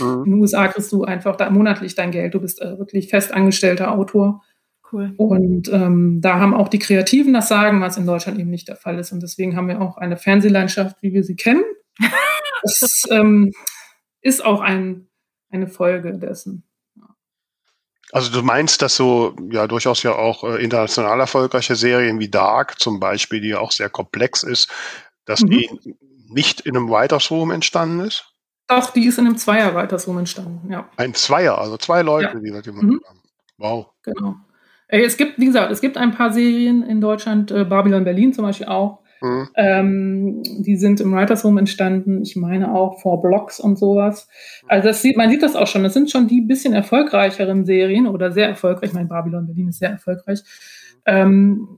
Mhm. 0.00 0.24
In 0.24 0.32
den 0.32 0.40
USA 0.40 0.68
kriegst 0.68 0.90
du 0.90 1.04
einfach 1.04 1.36
da 1.36 1.50
monatlich 1.50 1.94
dein 1.94 2.10
Geld. 2.10 2.34
Du 2.34 2.40
bist 2.40 2.60
äh, 2.60 2.78
wirklich 2.78 3.08
festangestellter 3.08 3.92
Autor 3.92 4.42
Cool. 4.90 5.12
Und 5.16 5.68
ähm, 5.72 6.20
da 6.20 6.38
haben 6.38 6.54
auch 6.54 6.68
die 6.68 6.78
Kreativen 6.78 7.34
das 7.34 7.48
Sagen, 7.48 7.80
was 7.80 7.96
in 7.96 8.06
Deutschland 8.06 8.38
eben 8.38 8.50
nicht 8.50 8.68
der 8.68 8.76
Fall 8.76 8.98
ist. 8.98 9.12
Und 9.12 9.22
deswegen 9.22 9.56
haben 9.56 9.68
wir 9.68 9.82
auch 9.82 9.98
eine 9.98 10.16
Fernsehlandschaft, 10.16 10.96
wie 11.02 11.12
wir 11.12 11.24
sie 11.24 11.36
kennen. 11.36 11.62
Das 12.60 13.04
ähm, 13.12 13.52
ist 14.20 14.44
auch 14.44 14.60
ein, 14.60 15.06
eine 15.48 15.68
Folge 15.68 16.18
dessen. 16.18 16.64
Also 18.10 18.32
du 18.32 18.42
meinst, 18.42 18.82
dass 18.82 18.96
so 18.96 19.36
ja 19.50 19.68
durchaus 19.68 20.02
ja 20.02 20.14
auch 20.14 20.42
äh, 20.42 20.62
international 20.62 21.20
erfolgreiche 21.20 21.76
Serien 21.76 22.18
wie 22.18 22.28
Dark 22.28 22.80
zum 22.80 22.98
Beispiel, 22.98 23.40
die 23.40 23.50
ja 23.50 23.60
auch 23.60 23.70
sehr 23.70 23.90
komplex 23.90 24.42
ist, 24.42 24.70
dass 25.24 25.42
mhm. 25.42 25.50
die 25.50 25.70
nicht 26.28 26.62
in 26.62 26.76
einem 26.76 26.88
Writers 26.88 27.30
Room 27.30 27.50
entstanden 27.50 28.00
ist? 28.00 28.32
Doch, 28.66 28.90
die 28.90 29.06
ist 29.06 29.18
in 29.18 29.26
einem 29.26 29.36
Zweier 29.38 29.74
Writers 29.74 30.06
Room 30.06 30.18
entstanden, 30.18 30.70
ja. 30.70 30.88
Ein 30.96 31.14
Zweier, 31.14 31.58
also 31.58 31.76
zwei 31.76 32.02
Leute, 32.02 32.34
ja. 32.34 32.40
die 32.40 32.50
das 32.50 32.62
gemacht 32.62 32.82
mhm. 32.82 33.00
haben. 33.06 33.22
Wow. 33.56 33.86
Genau. 34.02 34.36
Äh, 34.88 35.02
es 35.02 35.16
gibt, 35.16 35.38
wie 35.38 35.46
gesagt, 35.46 35.70
es 35.70 35.80
gibt 35.80 35.96
ein 35.96 36.12
paar 36.12 36.32
Serien 36.32 36.82
in 36.82 37.00
Deutschland, 37.00 37.50
äh, 37.50 37.64
Babylon 37.64 38.04
Berlin 38.04 38.32
zum 38.32 38.44
Beispiel 38.44 38.66
auch. 38.66 39.00
Mhm. 39.20 39.48
Ähm, 39.56 40.42
die 40.60 40.76
sind 40.76 41.00
im 41.00 41.12
Writers 41.12 41.44
Room 41.44 41.58
entstanden. 41.58 42.22
Ich 42.22 42.36
meine 42.36 42.72
auch 42.72 43.00
vor 43.00 43.20
Blocks 43.20 43.58
und 43.60 43.78
sowas. 43.78 44.28
Also 44.68 44.88
das 44.88 45.02
sieht, 45.02 45.16
man 45.16 45.30
sieht 45.30 45.42
das 45.42 45.56
auch 45.56 45.66
schon. 45.66 45.82
Das 45.82 45.94
sind 45.94 46.10
schon 46.10 46.28
die 46.28 46.40
bisschen 46.40 46.72
erfolgreicheren 46.72 47.64
Serien 47.64 48.06
oder 48.06 48.30
sehr 48.32 48.48
erfolgreich. 48.48 48.90
Ich 48.90 48.94
meine, 48.94 49.08
Babylon 49.08 49.46
Berlin 49.46 49.68
ist 49.68 49.80
sehr 49.80 49.90
erfolgreich. 49.90 50.40
Ähm, 51.04 51.68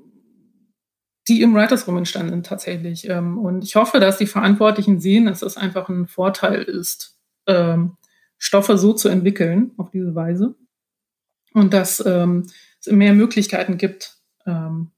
die 1.29 1.43
im 1.43 1.55
Writers 1.55 1.87
Room 1.87 1.99
entstanden 1.99 2.31
sind 2.31 2.47
tatsächlich. 2.47 3.09
Ähm, 3.09 3.39
und 3.39 3.65
ich 3.65 3.77
hoffe, 3.77 4.01
dass 4.01 4.19
die 4.19 4.27
Verantwortlichen 4.27 5.01
sehen, 5.01 5.27
dass 5.27 5.41
das 5.41 5.57
einfach 5.57 5.89
ein 5.89 6.09
Vorteil 6.09 6.63
ist, 6.63 7.19
ähm, 7.47 7.97
Stoffe 8.37 8.77
so 8.77 8.93
zu 8.93 9.09
entwickeln 9.09 9.73
auf 9.77 9.91
diese 9.91 10.15
Weise. 10.15 10.57
Und 11.53 11.73
dass 11.73 12.05
ähm, 12.05 12.47
es 12.81 12.93
mehr 12.93 13.15
Möglichkeiten 13.15 13.77
gibt, 13.77 14.19
ähm, 14.47 14.91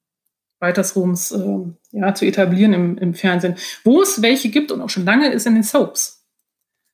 Writers 0.61 0.96
ähm, 0.96 1.76
ja, 1.90 2.14
zu 2.14 2.24
etablieren 2.24 2.72
im, 2.72 2.98
im 2.98 3.14
Fernsehen. 3.14 3.56
Wo 3.84 4.00
es 4.00 4.22
welche 4.22 4.48
gibt 4.48 4.70
und 4.70 4.80
auch 4.80 4.90
schon 4.90 5.04
lange, 5.04 5.30
ist 5.32 5.46
in 5.46 5.54
den 5.54 5.64
Soaps. 5.64 6.24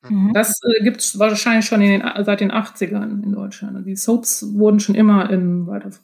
Mhm. 0.09 0.33
Das 0.33 0.61
äh, 0.63 0.83
gibt 0.83 1.01
es 1.01 1.19
wahrscheinlich 1.19 1.67
schon 1.67 1.83
in 1.83 2.01
den, 2.01 2.25
seit 2.25 2.41
den 2.41 2.53
80ern 2.53 3.23
in 3.23 3.33
Deutschland. 3.33 3.77
Und 3.77 3.85
die 3.85 3.97
Soaps 3.97 4.55
wurden 4.55 4.81
schon 4.81 4.95
immer 4.95 5.29
in 5.31 5.67
Writers 5.67 6.01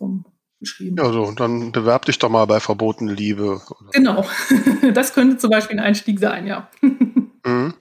geschrieben. 0.60 0.96
Ja, 0.98 1.12
so, 1.12 1.30
dann 1.32 1.72
bewerb 1.72 2.04
dich 2.04 2.18
doch 2.18 2.28
mal 2.28 2.44
bei 2.44 2.60
Verbotene 2.60 3.12
Liebe. 3.12 3.54
Oder? 3.54 3.90
Genau. 3.92 4.26
das 4.94 5.14
könnte 5.14 5.38
zum 5.38 5.50
Beispiel 5.50 5.78
ein 5.78 5.84
Einstieg 5.84 6.18
sein, 6.18 6.46
ja. 6.46 6.68
mhm. 6.82 7.74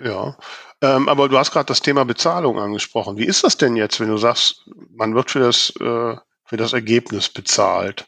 Ja. 0.00 0.36
Ähm, 0.82 1.08
aber 1.08 1.28
du 1.28 1.38
hast 1.38 1.52
gerade 1.52 1.66
das 1.66 1.80
Thema 1.80 2.04
Bezahlung 2.04 2.58
angesprochen. 2.58 3.16
Wie 3.16 3.24
ist 3.24 3.44
das 3.44 3.56
denn 3.56 3.76
jetzt, 3.76 3.98
wenn 3.98 4.08
du 4.08 4.18
sagst, 4.18 4.68
man 4.94 5.14
wird 5.14 5.30
für 5.30 5.40
das 5.40 5.72
äh, 5.80 6.16
für 6.46 6.56
das 6.56 6.72
Ergebnis 6.72 7.28
bezahlt. 7.28 8.06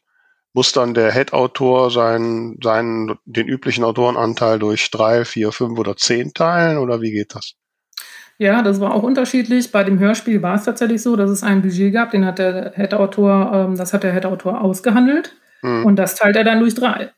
Muss 0.54 0.72
dann 0.72 0.94
der 0.94 1.12
Head-Autor 1.12 1.90
seinen, 1.90 2.58
seinen, 2.62 3.18
den 3.26 3.46
üblichen 3.46 3.84
Autorenanteil 3.84 4.58
durch 4.58 4.90
drei, 4.90 5.24
vier, 5.24 5.52
fünf 5.52 5.78
oder 5.78 5.96
zehn 5.96 6.32
teilen 6.32 6.78
oder 6.78 7.02
wie 7.02 7.10
geht 7.10 7.34
das? 7.34 7.54
Ja, 8.38 8.62
das 8.62 8.80
war 8.80 8.94
auch 8.94 9.02
unterschiedlich. 9.02 9.72
Bei 9.72 9.84
dem 9.84 9.98
Hörspiel 9.98 10.40
war 10.42 10.54
es 10.54 10.64
tatsächlich 10.64 11.02
so, 11.02 11.16
dass 11.16 11.28
es 11.28 11.42
ein 11.42 11.60
Budget 11.60 11.92
gab, 11.92 12.12
den 12.12 12.24
hat 12.24 12.38
der 12.38 12.72
Head-Autor, 12.74 13.52
ähm, 13.52 13.76
das 13.76 13.92
hat 13.92 14.04
der 14.04 14.12
Head-Autor 14.12 14.60
ausgehandelt 14.60 15.34
hm. 15.60 15.84
und 15.84 15.96
das 15.96 16.14
teilt 16.14 16.36
er 16.36 16.44
dann 16.44 16.60
durch 16.60 16.74
drei. 16.74 17.10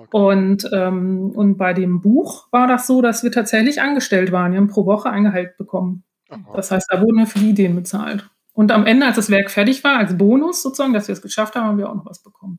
Okay. 0.00 0.16
Und, 0.16 0.68
ähm, 0.72 1.30
und 1.34 1.58
bei 1.58 1.74
dem 1.74 2.00
Buch 2.00 2.48
war 2.52 2.66
das 2.66 2.86
so, 2.86 3.02
dass 3.02 3.22
wir 3.22 3.30
tatsächlich 3.30 3.82
angestellt 3.82 4.32
waren. 4.32 4.52
Wir 4.52 4.58
haben 4.58 4.68
pro 4.68 4.86
Woche 4.86 5.10
ein 5.10 5.24
Gehalt 5.24 5.58
bekommen. 5.58 6.04
Aha. 6.30 6.40
Das 6.54 6.70
heißt, 6.70 6.86
da 6.90 7.00
wurden 7.02 7.18
wir 7.18 7.26
für 7.26 7.38
die 7.38 7.50
Ideen 7.50 7.74
bezahlt. 7.74 8.30
Und 8.54 8.72
am 8.72 8.86
Ende, 8.86 9.06
als 9.06 9.16
das 9.16 9.30
Werk 9.30 9.50
fertig 9.50 9.84
war, 9.84 9.98
als 9.98 10.16
Bonus 10.16 10.62
sozusagen, 10.62 10.94
dass 10.94 11.08
wir 11.08 11.12
es 11.12 11.22
geschafft 11.22 11.54
haben, 11.54 11.64
haben 11.66 11.78
wir 11.78 11.90
auch 11.90 11.94
noch 11.94 12.06
was 12.06 12.22
bekommen. 12.22 12.58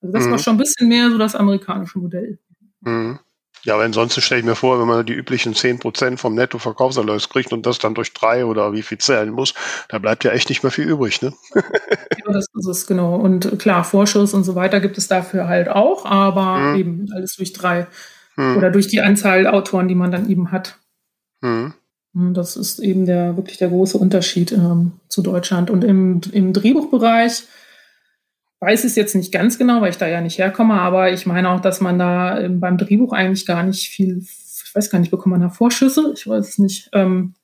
Also 0.00 0.12
das 0.12 0.26
mhm. 0.26 0.30
war 0.30 0.38
schon 0.38 0.54
ein 0.54 0.58
bisschen 0.58 0.88
mehr 0.88 1.10
so 1.10 1.18
das 1.18 1.36
amerikanische 1.36 1.98
Modell. 1.98 2.38
Mhm. 2.80 3.18
Ja, 3.62 3.74
aber 3.74 3.84
ansonsten 3.84 4.20
stelle 4.20 4.40
ich 4.40 4.46
mir 4.46 4.54
vor, 4.54 4.80
wenn 4.80 4.86
man 4.86 5.04
die 5.04 5.12
üblichen 5.12 5.54
10% 5.54 6.16
vom 6.16 6.34
Nettoverkaufserlös 6.34 7.28
kriegt 7.28 7.52
und 7.52 7.66
das 7.66 7.78
dann 7.78 7.94
durch 7.94 8.12
drei 8.14 8.44
oder 8.44 8.72
wie 8.72 8.82
viel 8.82 8.98
zählen 8.98 9.30
muss, 9.30 9.54
da 9.88 9.98
bleibt 9.98 10.24
ja 10.24 10.30
echt 10.30 10.48
nicht 10.48 10.62
mehr 10.62 10.72
viel 10.72 10.88
übrig, 10.88 11.20
ne? 11.20 11.32
ja, 11.54 12.32
das 12.32 12.46
ist 12.54 12.66
es, 12.66 12.86
genau. 12.86 13.16
Und 13.16 13.58
klar, 13.58 13.84
Vorschuss 13.84 14.32
und 14.34 14.44
so 14.44 14.54
weiter 14.54 14.80
gibt 14.80 14.96
es 14.96 15.08
dafür 15.08 15.48
halt 15.48 15.68
auch, 15.68 16.06
aber 16.06 16.72
hm. 16.72 16.76
eben 16.76 17.06
alles 17.14 17.36
durch 17.36 17.52
drei. 17.52 17.86
Hm. 18.36 18.56
Oder 18.56 18.70
durch 18.70 18.88
die 18.88 19.00
Anzahl 19.00 19.46
Autoren, 19.46 19.88
die 19.88 19.94
man 19.94 20.10
dann 20.10 20.30
eben 20.30 20.52
hat. 20.52 20.78
Hm. 21.42 21.74
Das 22.12 22.56
ist 22.56 22.80
eben 22.80 23.06
der 23.06 23.36
wirklich 23.36 23.58
der 23.58 23.68
große 23.68 23.96
Unterschied 23.96 24.50
ähm, 24.52 24.92
zu 25.08 25.22
Deutschland. 25.22 25.70
Und 25.70 25.84
im, 25.84 26.20
im 26.32 26.52
Drehbuchbereich 26.52 27.44
weiß 28.60 28.84
es 28.84 28.94
jetzt 28.94 29.14
nicht 29.14 29.32
ganz 29.32 29.58
genau, 29.58 29.80
weil 29.80 29.90
ich 29.90 29.98
da 29.98 30.06
ja 30.06 30.20
nicht 30.20 30.38
herkomme, 30.38 30.74
aber 30.74 31.10
ich 31.10 31.26
meine 31.26 31.50
auch, 31.50 31.60
dass 31.60 31.80
man 31.80 31.98
da 31.98 32.38
ähm, 32.38 32.60
beim 32.60 32.78
Drehbuch 32.78 33.12
eigentlich 33.12 33.46
gar 33.46 33.62
nicht 33.62 33.88
viel, 33.88 34.18
ich 34.18 34.74
weiß 34.74 34.90
gar 34.90 34.98
nicht, 34.98 35.10
bekommt 35.10 35.32
man 35.32 35.40
da 35.40 35.48
Vorschüsse? 35.48 36.12
Ich 36.14 36.26
weiß 36.26 36.48
es 36.48 36.58
nicht. 36.58 36.90
Ähm, 36.92 37.34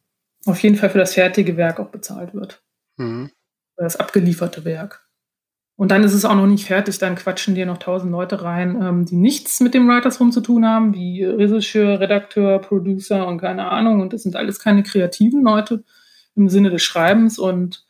auf 0.45 0.62
jeden 0.62 0.77
Fall 0.77 0.91
für 0.91 0.99
das 0.99 1.14
fertige 1.14 1.57
Werk 1.57 1.81
auch 1.81 1.89
bezahlt 1.89 2.35
wird. 2.35 2.62
Mhm. 2.99 3.31
Für 3.77 3.83
das 3.83 3.97
abgelieferte 3.97 4.64
Werk. 4.64 5.07
Und 5.79 5.91
dann 5.91 6.05
ist 6.05 6.14
es 6.14 6.25
auch 6.25 6.35
noch 6.35 6.47
nicht 6.47 6.67
fertig, 6.67 6.99
dann 6.99 7.17
quatschen 7.17 7.55
dir 7.55 7.67
noch 7.67 7.77
tausend 7.77 8.11
Leute 8.11 8.43
rein, 8.43 8.81
ähm, 8.81 9.05
die 9.05 9.17
nichts 9.17 9.61
mit 9.61 9.75
dem 9.75 9.87
Writers 9.89 10.21
Room 10.21 10.33
zu 10.33 10.41
tun 10.41 10.64
haben, 10.64 10.95
wie 10.95 11.23
Regisseur, 11.25 12.01
Redakteur, 12.01 12.61
Producer 12.61 13.27
und 13.27 13.39
keine 13.39 13.69
Ahnung. 13.69 14.01
Und 14.01 14.12
das 14.12 14.23
sind 14.23 14.37
alles 14.37 14.59
keine 14.59 14.83
kreativen 14.83 15.43
Leute 15.43 15.85
im 16.35 16.49
Sinne 16.49 16.71
des 16.71 16.83
Schreibens. 16.83 17.39
Und 17.39 17.85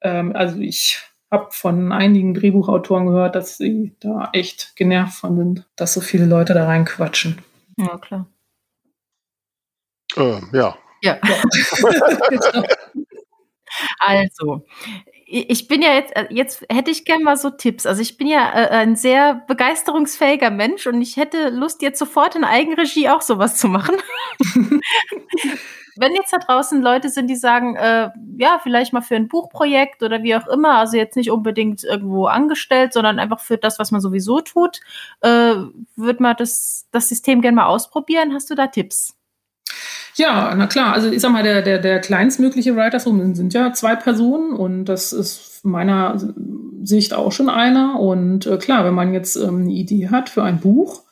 ähm, 0.00 0.34
also 0.34 0.58
ich 0.58 1.02
habe 1.32 1.48
von 1.50 1.90
einigen 1.90 2.34
Drehbuchautoren 2.34 3.06
gehört, 3.06 3.34
dass 3.34 3.56
sie 3.56 3.96
da 4.00 4.28
echt 4.32 4.76
genervt 4.76 5.14
von 5.14 5.36
sind, 5.36 5.66
dass 5.76 5.94
so 5.94 6.00
viele 6.00 6.26
Leute 6.26 6.54
da 6.54 6.66
reinquatschen. 6.66 7.42
Ja, 7.78 7.98
klar. 7.98 8.26
Äh, 10.14 10.40
ja. 10.52 10.76
Ja. 11.02 11.18
also, 13.98 14.64
ich 15.26 15.66
bin 15.66 15.80
ja 15.80 15.94
jetzt, 15.94 16.14
äh, 16.14 16.26
jetzt 16.30 16.64
hätte 16.70 16.90
ich 16.90 17.06
gerne 17.06 17.24
mal 17.24 17.36
so 17.36 17.48
Tipps. 17.50 17.86
Also 17.86 18.02
ich 18.02 18.18
bin 18.18 18.26
ja 18.26 18.52
äh, 18.52 18.68
ein 18.68 18.94
sehr 18.94 19.42
begeisterungsfähiger 19.48 20.50
Mensch 20.50 20.86
und 20.86 21.00
ich 21.00 21.16
hätte 21.16 21.48
Lust, 21.48 21.80
jetzt 21.80 21.98
sofort 21.98 22.36
in 22.36 22.44
Eigenregie 22.44 23.08
auch 23.08 23.22
sowas 23.22 23.56
zu 23.56 23.68
machen. 23.68 23.96
Wenn 26.02 26.16
jetzt 26.16 26.32
da 26.32 26.38
draußen 26.38 26.82
Leute 26.82 27.10
sind, 27.10 27.28
die 27.28 27.36
sagen, 27.36 27.76
äh, 27.76 28.10
ja, 28.36 28.58
vielleicht 28.60 28.92
mal 28.92 29.02
für 29.02 29.14
ein 29.14 29.28
Buchprojekt 29.28 30.02
oder 30.02 30.24
wie 30.24 30.34
auch 30.34 30.48
immer, 30.48 30.78
also 30.78 30.96
jetzt 30.96 31.16
nicht 31.16 31.30
unbedingt 31.30 31.84
irgendwo 31.84 32.26
angestellt, 32.26 32.92
sondern 32.92 33.20
einfach 33.20 33.38
für 33.38 33.56
das, 33.56 33.78
was 33.78 33.92
man 33.92 34.00
sowieso 34.00 34.40
tut, 34.40 34.80
äh, 35.20 35.54
würde 35.94 36.20
man 36.20 36.34
das, 36.36 36.88
das 36.90 37.08
System 37.08 37.40
gerne 37.40 37.54
mal 37.54 37.66
ausprobieren. 37.66 38.34
Hast 38.34 38.50
du 38.50 38.56
da 38.56 38.66
Tipps? 38.66 39.14
Ja, 40.16 40.52
na 40.56 40.66
klar. 40.66 40.92
Also 40.92 41.08
ich 41.08 41.20
sag 41.20 41.30
mal, 41.30 41.44
der, 41.44 41.62
der, 41.62 41.78
der 41.78 42.00
kleinstmögliche 42.00 42.74
Writers 42.74 43.06
Room 43.06 43.36
sind 43.36 43.54
ja 43.54 43.72
zwei 43.72 43.94
Personen 43.94 44.54
und 44.54 44.86
das 44.86 45.12
ist 45.12 45.64
meiner 45.64 46.16
Sicht 46.82 47.14
auch 47.14 47.30
schon 47.30 47.48
einer. 47.48 48.00
Und 48.00 48.46
äh, 48.46 48.58
klar, 48.58 48.84
wenn 48.84 48.94
man 48.94 49.14
jetzt 49.14 49.36
ähm, 49.36 49.62
eine 49.62 49.72
Idee 49.72 50.08
hat 50.08 50.30
für 50.30 50.42
ein 50.42 50.58
Buch 50.58 51.04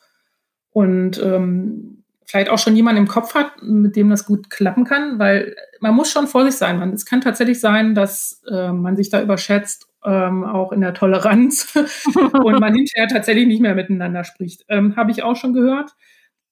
und 0.72 1.22
ähm, 1.22 1.89
vielleicht 2.30 2.48
auch 2.48 2.58
schon 2.58 2.76
jemanden 2.76 3.02
im 3.02 3.08
Kopf 3.08 3.34
hat, 3.34 3.62
mit 3.62 3.96
dem 3.96 4.08
das 4.08 4.24
gut 4.24 4.50
klappen 4.50 4.84
kann, 4.84 5.18
weil 5.18 5.56
man 5.80 5.94
muss 5.94 6.12
schon 6.12 6.28
vorsichtig 6.28 6.58
sein. 6.58 6.78
Man, 6.78 6.92
es 6.92 7.04
kann 7.04 7.20
tatsächlich 7.20 7.60
sein, 7.60 7.94
dass 7.94 8.42
äh, 8.48 8.72
man 8.72 8.96
sich 8.96 9.10
da 9.10 9.20
überschätzt, 9.20 9.88
ähm, 10.04 10.44
auch 10.44 10.72
in 10.72 10.80
der 10.80 10.94
Toleranz 10.94 11.74
und 12.14 12.60
man 12.60 12.74
hinterher 12.74 13.08
tatsächlich 13.08 13.46
nicht 13.46 13.60
mehr 13.60 13.74
miteinander 13.74 14.24
spricht. 14.24 14.64
Ähm, 14.68 14.96
Habe 14.96 15.10
ich 15.10 15.22
auch 15.22 15.36
schon 15.36 15.52
gehört. 15.52 15.90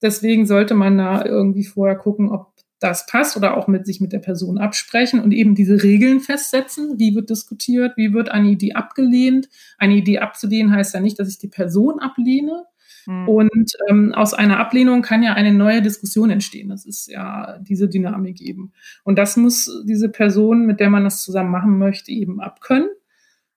Deswegen 0.02 0.46
sollte 0.46 0.74
man 0.74 0.98
da 0.98 1.24
irgendwie 1.24 1.64
vorher 1.64 1.96
gucken, 1.96 2.30
ob 2.30 2.52
das 2.80 3.06
passt 3.06 3.36
oder 3.36 3.56
auch 3.56 3.66
mit 3.66 3.86
sich 3.86 4.00
mit 4.00 4.12
der 4.12 4.20
Person 4.20 4.58
absprechen 4.58 5.20
und 5.20 5.32
eben 5.32 5.54
diese 5.54 5.82
Regeln 5.82 6.20
festsetzen. 6.20 6.98
Wie 6.98 7.14
wird 7.14 7.30
diskutiert? 7.30 7.96
Wie 7.96 8.12
wird 8.12 8.30
eine 8.30 8.48
Idee 8.50 8.74
abgelehnt? 8.74 9.48
Eine 9.78 9.94
Idee 9.96 10.18
abzulehnen 10.18 10.72
heißt 10.72 10.94
ja 10.94 11.00
nicht, 11.00 11.18
dass 11.18 11.28
ich 11.28 11.38
die 11.38 11.48
Person 11.48 11.98
ablehne, 11.98 12.64
Mhm. 13.06 13.28
Und 13.28 13.72
ähm, 13.88 14.14
aus 14.14 14.34
einer 14.34 14.58
Ablehnung 14.58 15.02
kann 15.02 15.22
ja 15.22 15.34
eine 15.34 15.52
neue 15.52 15.82
Diskussion 15.82 16.30
entstehen. 16.30 16.68
Das 16.68 16.84
ist 16.86 17.08
ja 17.08 17.58
diese 17.60 17.88
Dynamik 17.88 18.40
eben. 18.40 18.72
Und 19.04 19.18
das 19.18 19.36
muss 19.36 19.82
diese 19.86 20.08
Person, 20.08 20.66
mit 20.66 20.80
der 20.80 20.90
man 20.90 21.04
das 21.04 21.22
zusammen 21.22 21.50
machen 21.50 21.78
möchte, 21.78 22.10
eben 22.10 22.40
abkönnen. 22.40 22.88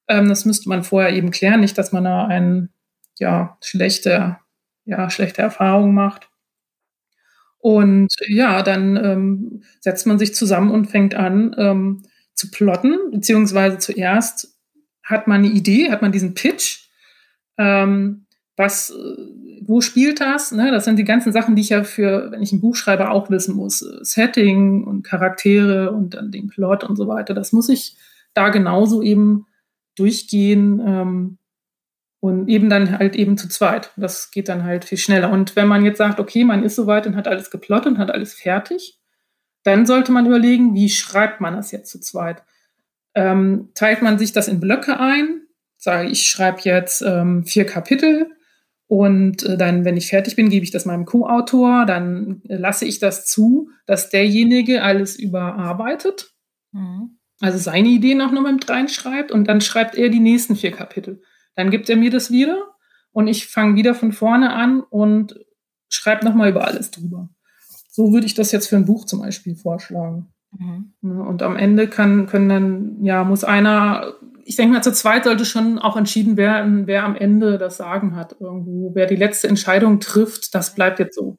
Ähm, 0.07 0.29
das 0.29 0.45
müsste 0.45 0.69
man 0.69 0.83
vorher 0.83 1.13
eben 1.13 1.31
klären, 1.31 1.59
nicht, 1.59 1.77
dass 1.77 1.91
man 1.91 2.03
da 2.03 2.25
ein 2.25 2.69
ja 3.19 3.57
schlechte, 3.61 4.37
ja 4.85 5.09
schlechte 5.09 5.41
Erfahrung 5.41 5.93
macht. 5.93 6.29
Und 7.59 8.09
ja, 8.27 8.63
dann 8.63 8.97
ähm, 8.97 9.63
setzt 9.79 10.07
man 10.07 10.17
sich 10.17 10.33
zusammen 10.33 10.71
und 10.71 10.87
fängt 10.87 11.13
an 11.13 11.55
ähm, 11.57 12.03
zu 12.33 12.49
plotten, 12.49 12.97
beziehungsweise 13.11 13.77
zuerst 13.77 14.57
hat 15.03 15.27
man 15.27 15.43
eine 15.43 15.53
Idee, 15.53 15.91
hat 15.91 16.01
man 16.01 16.11
diesen 16.11 16.33
Pitch, 16.33 16.87
ähm, 17.57 18.25
was, 18.61 18.91
äh, 18.91 19.17
wo 19.61 19.81
spielt 19.81 20.21
das? 20.21 20.51
Ne? 20.51 20.71
Das 20.71 20.85
sind 20.85 20.97
die 20.97 21.03
ganzen 21.03 21.33
Sachen, 21.33 21.55
die 21.55 21.61
ich 21.63 21.69
ja 21.69 21.83
für, 21.83 22.31
wenn 22.31 22.41
ich 22.41 22.53
ein 22.53 22.61
Buch 22.61 22.75
schreibe, 22.75 23.09
auch 23.09 23.29
wissen 23.29 23.55
muss. 23.55 23.79
Setting 23.79 24.85
und 24.85 25.03
Charaktere 25.03 25.91
und 25.91 26.13
dann 26.13 26.31
den 26.31 26.47
Plot 26.47 26.83
und 26.83 26.95
so 26.95 27.07
weiter. 27.07 27.33
Das 27.33 27.51
muss 27.51 27.67
ich 27.67 27.97
da 28.33 28.49
genauso 28.49 29.01
eben 29.01 29.47
durchgehen 29.95 30.81
ähm, 30.85 31.37
und 32.19 32.47
eben 32.47 32.69
dann 32.69 32.97
halt 32.97 33.15
eben 33.15 33.37
zu 33.37 33.49
zweit. 33.49 33.91
Das 33.97 34.31
geht 34.31 34.47
dann 34.47 34.63
halt 34.63 34.85
viel 34.85 34.97
schneller. 34.97 35.31
Und 35.31 35.55
wenn 35.55 35.67
man 35.67 35.83
jetzt 35.83 35.97
sagt, 35.97 36.19
okay, 36.19 36.43
man 36.43 36.63
ist 36.63 36.75
soweit 36.75 37.07
und 37.07 37.15
hat 37.15 37.27
alles 37.27 37.51
geplottet 37.51 37.93
und 37.93 37.97
hat 37.97 38.11
alles 38.11 38.33
fertig, 38.33 38.99
dann 39.63 39.85
sollte 39.85 40.11
man 40.11 40.25
überlegen, 40.25 40.73
wie 40.73 40.89
schreibt 40.89 41.41
man 41.41 41.55
das 41.55 41.71
jetzt 41.71 41.91
zu 41.91 41.99
zweit? 41.99 42.43
Ähm, 43.13 43.69
teilt 43.73 44.01
man 44.01 44.17
sich 44.17 44.31
das 44.31 44.47
in 44.47 44.59
Blöcke 44.59 44.99
ein? 44.99 45.41
Sage 45.77 46.09
ich, 46.09 46.27
schreibe 46.27 46.61
jetzt 46.63 47.01
ähm, 47.01 47.43
vier 47.43 47.65
Kapitel 47.65 48.27
und 48.91 49.43
äh, 49.43 49.55
dann, 49.55 49.85
wenn 49.85 49.95
ich 49.95 50.09
fertig 50.09 50.35
bin, 50.35 50.49
gebe 50.49 50.65
ich 50.65 50.71
das 50.71 50.83
meinem 50.83 51.05
Co-Autor, 51.05 51.85
dann 51.85 52.41
äh, 52.49 52.57
lasse 52.57 52.83
ich 52.83 52.99
das 52.99 53.25
zu, 53.25 53.69
dass 53.85 54.09
derjenige 54.09 54.83
alles 54.83 55.15
überarbeitet. 55.17 56.33
Mhm. 56.73 57.17
Also 57.39 57.57
seine 57.57 57.87
Ideen 57.87 58.19
auch 58.19 58.33
noch 58.33 58.41
mit 58.41 58.69
reinschreibt 58.69 59.31
und 59.31 59.47
dann 59.47 59.61
schreibt 59.61 59.95
er 59.95 60.09
die 60.09 60.19
nächsten 60.19 60.57
vier 60.57 60.71
Kapitel. 60.71 61.21
Dann 61.55 61.69
gibt 61.69 61.89
er 61.89 61.95
mir 61.95 62.11
das 62.11 62.31
wieder 62.31 62.57
und 63.13 63.29
ich 63.29 63.47
fange 63.47 63.77
wieder 63.77 63.95
von 63.95 64.11
vorne 64.11 64.51
an 64.51 64.81
und 64.81 65.39
schreibe 65.87 66.25
nochmal 66.25 66.49
über 66.49 66.67
alles 66.67 66.91
drüber. 66.91 67.29
So 67.87 68.11
würde 68.11 68.25
ich 68.25 68.33
das 68.33 68.51
jetzt 68.51 68.67
für 68.67 68.75
ein 68.75 68.85
Buch 68.85 69.05
zum 69.05 69.21
Beispiel 69.21 69.55
vorschlagen. 69.55 70.33
Mhm. 70.59 70.91
Und 71.01 71.43
am 71.43 71.55
Ende 71.55 71.87
kann, 71.87 72.27
können 72.27 72.49
dann, 72.49 73.05
ja, 73.05 73.23
muss 73.23 73.45
einer 73.45 74.15
ich 74.45 74.55
denke 74.55 74.73
mal, 74.73 74.83
zu 74.83 74.93
zweit 74.93 75.23
sollte 75.23 75.45
schon 75.45 75.79
auch 75.79 75.97
entschieden 75.97 76.37
werden, 76.37 76.87
wer 76.87 77.03
am 77.03 77.15
Ende 77.15 77.57
das 77.57 77.77
Sagen 77.77 78.15
hat 78.15 78.35
irgendwo. 78.39 78.91
Wer 78.93 79.05
die 79.05 79.15
letzte 79.15 79.47
Entscheidung 79.47 79.99
trifft, 79.99 80.53
das 80.55 80.75
bleibt 80.75 80.99
jetzt 80.99 81.15
so. 81.15 81.37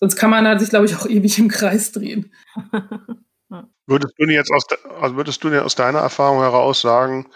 Sonst 0.00 0.16
kann 0.16 0.30
man 0.30 0.58
sich, 0.58 0.70
glaube 0.70 0.86
ich, 0.86 0.96
auch 0.96 1.06
ewig 1.06 1.38
im 1.38 1.48
Kreis 1.48 1.92
drehen. 1.92 2.32
würdest 3.86 4.14
du 4.18 4.26
jetzt 4.26 4.52
aus, 4.52 4.66
also 5.00 5.16
würdest 5.16 5.44
du 5.44 5.62
aus 5.62 5.74
deiner 5.74 6.00
Erfahrung 6.00 6.40
heraus 6.40 6.80
sagen, 6.80 7.30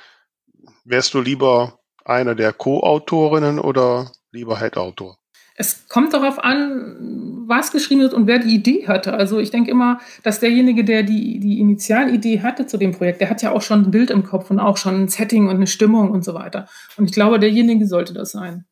wärst 0.85 1.15
du 1.15 1.21
lieber 1.21 1.79
einer 2.05 2.35
der 2.35 2.53
Co-Autorinnen 2.53 3.59
oder 3.59 4.11
lieber 4.33 4.59
Head-Autor? 4.59 5.19
es 5.61 5.89
kommt 5.89 6.15
darauf 6.15 6.39
an, 6.39 7.18
was 7.49 7.73
geschrieben 7.73 8.03
wird 8.03 8.15
und 8.15 8.27
wer 8.27 8.39
die 8.39 8.55
Idee 8.55 8.87
hatte. 8.87 9.15
Also 9.15 9.39
ich 9.39 9.51
denke 9.51 9.71
immer, 9.71 10.01
dass 10.23 10.39
derjenige, 10.39 10.85
der 10.85 11.03
die, 11.03 11.41
die 11.41 11.59
Initialidee 11.61 12.43
hatte 12.43 12.67
zu 12.67 12.77
dem 12.77 12.93
Projekt, 12.93 13.21
der 13.21 13.31
hat 13.31 13.43
ja 13.43 13.53
auch 13.53 13.63
schon 13.63 13.85
ein 13.85 13.91
Bild 13.91 14.11
im 14.11 14.23
Kopf 14.23 14.51
und 14.51 14.61
auch 14.61 14.77
schon 14.77 15.03
ein 15.03 15.09
Setting 15.09 15.49
und 15.49 15.57
eine 15.57 15.67
Stimmung 15.67 16.11
und 16.11 16.25
so 16.25 16.35
weiter. 16.35 16.69
Und 16.97 17.07
ich 17.07 17.13
glaube, 17.13 17.39
derjenige 17.39 17.87
sollte 17.87 18.13
das 18.13 18.33
sein. 18.33 18.67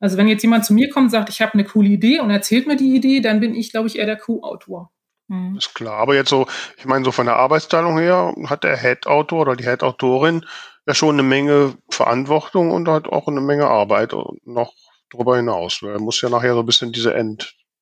Also 0.00 0.16
wenn 0.16 0.28
jetzt 0.28 0.42
jemand 0.42 0.64
zu 0.64 0.74
mir 0.74 0.90
kommt 0.90 1.04
und 1.04 1.10
sagt, 1.10 1.28
ich 1.28 1.40
habe 1.40 1.54
eine 1.54 1.64
coole 1.64 1.88
Idee 1.88 2.20
und 2.20 2.30
erzählt 2.30 2.66
mir 2.66 2.76
die 2.76 2.94
Idee, 2.94 3.20
dann 3.20 3.40
bin 3.40 3.54
ich, 3.54 3.70
glaube 3.70 3.88
ich, 3.88 3.98
eher 3.98 4.06
der 4.06 4.18
Co-Autor. 4.18 4.90
Mhm. 5.28 5.56
Ist 5.56 5.74
klar. 5.74 5.98
Aber 5.98 6.14
jetzt 6.14 6.30
so, 6.30 6.46
ich 6.78 6.86
meine, 6.86 7.04
so 7.04 7.12
von 7.12 7.26
der 7.26 7.36
Arbeitsteilung 7.36 7.98
her 7.98 8.34
hat 8.46 8.64
der 8.64 8.76
Head-Autor 8.76 9.40
oder 9.40 9.56
die 9.56 9.64
Head-Autorin 9.64 10.44
ja 10.86 10.94
schon 10.94 11.16
eine 11.16 11.22
Menge 11.22 11.74
Verantwortung 11.90 12.70
und 12.70 12.88
halt 12.88 13.06
auch 13.06 13.28
eine 13.28 13.40
Menge 13.40 13.66
Arbeit 13.66 14.14
noch 14.44 14.72
darüber 15.10 15.36
hinaus. 15.36 15.82
Er 15.82 16.00
muss 16.00 16.20
ja 16.20 16.28
nachher 16.28 16.54
so 16.54 16.60
ein 16.60 16.66
bisschen 16.66 16.92
diese 16.92 17.14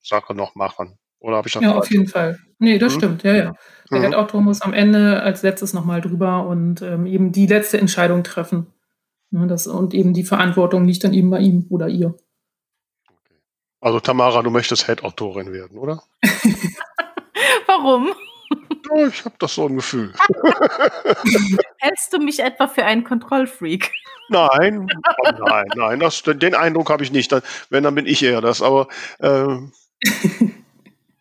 Endsache 0.05 0.35
noch 0.35 0.55
machen. 0.55 0.99
Oder 1.19 1.39
habe 1.39 1.49
ich 1.49 1.55
das 1.55 1.63
Ja, 1.63 1.75
auf 1.75 1.91
jeden 1.91 2.07
Fall. 2.07 2.39
Nee, 2.59 2.79
das 2.79 2.95
mhm. 2.95 2.99
stimmt, 2.99 3.23
ja, 3.23 3.33
ja. 3.33 3.55
Der 3.91 3.99
mhm. 3.99 4.03
Head-Autor 4.03 4.43
muss 4.43 4.61
am 4.61 4.75
Ende 4.75 5.23
als 5.23 5.43
letztes 5.43 5.73
nochmal 5.73 6.03
drüber 6.03 6.47
und 6.47 6.83
ähm, 6.83 7.07
eben 7.07 7.33
die 7.33 7.47
letzte 7.47 7.79
Entscheidung 7.79 8.23
treffen. 8.23 8.67
Ja, 9.31 9.47
das, 9.47 9.67
und 9.67 9.95
eben 9.95 10.13
die 10.13 10.25
Verantwortung 10.25 10.85
liegt 10.85 11.03
dann 11.03 11.15
eben 11.15 11.31
bei 11.31 11.39
ihm 11.39 11.67
oder 11.71 11.89
ihr. 11.89 12.15
Also 13.81 14.01
Tamara, 14.01 14.43
du 14.43 14.51
möchtest 14.51 14.87
Head-Autorin 14.87 15.53
werden, 15.53 15.79
oder? 15.79 16.03
Warum? 17.67 18.13
Ja, 18.95 19.07
ich 19.07 19.25
habe 19.25 19.35
das 19.39 19.55
so 19.55 19.67
ein 19.67 19.77
Gefühl. 19.77 20.13
Hältst 21.79 22.13
du 22.13 22.19
mich 22.19 22.41
etwa 22.41 22.69
für 22.69 22.85
einen 22.85 23.05
Kontrollfreak? 23.05 23.91
Nein, 24.29 24.87
oh 25.19 25.31
nein, 25.47 25.67
nein, 25.75 26.01
das, 26.01 26.23
den 26.23 26.55
Eindruck 26.55 26.91
habe 26.91 27.03
ich 27.03 27.13
nicht. 27.13 27.35
Wenn, 27.71 27.85
dann 27.85 27.95
bin 27.95 28.07
ich 28.07 28.23
eher 28.23 28.41
das. 28.41 28.63
Aber 28.63 28.89
äh, 29.19 29.59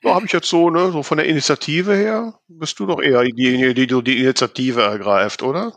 so 0.04 0.14
habe 0.14 0.26
ich 0.26 0.32
jetzt 0.34 0.50
so, 0.50 0.70
ne, 0.70 0.92
so 0.92 1.04
von 1.04 1.18
der 1.18 1.28
Initiative 1.28 1.96
her, 1.96 2.40
bist 2.48 2.80
du 2.80 2.86
doch 2.86 3.02
eher 3.02 3.24
diejenige, 3.24 3.74
die, 3.74 3.88
die 3.88 4.04
die 4.04 4.20
Initiative 4.20 4.82
ergreift, 4.82 5.44
oder? 5.44 5.74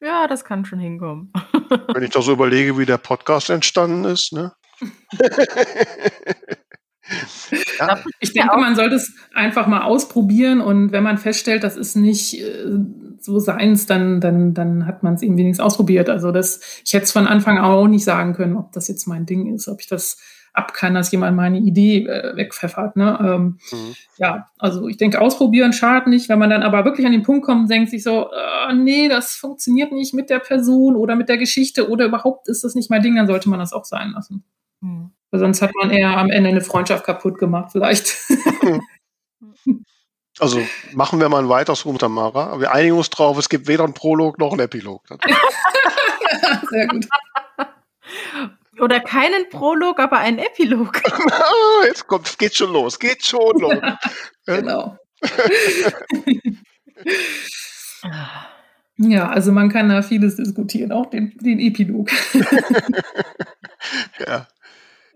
Ja, 0.00 0.26
das 0.26 0.44
kann 0.44 0.64
schon 0.64 0.78
hinkommen. 0.78 1.32
Wenn 1.94 2.02
ich 2.02 2.10
da 2.10 2.22
so 2.22 2.32
überlege, 2.32 2.78
wie 2.78 2.86
der 2.86 2.98
Podcast 2.98 3.50
entstanden 3.50 4.04
ist, 4.04 4.32
ne? 4.32 4.52
ja. 7.78 7.98
Ich 8.20 8.32
denke, 8.34 8.56
man 8.56 8.76
sollte 8.76 8.96
es 8.96 9.14
einfach 9.34 9.66
mal 9.66 9.82
ausprobieren 9.82 10.60
und 10.60 10.92
wenn 10.92 11.02
man 11.02 11.16
feststellt, 11.16 11.64
das 11.64 11.76
ist 11.76 11.96
nicht 11.96 12.40
äh, 12.40 12.66
so 13.20 13.38
seins, 13.38 13.86
dann, 13.86 14.20
dann, 14.20 14.52
dann 14.52 14.86
hat 14.86 15.02
man 15.02 15.14
es 15.14 15.22
eben 15.22 15.38
wenigstens 15.38 15.64
ausprobiert. 15.64 16.10
Also 16.10 16.30
das, 16.30 16.60
ich 16.84 16.92
hätte 16.92 17.04
es 17.04 17.12
von 17.12 17.26
Anfang 17.26 17.58
an 17.58 17.64
auch 17.64 17.88
nicht 17.88 18.04
sagen 18.04 18.34
können, 18.34 18.56
ob 18.56 18.72
das 18.72 18.88
jetzt 18.88 19.06
mein 19.06 19.24
Ding 19.24 19.54
ist, 19.54 19.66
ob 19.68 19.80
ich 19.80 19.86
das 19.88 20.18
ab 20.56 20.72
kann, 20.72 20.94
dass 20.94 21.12
jemand 21.12 21.36
meine 21.36 21.58
Idee 21.58 22.06
äh, 22.06 22.36
wegpfeffert. 22.36 22.96
Ne? 22.96 23.18
Ähm, 23.20 23.58
mhm. 23.70 23.94
Ja, 24.18 24.48
also 24.58 24.88
ich 24.88 24.96
denke, 24.96 25.20
ausprobieren 25.20 25.72
schadet 25.72 26.08
nicht. 26.08 26.28
Wenn 26.28 26.38
man 26.38 26.50
dann 26.50 26.62
aber 26.62 26.84
wirklich 26.84 27.06
an 27.06 27.12
den 27.12 27.22
Punkt 27.22 27.44
kommt 27.44 27.62
und 27.62 27.70
denkt 27.70 27.90
sich 27.90 28.02
so, 28.02 28.30
äh, 28.30 28.74
nee, 28.74 29.08
das 29.08 29.34
funktioniert 29.34 29.92
nicht 29.92 30.14
mit 30.14 30.30
der 30.30 30.38
Person 30.38 30.96
oder 30.96 31.14
mit 31.14 31.28
der 31.28 31.36
Geschichte 31.36 31.90
oder 31.90 32.06
überhaupt 32.06 32.48
ist 32.48 32.64
das 32.64 32.74
nicht 32.74 32.90
mein 32.90 33.02
Ding, 33.02 33.16
dann 33.16 33.26
sollte 33.26 33.48
man 33.48 33.58
das 33.58 33.72
auch 33.72 33.84
sein 33.84 34.12
lassen. 34.12 34.44
Mhm. 34.80 35.10
Sonst 35.32 35.60
hat 35.60 35.72
man 35.74 35.90
eher 35.90 36.16
am 36.16 36.30
Ende 36.30 36.48
eine 36.48 36.62
Freundschaft 36.62 37.04
kaputt 37.04 37.38
gemacht, 37.38 37.72
vielleicht. 37.72 38.16
Also 40.38 40.60
machen 40.92 41.20
wir 41.20 41.28
mal 41.28 41.42
ein 41.42 41.48
weiteres 41.48 41.84
Rum, 41.84 41.98
Tamara. 41.98 42.60
Wir 42.60 42.72
einigen 42.72 42.96
uns 42.96 43.10
drauf, 43.10 43.38
es 43.38 43.48
gibt 43.48 43.68
weder 43.68 43.84
einen 43.84 43.94
Prolog 43.94 44.38
noch 44.38 44.52
einen 44.52 44.60
Epilog. 44.60 45.02
Sehr 46.70 46.86
gut. 46.88 47.06
Oder 48.80 49.00
keinen 49.00 49.48
Prolog, 49.48 49.98
aber 49.98 50.18
einen 50.18 50.38
Epilog. 50.38 51.02
Jetzt 51.84 52.06
kommt, 52.06 52.38
geht 52.38 52.54
schon 52.54 52.72
los, 52.72 52.98
geht 52.98 53.24
schon 53.24 53.58
los. 53.60 53.78
genau. 54.44 54.98
ja, 58.98 59.28
also 59.28 59.52
man 59.52 59.70
kann 59.70 59.88
da 59.88 60.02
vieles 60.02 60.36
diskutieren, 60.36 60.92
auch 60.92 61.06
den, 61.06 61.36
den 61.38 61.58
Epilog. 61.58 62.10
ja. 64.26 64.46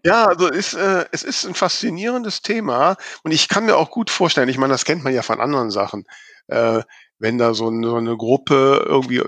Ja, 0.02 0.24
also 0.24 0.48
ist, 0.48 0.72
äh, 0.72 1.04
es 1.12 1.22
ist 1.24 1.44
ein 1.44 1.54
faszinierendes 1.54 2.40
Thema 2.40 2.96
und 3.22 3.32
ich 3.32 3.48
kann 3.48 3.66
mir 3.66 3.76
auch 3.76 3.90
gut 3.90 4.08
vorstellen, 4.08 4.48
ich 4.48 4.56
meine, 4.56 4.72
das 4.72 4.86
kennt 4.86 5.04
man 5.04 5.12
ja 5.12 5.20
von 5.20 5.42
anderen 5.42 5.70
Sachen, 5.70 6.06
äh, 6.46 6.80
wenn 7.18 7.36
da 7.36 7.52
so 7.52 7.68
eine, 7.68 7.86
so 7.86 7.96
eine 7.96 8.16
Gruppe 8.16 8.82
irgendwie 8.86 9.22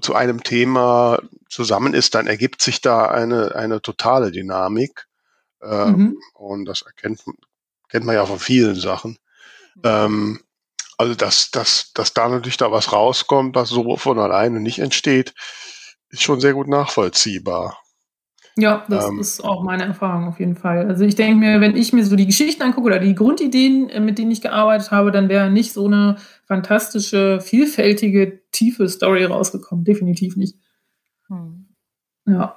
zu 0.00 0.14
einem 0.14 0.42
Thema 0.42 1.20
zusammen 1.48 1.94
ist, 1.94 2.14
dann 2.14 2.26
ergibt 2.26 2.62
sich 2.62 2.80
da 2.80 3.06
eine, 3.06 3.54
eine 3.54 3.80
totale 3.80 4.30
Dynamik. 4.30 5.06
Äh, 5.62 5.86
mhm. 5.86 6.18
Und 6.34 6.64
das 6.64 6.82
erkennt 6.82 7.22
kennt 7.88 8.04
man 8.04 8.14
ja 8.14 8.26
von 8.26 8.38
vielen 8.38 8.74
Sachen. 8.76 9.18
Ähm, 9.84 10.40
also, 10.98 11.14
dass, 11.14 11.50
dass, 11.50 11.92
dass 11.92 12.14
da 12.14 12.28
natürlich 12.28 12.56
da 12.56 12.72
was 12.72 12.92
rauskommt, 12.92 13.54
was 13.54 13.68
so 13.68 13.96
von 13.96 14.18
alleine 14.18 14.60
nicht 14.60 14.78
entsteht, 14.78 15.34
ist 16.08 16.22
schon 16.22 16.40
sehr 16.40 16.54
gut 16.54 16.68
nachvollziehbar. 16.68 17.82
Ja, 18.58 18.86
das 18.88 19.06
ähm, 19.08 19.20
ist 19.20 19.44
auch 19.44 19.62
meine 19.62 19.84
Erfahrung 19.84 20.28
auf 20.28 20.40
jeden 20.40 20.56
Fall. 20.56 20.88
Also 20.88 21.04
ich 21.04 21.14
denke 21.14 21.36
mir, 21.36 21.60
wenn 21.60 21.76
ich 21.76 21.92
mir 21.92 22.06
so 22.06 22.16
die 22.16 22.24
Geschichten 22.26 22.62
angucke 22.62 22.86
oder 22.86 22.98
die 22.98 23.14
Grundideen, 23.14 23.90
äh, 23.90 24.00
mit 24.00 24.16
denen 24.16 24.30
ich 24.30 24.40
gearbeitet 24.40 24.90
habe, 24.90 25.10
dann 25.10 25.28
wäre 25.28 25.50
nicht 25.50 25.74
so 25.74 25.84
eine 25.84 26.16
fantastische, 26.46 27.40
vielfältige, 27.42 28.40
tiefe 28.52 28.88
Story 28.88 29.26
rausgekommen. 29.26 29.84
Definitiv 29.84 30.36
nicht. 30.36 30.56
Hm. 31.28 31.66
Ja. 32.26 32.56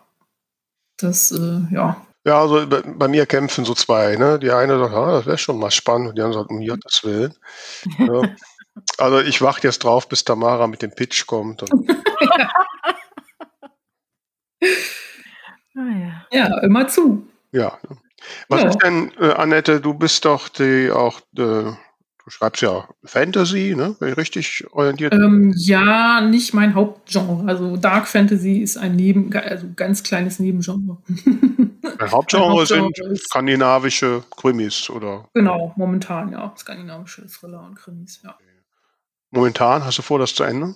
Das, 0.97 1.32
äh, 1.32 1.62
ja. 1.72 1.97
Ja, 2.26 2.41
also 2.41 2.66
bei, 2.68 2.82
bei, 2.82 3.08
mir 3.10 3.26
kämpfen 3.26 3.66
so 3.66 3.74
zwei, 3.74 4.16
ne? 4.16 4.39
Die 4.39 4.52
eine 4.52 4.80
sagt, 4.80 4.93
ah, 4.93 5.12
das 5.18 5.26
wäre 5.26 5.38
schon 5.38 5.60
mal 5.60 5.72
spannend, 5.72 6.10
und 6.10 6.18
die 6.18 6.22
andere 6.22 6.41
sagt, 6.41 6.52
um 6.52 6.66
Gottes 6.66 7.04
Willen. 7.04 7.34
ja. 7.97 8.22
Also 8.97 9.20
ich 9.20 9.41
warte 9.41 9.68
jetzt 9.68 9.84
drauf, 9.84 10.08
bis 10.08 10.24
Tamara 10.24 10.68
mit 10.68 10.82
dem 10.82 10.91
Pitch 10.91 11.28
kommt. 11.28 11.66
Ah, 15.80 15.97
ja. 15.97 16.25
ja, 16.32 16.57
immer 16.59 16.88
zu. 16.88 17.25
Ja. 17.51 17.77
Was 18.49 18.63
ja. 18.63 18.69
ist 18.69 18.84
denn, 18.84 19.11
äh, 19.19 19.32
Annette, 19.32 19.80
du 19.80 19.93
bist 19.93 20.25
doch 20.25 20.49
die 20.49 20.91
auch, 20.91 21.21
äh, 21.38 21.71
du 21.71 21.75
schreibst 22.27 22.61
ja 22.61 22.89
Fantasy, 23.05 23.75
ne? 23.77 23.95
Bin 23.97 24.09
ich 24.09 24.17
richtig 24.17 24.65
orientiert? 24.73 25.13
Ähm, 25.13 25.53
ja, 25.55 26.19
nicht 26.19 26.53
mein 26.53 26.75
Hauptgenre. 26.75 27.47
Also 27.47 27.77
Dark 27.77 28.09
Fantasy 28.09 28.57
ist 28.57 28.77
ein 28.77 28.97
Neben, 28.97 29.34
also 29.34 29.67
ganz 29.73 30.03
kleines 30.03 30.39
Nebengenre. 30.39 30.97
Mein 31.97 32.11
Hauptgenre, 32.11 32.49
Hauptgenre 32.49 32.65
sind 32.65 33.17
skandinavische 33.17 34.23
Krimis, 34.36 34.89
oder? 34.89 35.30
Genau, 35.34 35.73
momentan, 35.77 36.34
ja. 36.34 36.53
Skandinavische 36.57 37.25
Thriller 37.27 37.63
und 37.63 37.75
Krimis, 37.75 38.21
ja. 38.21 38.36
Momentan, 39.32 39.86
hast 39.86 39.97
du 39.97 40.01
vor, 40.01 40.19
das 40.19 40.34
zu 40.34 40.43
ändern? 40.43 40.75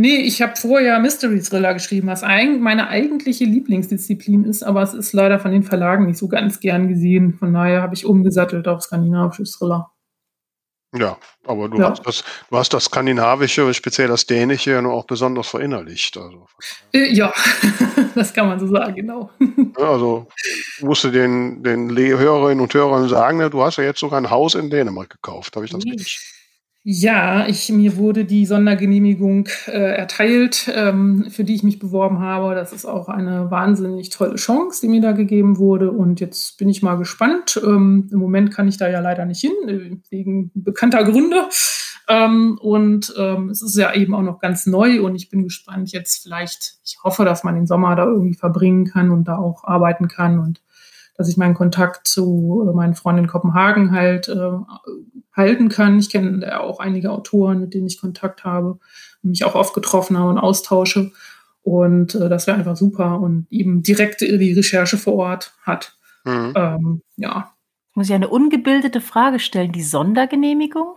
Nee, 0.00 0.18
ich 0.18 0.40
habe 0.42 0.54
vorher 0.54 1.00
Mystery 1.00 1.42
Thriller 1.42 1.74
geschrieben, 1.74 2.06
was 2.06 2.22
eigentlich 2.22 2.62
meine 2.62 2.86
eigentliche 2.86 3.44
Lieblingsdisziplin 3.44 4.44
ist, 4.44 4.62
aber 4.62 4.80
es 4.80 4.94
ist 4.94 5.12
leider 5.12 5.40
von 5.40 5.50
den 5.50 5.64
Verlagen 5.64 6.06
nicht 6.06 6.18
so 6.18 6.28
ganz 6.28 6.60
gern 6.60 6.86
gesehen. 6.86 7.34
Von 7.34 7.52
daher 7.52 7.82
habe 7.82 7.96
ich 7.96 8.06
umgesattelt 8.06 8.68
auf 8.68 8.80
skandinavische 8.80 9.42
Thriller. 9.42 9.90
Ja, 10.96 11.18
aber 11.44 11.68
du, 11.68 11.78
ja. 11.78 11.90
Hast 11.90 12.06
das, 12.06 12.22
du 12.48 12.56
hast 12.56 12.72
das 12.74 12.84
Skandinavische, 12.84 13.74
speziell 13.74 14.06
das 14.06 14.24
Dänische, 14.24 14.70
ja 14.70 14.82
nur 14.82 14.92
auch 14.92 15.04
besonders 15.04 15.48
verinnerlicht. 15.48 16.16
Also. 16.16 16.46
Äh, 16.92 17.12
ja, 17.12 17.32
das 18.14 18.32
kann 18.32 18.46
man 18.46 18.60
so 18.60 18.68
sagen, 18.68 18.94
genau. 18.94 19.30
Also 19.76 20.28
musst 20.80 21.02
du 21.02 21.10
den, 21.10 21.64
den 21.64 21.90
Hörerinnen 21.96 22.62
und 22.62 22.72
Hörern 22.72 23.08
sagen, 23.08 23.38
ne, 23.38 23.50
du 23.50 23.64
hast 23.64 23.78
ja 23.78 23.84
jetzt 23.84 23.98
sogar 23.98 24.20
ein 24.20 24.30
Haus 24.30 24.54
in 24.54 24.70
Dänemark 24.70 25.10
gekauft. 25.10 25.56
Habe 25.56 25.66
ich 25.66 25.72
das 25.72 25.84
richtig? 25.84 26.37
Ja, 26.90 27.46
ich, 27.46 27.68
mir 27.68 27.98
wurde 27.98 28.24
die 28.24 28.46
Sondergenehmigung 28.46 29.46
äh, 29.66 29.72
erteilt, 29.72 30.72
ähm, 30.74 31.26
für 31.28 31.44
die 31.44 31.54
ich 31.54 31.62
mich 31.62 31.78
beworben 31.78 32.20
habe. 32.20 32.54
Das 32.54 32.72
ist 32.72 32.86
auch 32.86 33.10
eine 33.10 33.50
wahnsinnig 33.50 34.08
tolle 34.08 34.36
Chance, 34.36 34.80
die 34.80 34.88
mir 34.88 35.02
da 35.02 35.12
gegeben 35.12 35.58
wurde. 35.58 35.90
Und 35.90 36.18
jetzt 36.18 36.56
bin 36.56 36.70
ich 36.70 36.80
mal 36.82 36.94
gespannt. 36.94 37.60
Ähm, 37.62 38.08
Im 38.10 38.18
Moment 38.18 38.54
kann 38.54 38.68
ich 38.68 38.78
da 38.78 38.88
ja 38.88 39.00
leider 39.00 39.26
nicht 39.26 39.42
hin, 39.42 39.52
äh, 39.68 39.98
wegen 40.08 40.50
bekannter 40.54 41.04
Gründe. 41.04 41.50
Ähm, 42.08 42.56
und 42.58 43.12
ähm, 43.18 43.50
es 43.50 43.60
ist 43.60 43.76
ja 43.76 43.92
eben 43.92 44.14
auch 44.14 44.22
noch 44.22 44.38
ganz 44.38 44.64
neu 44.64 45.02
und 45.02 45.14
ich 45.14 45.28
bin 45.28 45.42
gespannt 45.42 45.92
jetzt 45.92 46.22
vielleicht, 46.22 46.78
ich 46.86 46.96
hoffe, 47.04 47.26
dass 47.26 47.44
man 47.44 47.54
den 47.54 47.66
Sommer 47.66 47.96
da 47.96 48.06
irgendwie 48.06 48.32
verbringen 48.32 48.86
kann 48.86 49.10
und 49.10 49.28
da 49.28 49.36
auch 49.36 49.64
arbeiten 49.64 50.08
kann 50.08 50.38
und 50.38 50.62
dass 51.18 51.28
ich 51.28 51.36
meinen 51.36 51.54
Kontakt 51.54 52.08
zu 52.08 52.66
äh, 52.66 52.74
meinen 52.74 52.94
Freunden 52.94 53.24
in 53.24 53.28
Kopenhagen 53.28 53.92
halt 53.92 54.28
äh, 54.28 54.50
halten 55.34 55.68
kann. 55.68 55.98
Ich 55.98 56.08
kenne 56.08 56.58
auch 56.60 56.80
einige 56.80 57.10
Autoren, 57.12 57.60
mit 57.60 57.74
denen 57.74 57.86
ich 57.86 58.00
Kontakt 58.00 58.44
habe 58.44 58.78
mich 59.22 59.44
auch 59.44 59.54
oft 59.54 59.74
getroffen 59.74 60.18
habe 60.18 60.30
und 60.30 60.38
austausche. 60.38 61.12
Und 61.62 62.14
äh, 62.14 62.28
das 62.28 62.46
wäre 62.46 62.56
einfach 62.56 62.76
super 62.76 63.20
und 63.20 63.46
eben 63.50 63.82
direkt 63.82 64.20
die 64.20 64.52
Recherche 64.52 64.96
vor 64.96 65.14
Ort 65.14 65.52
hat. 65.62 65.96
Mhm. 66.24 66.52
Ähm, 66.56 67.02
ja. 67.16 67.52
Muss 67.94 68.08
ich 68.08 68.14
eine 68.14 68.28
ungebildete 68.28 69.00
Frage 69.00 69.38
stellen? 69.38 69.72
Die 69.72 69.82
Sondergenehmigung? 69.82 70.94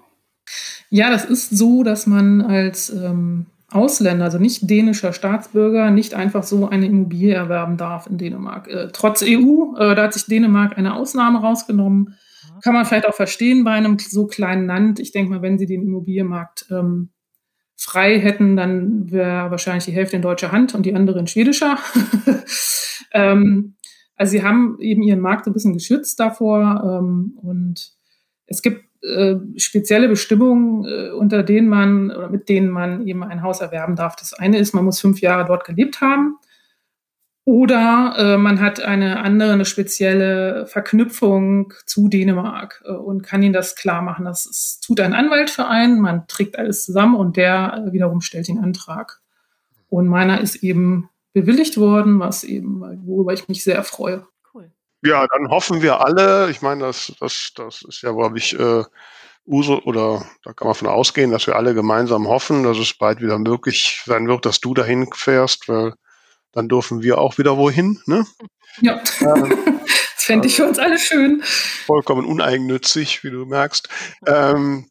Ja, 0.89 1.09
das 1.09 1.25
ist 1.25 1.49
so, 1.49 1.83
dass 1.83 2.05
man 2.05 2.41
als 2.41 2.89
ähm, 2.89 3.47
Ausländer, 3.71 4.25
also 4.25 4.37
nicht 4.37 4.69
dänischer 4.69 5.13
Staatsbürger, 5.13 5.91
nicht 5.91 6.13
einfach 6.13 6.43
so 6.43 6.67
eine 6.67 6.85
Immobilie 6.85 7.33
erwerben 7.33 7.77
darf 7.77 8.07
in 8.07 8.17
Dänemark. 8.17 8.67
Äh, 8.67 8.89
trotz 8.91 9.23
EU, 9.23 9.75
äh, 9.77 9.95
da 9.95 10.03
hat 10.03 10.13
sich 10.13 10.25
Dänemark 10.25 10.77
eine 10.77 10.93
Ausnahme 10.93 11.39
rausgenommen. 11.39 12.15
Kann 12.63 12.73
man 12.73 12.85
vielleicht 12.85 13.07
auch 13.07 13.15
verstehen 13.15 13.63
bei 13.63 13.71
einem 13.71 13.97
so 13.97 14.27
kleinen 14.27 14.67
Land. 14.67 14.99
Ich 14.99 15.11
denke 15.11 15.31
mal, 15.31 15.41
wenn 15.41 15.57
sie 15.57 15.65
den 15.65 15.81
Immobilienmarkt 15.81 16.67
ähm, 16.69 17.09
frei 17.75 18.19
hätten, 18.19 18.55
dann 18.55 19.09
wäre 19.09 19.49
wahrscheinlich 19.49 19.85
die 19.85 19.93
Hälfte 19.93 20.17
in 20.17 20.21
deutscher 20.21 20.51
Hand 20.51 20.75
und 20.75 20.85
die 20.85 20.93
andere 20.93 21.19
in 21.19 21.27
schwedischer. 21.27 21.77
ähm, 23.13 23.75
also 24.15 24.31
sie 24.31 24.43
haben 24.43 24.77
eben 24.79 25.01
ihren 25.01 25.19
Markt 25.19 25.45
so 25.45 25.51
ein 25.51 25.53
bisschen 25.53 25.73
geschützt 25.73 26.19
davor 26.19 26.99
ähm, 27.01 27.39
und 27.41 27.93
es 28.45 28.61
gibt 28.61 28.85
äh, 29.01 29.35
spezielle 29.57 30.07
Bestimmungen, 30.07 30.85
äh, 30.85 31.09
unter 31.11 31.43
denen 31.43 31.69
man 31.69 32.11
oder 32.11 32.29
mit 32.29 32.49
denen 32.49 32.69
man 32.69 33.07
eben 33.07 33.23
ein 33.23 33.41
Haus 33.41 33.61
erwerben 33.61 33.95
darf. 33.95 34.15
Das 34.15 34.33
eine 34.33 34.57
ist, 34.57 34.73
man 34.73 34.85
muss 34.85 34.99
fünf 34.99 35.21
Jahre 35.21 35.45
dort 35.45 35.65
gelebt 35.65 36.01
haben. 36.01 36.37
Oder 37.43 38.13
äh, 38.17 38.37
man 38.37 38.61
hat 38.61 38.81
eine 38.81 39.21
andere, 39.21 39.53
eine 39.53 39.65
spezielle 39.65 40.67
Verknüpfung 40.67 41.73
zu 41.87 42.07
Dänemark 42.07 42.83
äh, 42.85 42.91
und 42.91 43.23
kann 43.23 43.41
ihnen 43.41 43.53
das 43.53 43.75
klar 43.75 44.03
machen. 44.03 44.25
Das 44.25 44.45
ist, 44.45 44.83
tut 44.85 44.99
ein 44.99 45.13
Anwalt 45.13 45.49
für 45.49 45.67
einen, 45.67 45.99
man 46.01 46.27
trägt 46.27 46.59
alles 46.59 46.85
zusammen 46.85 47.15
und 47.15 47.37
der 47.37 47.85
äh, 47.87 47.91
wiederum 47.91 48.21
stellt 48.21 48.47
den 48.47 48.59
Antrag. 48.59 49.21
Und 49.89 50.07
meiner 50.07 50.39
ist 50.39 50.57
eben 50.57 51.09
bewilligt 51.33 51.77
worden, 51.77 52.19
was 52.19 52.43
eben, 52.43 52.81
worüber 53.05 53.33
ich 53.33 53.47
mich 53.47 53.63
sehr 53.63 53.83
freue. 53.83 54.27
Ja, 55.03 55.25
dann 55.27 55.49
hoffen 55.49 55.81
wir 55.81 55.99
alle, 56.01 56.49
ich 56.51 56.61
meine, 56.61 56.83
das, 56.85 57.13
das, 57.19 57.51
das 57.55 57.81
ist 57.87 58.01
ja, 58.03 58.11
glaube 58.11 58.37
ich, 58.37 58.57
äh, 58.59 58.83
Uso 59.45 59.81
oder 59.83 60.23
da 60.43 60.53
kann 60.53 60.67
man 60.67 60.75
von 60.75 60.87
ausgehen, 60.87 61.31
dass 61.31 61.47
wir 61.47 61.55
alle 61.55 61.73
gemeinsam 61.73 62.27
hoffen, 62.27 62.63
dass 62.63 62.77
es 62.77 62.93
bald 62.93 63.21
wieder 63.21 63.39
möglich 63.39 64.03
sein 64.05 64.27
wird, 64.27 64.45
dass 64.45 64.59
du 64.59 64.73
dahin 64.73 65.09
fährst, 65.13 65.67
weil 65.67 65.93
dann 66.51 66.69
dürfen 66.69 67.01
wir 67.01 67.17
auch 67.17 67.37
wieder 67.37 67.57
wohin. 67.57 67.99
Ne? 68.05 68.25
Ja, 68.81 69.01
ähm, 69.21 69.57
das 69.85 70.23
fände 70.23 70.47
ich 70.47 70.55
für 70.55 70.67
uns 70.67 70.77
alle 70.77 70.99
schön. 70.99 71.41
Vollkommen 71.85 72.25
uneigennützig, 72.25 73.23
wie 73.23 73.31
du 73.31 73.45
merkst. 73.45 73.89
Ähm, 74.27 74.89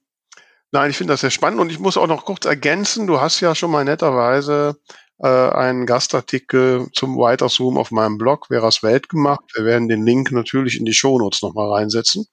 nein, 0.73 0.91
ich 0.91 0.97
finde 0.97 1.13
das 1.13 1.21
sehr 1.21 1.31
spannend 1.31 1.61
und 1.61 1.71
ich 1.71 1.79
muss 1.79 1.97
auch 1.97 2.09
noch 2.09 2.25
kurz 2.25 2.45
ergänzen, 2.45 3.07
du 3.07 3.21
hast 3.21 3.41
ja 3.41 3.55
schon 3.55 3.71
mal 3.71 3.85
netterweise 3.85 4.77
äh, 5.23 5.29
einen 5.29 5.87
Gastartikel 5.87 6.89
zum 6.93 7.17
Whiter 7.17 7.49
Zoom 7.49 7.77
auf 7.77 7.91
meinem 7.91 8.19
Blog, 8.19 8.47
Veras 8.49 8.83
Welt 8.83 9.09
gemacht. 9.09 9.45
Wir 9.55 9.65
werden 9.65 9.89
den 9.89 10.05
Link 10.05 10.33
natürlich 10.33 10.79
in 10.79 10.85
die 10.85 10.95
Shownotes 10.95 11.43
nochmal 11.43 11.71
reinsetzen. 11.73 12.27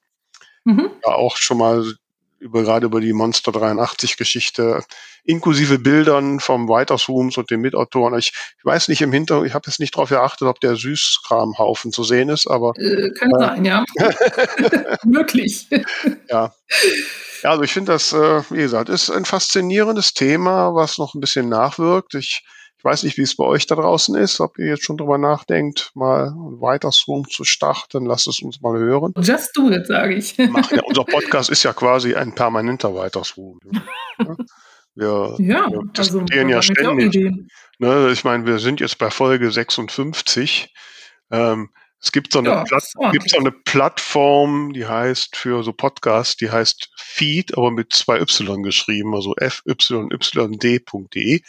Mhm. 0.64 0.90
Ja, 1.04 1.12
auch 1.12 1.36
schon 1.36 1.58
mal 1.58 1.84
über, 2.38 2.62
gerade 2.62 2.86
über 2.86 3.00
die 3.00 3.12
Monster 3.12 3.52
83 3.52 4.16
Geschichte, 4.16 4.84
inklusive 5.24 5.78
Bildern 5.78 6.40
vom 6.40 6.68
Weitersrooms 6.68 7.36
und 7.36 7.50
den 7.50 7.60
Mitautoren. 7.60 8.18
Ich, 8.18 8.32
ich 8.58 8.64
weiß 8.64 8.88
nicht 8.88 9.02
im 9.02 9.12
Hintergrund, 9.12 9.48
ich 9.48 9.54
habe 9.54 9.68
jetzt 9.68 9.80
nicht 9.80 9.94
darauf 9.94 10.08
geachtet, 10.08 10.48
ob 10.48 10.60
der 10.60 10.76
Süßkramhaufen 10.76 11.92
zu 11.92 12.04
sehen 12.04 12.28
ist, 12.28 12.46
aber. 12.46 12.72
Äh, 12.76 13.10
kann 13.10 13.30
äh, 13.30 13.38
sein, 13.38 13.64
ja. 13.64 13.84
Möglich. 15.04 15.68
ja. 16.28 16.54
Ja, 17.42 17.50
also 17.50 17.62
ich 17.62 17.72
finde 17.72 17.92
das, 17.92 18.12
äh, 18.12 18.42
wie 18.50 18.62
gesagt, 18.62 18.88
ist 18.88 19.10
ein 19.10 19.24
faszinierendes 19.24 20.14
Thema, 20.14 20.74
was 20.74 20.98
noch 20.98 21.14
ein 21.14 21.20
bisschen 21.20 21.48
nachwirkt. 21.48 22.14
Ich 22.14 22.44
ich 22.78 22.84
weiß 22.84 23.02
nicht, 23.02 23.18
wie 23.18 23.22
es 23.22 23.34
bei 23.34 23.44
euch 23.44 23.66
da 23.66 23.74
draußen 23.74 24.14
ist, 24.14 24.40
ob 24.40 24.56
ihr 24.58 24.66
jetzt 24.66 24.84
schon 24.84 24.96
drüber 24.96 25.18
nachdenkt, 25.18 25.90
mal 25.94 26.32
weiter 26.36 26.92
Zoom 26.92 27.28
zu 27.28 27.42
starten. 27.42 28.06
Lasst 28.06 28.28
es 28.28 28.40
uns 28.40 28.60
mal 28.60 28.78
hören. 28.78 29.14
Just 29.18 29.56
do 29.56 29.68
it, 29.70 29.88
sage 29.88 30.14
ich. 30.14 30.38
Mach, 30.38 30.70
ja, 30.70 30.82
unser 30.84 31.04
Podcast 31.04 31.50
ist 31.50 31.64
ja 31.64 31.72
quasi 31.72 32.14
ein 32.14 32.36
permanenter 32.36 32.94
Weiterszoom. 32.94 33.58
Wir, 34.94 35.36
ja, 35.38 35.70
wir 35.70 35.78
also 35.78 35.82
diskutieren 35.82 36.52
also, 36.52 36.56
ja 36.56 36.62
ständig. 36.62 37.14
Ne, 37.78 38.10
ich 38.10 38.24
meine, 38.24 38.46
wir 38.46 38.58
sind 38.58 38.80
jetzt 38.80 38.98
bei 38.98 39.10
Folge 39.10 39.52
56. 39.52 40.74
Ähm, 41.30 41.70
es 42.00 42.10
gibt 42.10 42.32
so, 42.32 42.40
eine 42.40 42.48
ja, 42.48 42.64
Platt, 42.64 42.84
gibt 43.12 43.30
so 43.30 43.38
eine 43.38 43.52
Plattform, 43.52 44.72
die 44.72 44.86
heißt 44.86 45.36
für 45.36 45.62
so 45.62 45.72
Podcasts, 45.72 46.36
die 46.36 46.50
heißt 46.50 46.90
Feed, 46.96 47.56
aber 47.56 47.70
mit 47.70 47.92
zwei 47.92 48.20
Y 48.20 48.62
geschrieben, 48.62 49.14
also 49.14 49.34
fyyd.de. 49.38 51.42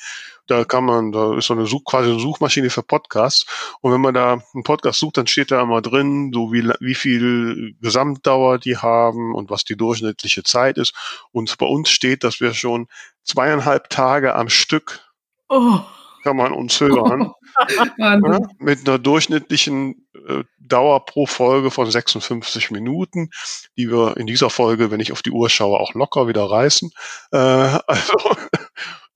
Da 0.50 0.66
kann 0.66 0.84
man, 0.84 1.12
da 1.12 1.38
ist 1.38 1.48
so 1.48 1.54
eine 1.54 1.68
Such, 1.68 1.84
quasi 1.86 2.10
eine 2.10 2.20
Suchmaschine 2.20 2.70
für 2.70 2.82
Podcasts. 2.82 3.46
Und 3.82 3.94
wenn 3.94 4.02
man 4.02 4.16
da 4.16 4.42
einen 4.54 4.64
Podcast 4.64 5.00
sucht, 5.00 5.18
dann 5.18 5.28
steht 5.28 5.52
da 5.52 5.62
immer 5.62 5.82
drin, 5.82 6.32
so 6.34 6.52
wie, 6.52 6.68
wie 6.80 6.96
viel 6.96 7.76
Gesamtdauer 7.82 8.58
die 8.58 8.78
haben 8.78 9.36
und 9.36 9.50
was 9.50 9.64
die 9.64 9.78
durchschnittliche 9.78 10.44
Zeit 10.44 10.78
ist. 10.78 10.94
Und 11.32 11.56
bei 11.60 11.68
uns 11.68 11.90
steht, 11.90 12.24
dass 12.24 12.42
wir 12.42 12.54
schon 12.54 12.88
zweieinhalb 13.24 13.90
Tage 13.90 14.36
am 14.36 14.50
Stück 14.50 15.02
oh. 15.50 15.80
kann 16.24 16.36
man 16.36 16.52
uns 16.52 16.80
hören. 16.80 17.32
ja, 17.98 18.20
mit 18.58 18.88
einer 18.88 18.98
durchschnittlichen 18.98 20.08
äh, 20.28 20.44
Dauer 20.58 21.06
pro 21.06 21.26
Folge 21.26 21.72
von 21.72 21.90
56 21.90 22.72
Minuten, 22.72 23.30
die 23.78 23.92
wir 23.92 24.18
in 24.18 24.28
dieser 24.28 24.50
Folge, 24.50 24.92
wenn 24.92 25.00
ich 25.00 25.12
auf 25.12 25.22
die 25.22 25.32
Uhr 25.32 25.50
schaue, 25.50 25.80
auch 25.80 25.94
locker 25.94 26.28
wieder 26.28 26.50
reißen. 26.50 26.92
Äh, 27.32 27.38
also 27.88 28.36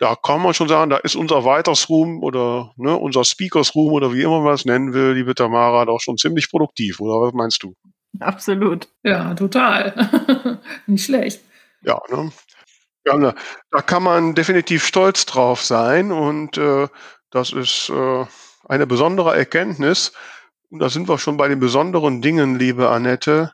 da 0.04 0.18
kann 0.18 0.42
man 0.42 0.54
schon 0.54 0.68
sagen, 0.68 0.90
da 0.90 0.98
ist 0.98 1.16
unser 1.16 1.46
Weiters 1.46 1.88
Room 1.88 2.22
oder 2.24 2.74
ne, 2.76 2.94
unser 2.98 3.24
Speakers 3.24 3.74
Room 3.74 3.94
oder 3.94 4.12
wie 4.12 4.24
immer 4.24 4.42
man 4.42 4.54
es 4.54 4.66
nennen 4.66 4.92
will, 4.94 5.14
liebe 5.14 5.34
Tamara, 5.34 5.86
doch 5.86 6.02
schon 6.02 6.18
ziemlich 6.18 6.52
produktiv, 6.52 7.00
oder 7.00 7.22
was 7.26 7.34
meinst 7.34 7.64
du? 7.64 7.74
Absolut. 8.20 8.90
Ja, 9.04 9.34
total. 9.34 10.60
Nicht 10.88 11.06
schlecht. 11.06 11.40
Ja, 11.84 12.02
ne? 12.12 12.34
Ja, 13.06 13.18
ne, 13.18 13.34
da 13.72 13.82
kann 13.82 14.04
man 14.04 14.36
definitiv 14.36 14.86
stolz 14.86 15.26
drauf 15.26 15.62
sein 15.62 16.12
und 16.12 16.58
äh, 16.58 16.90
das 17.32 17.54
ist 17.54 17.90
äh, 17.90 18.26
eine 18.68 18.86
besondere 18.88 19.38
Erkenntnis. 19.38 20.12
Und 20.70 20.80
da 20.80 20.90
sind 20.90 21.08
wir 21.08 21.18
schon 21.18 21.38
bei 21.38 21.48
den 21.48 21.62
besonderen 21.62 22.22
Dingen, 22.22 22.60
liebe 22.60 22.90
Annette. 22.90 23.54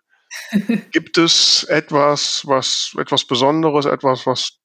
Gibt 0.92 1.20
es 1.20 1.64
etwas, 1.66 2.42
was 2.48 2.96
etwas 2.98 3.26
Besonderes, 3.26 3.86
etwas, 3.86 4.26
was 4.26 4.59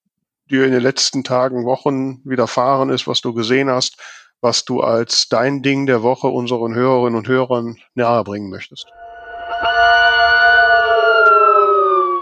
dir 0.50 0.64
in 0.64 0.72
den 0.72 0.82
letzten 0.82 1.24
Tagen, 1.24 1.64
Wochen 1.64 2.20
widerfahren 2.24 2.90
ist, 2.90 3.06
was 3.06 3.20
du 3.20 3.32
gesehen 3.32 3.70
hast, 3.70 3.96
was 4.40 4.64
du 4.64 4.80
als 4.82 5.28
dein 5.28 5.62
Ding 5.62 5.86
der 5.86 6.02
Woche 6.02 6.26
unseren 6.26 6.74
Hörerinnen 6.74 7.16
und 7.16 7.28
Hörern 7.28 7.76
nahebringen 7.94 8.50
möchtest? 8.50 8.86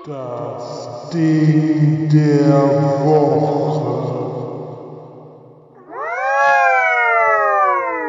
Das 0.05 1.11
Ding 1.13 2.09
der 2.09 3.05
Woche. 3.05 3.62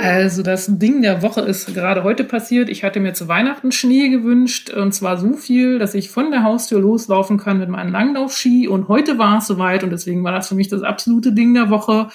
Also 0.04 0.44
das 0.44 0.68
Ding 0.70 1.02
der 1.02 1.22
Woche 1.22 1.40
ist 1.40 1.74
gerade 1.74 2.04
heute 2.04 2.26
passiert. 2.26 2.68
Ich 2.68 2.84
hatte 2.84 3.00
mir 3.00 3.14
zu 3.14 3.30
Weihnachten 3.30 3.72
Schnee 3.72 4.10
gewünscht 4.10 4.70
und 4.70 4.92
zwar 4.92 5.18
so 5.18 5.32
viel, 5.32 5.80
dass 5.80 5.94
ich 5.94 6.10
von 6.10 6.30
der 6.30 6.44
Haustür 6.44 6.82
loslaufen 6.82 7.38
kann 7.38 7.58
mit 7.58 7.70
meinen 7.70 7.94
Langlaufski 7.94 8.68
und 8.68 8.90
heute 8.90 9.18
war 9.18 9.38
es 9.38 9.48
soweit 9.48 9.82
und 9.82 9.92
deswegen 9.92 10.22
war 10.26 10.34
das 10.34 10.50
für 10.50 10.56
mich 10.56 10.68
das 10.68 10.82
absolute 10.82 11.32
Ding 11.32 11.54
der 11.54 11.70
Woche. 11.70 12.10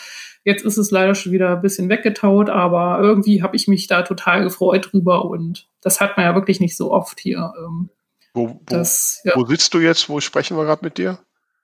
Jetzt 0.44 0.66
ist 0.66 0.76
es 0.76 0.90
leider 0.90 1.14
schon 1.14 1.32
wieder 1.32 1.52
ein 1.56 1.62
bisschen 1.62 1.88
weggetaut, 1.88 2.50
aber 2.50 2.98
irgendwie 3.00 3.42
habe 3.42 3.56
ich 3.56 3.68
mich 3.68 3.86
da 3.86 4.02
total 4.02 4.44
gefreut 4.44 4.90
drüber 4.92 5.24
und 5.24 5.66
das 5.80 5.98
hat 5.98 6.18
man 6.18 6.26
ja 6.26 6.34
wirklich 6.34 6.60
nicht 6.60 6.76
so 6.76 6.92
oft 6.92 7.18
hier. 7.18 7.54
Ähm, 7.58 7.88
wo, 8.34 8.50
wo, 8.50 8.60
das, 8.66 9.22
ja. 9.24 9.32
wo 9.34 9.46
sitzt 9.46 9.72
du 9.72 9.78
jetzt? 9.78 10.10
Wo 10.10 10.20
sprechen 10.20 10.58
wir 10.58 10.66
gerade 10.66 10.84
mit 10.84 10.98
dir? 10.98 11.20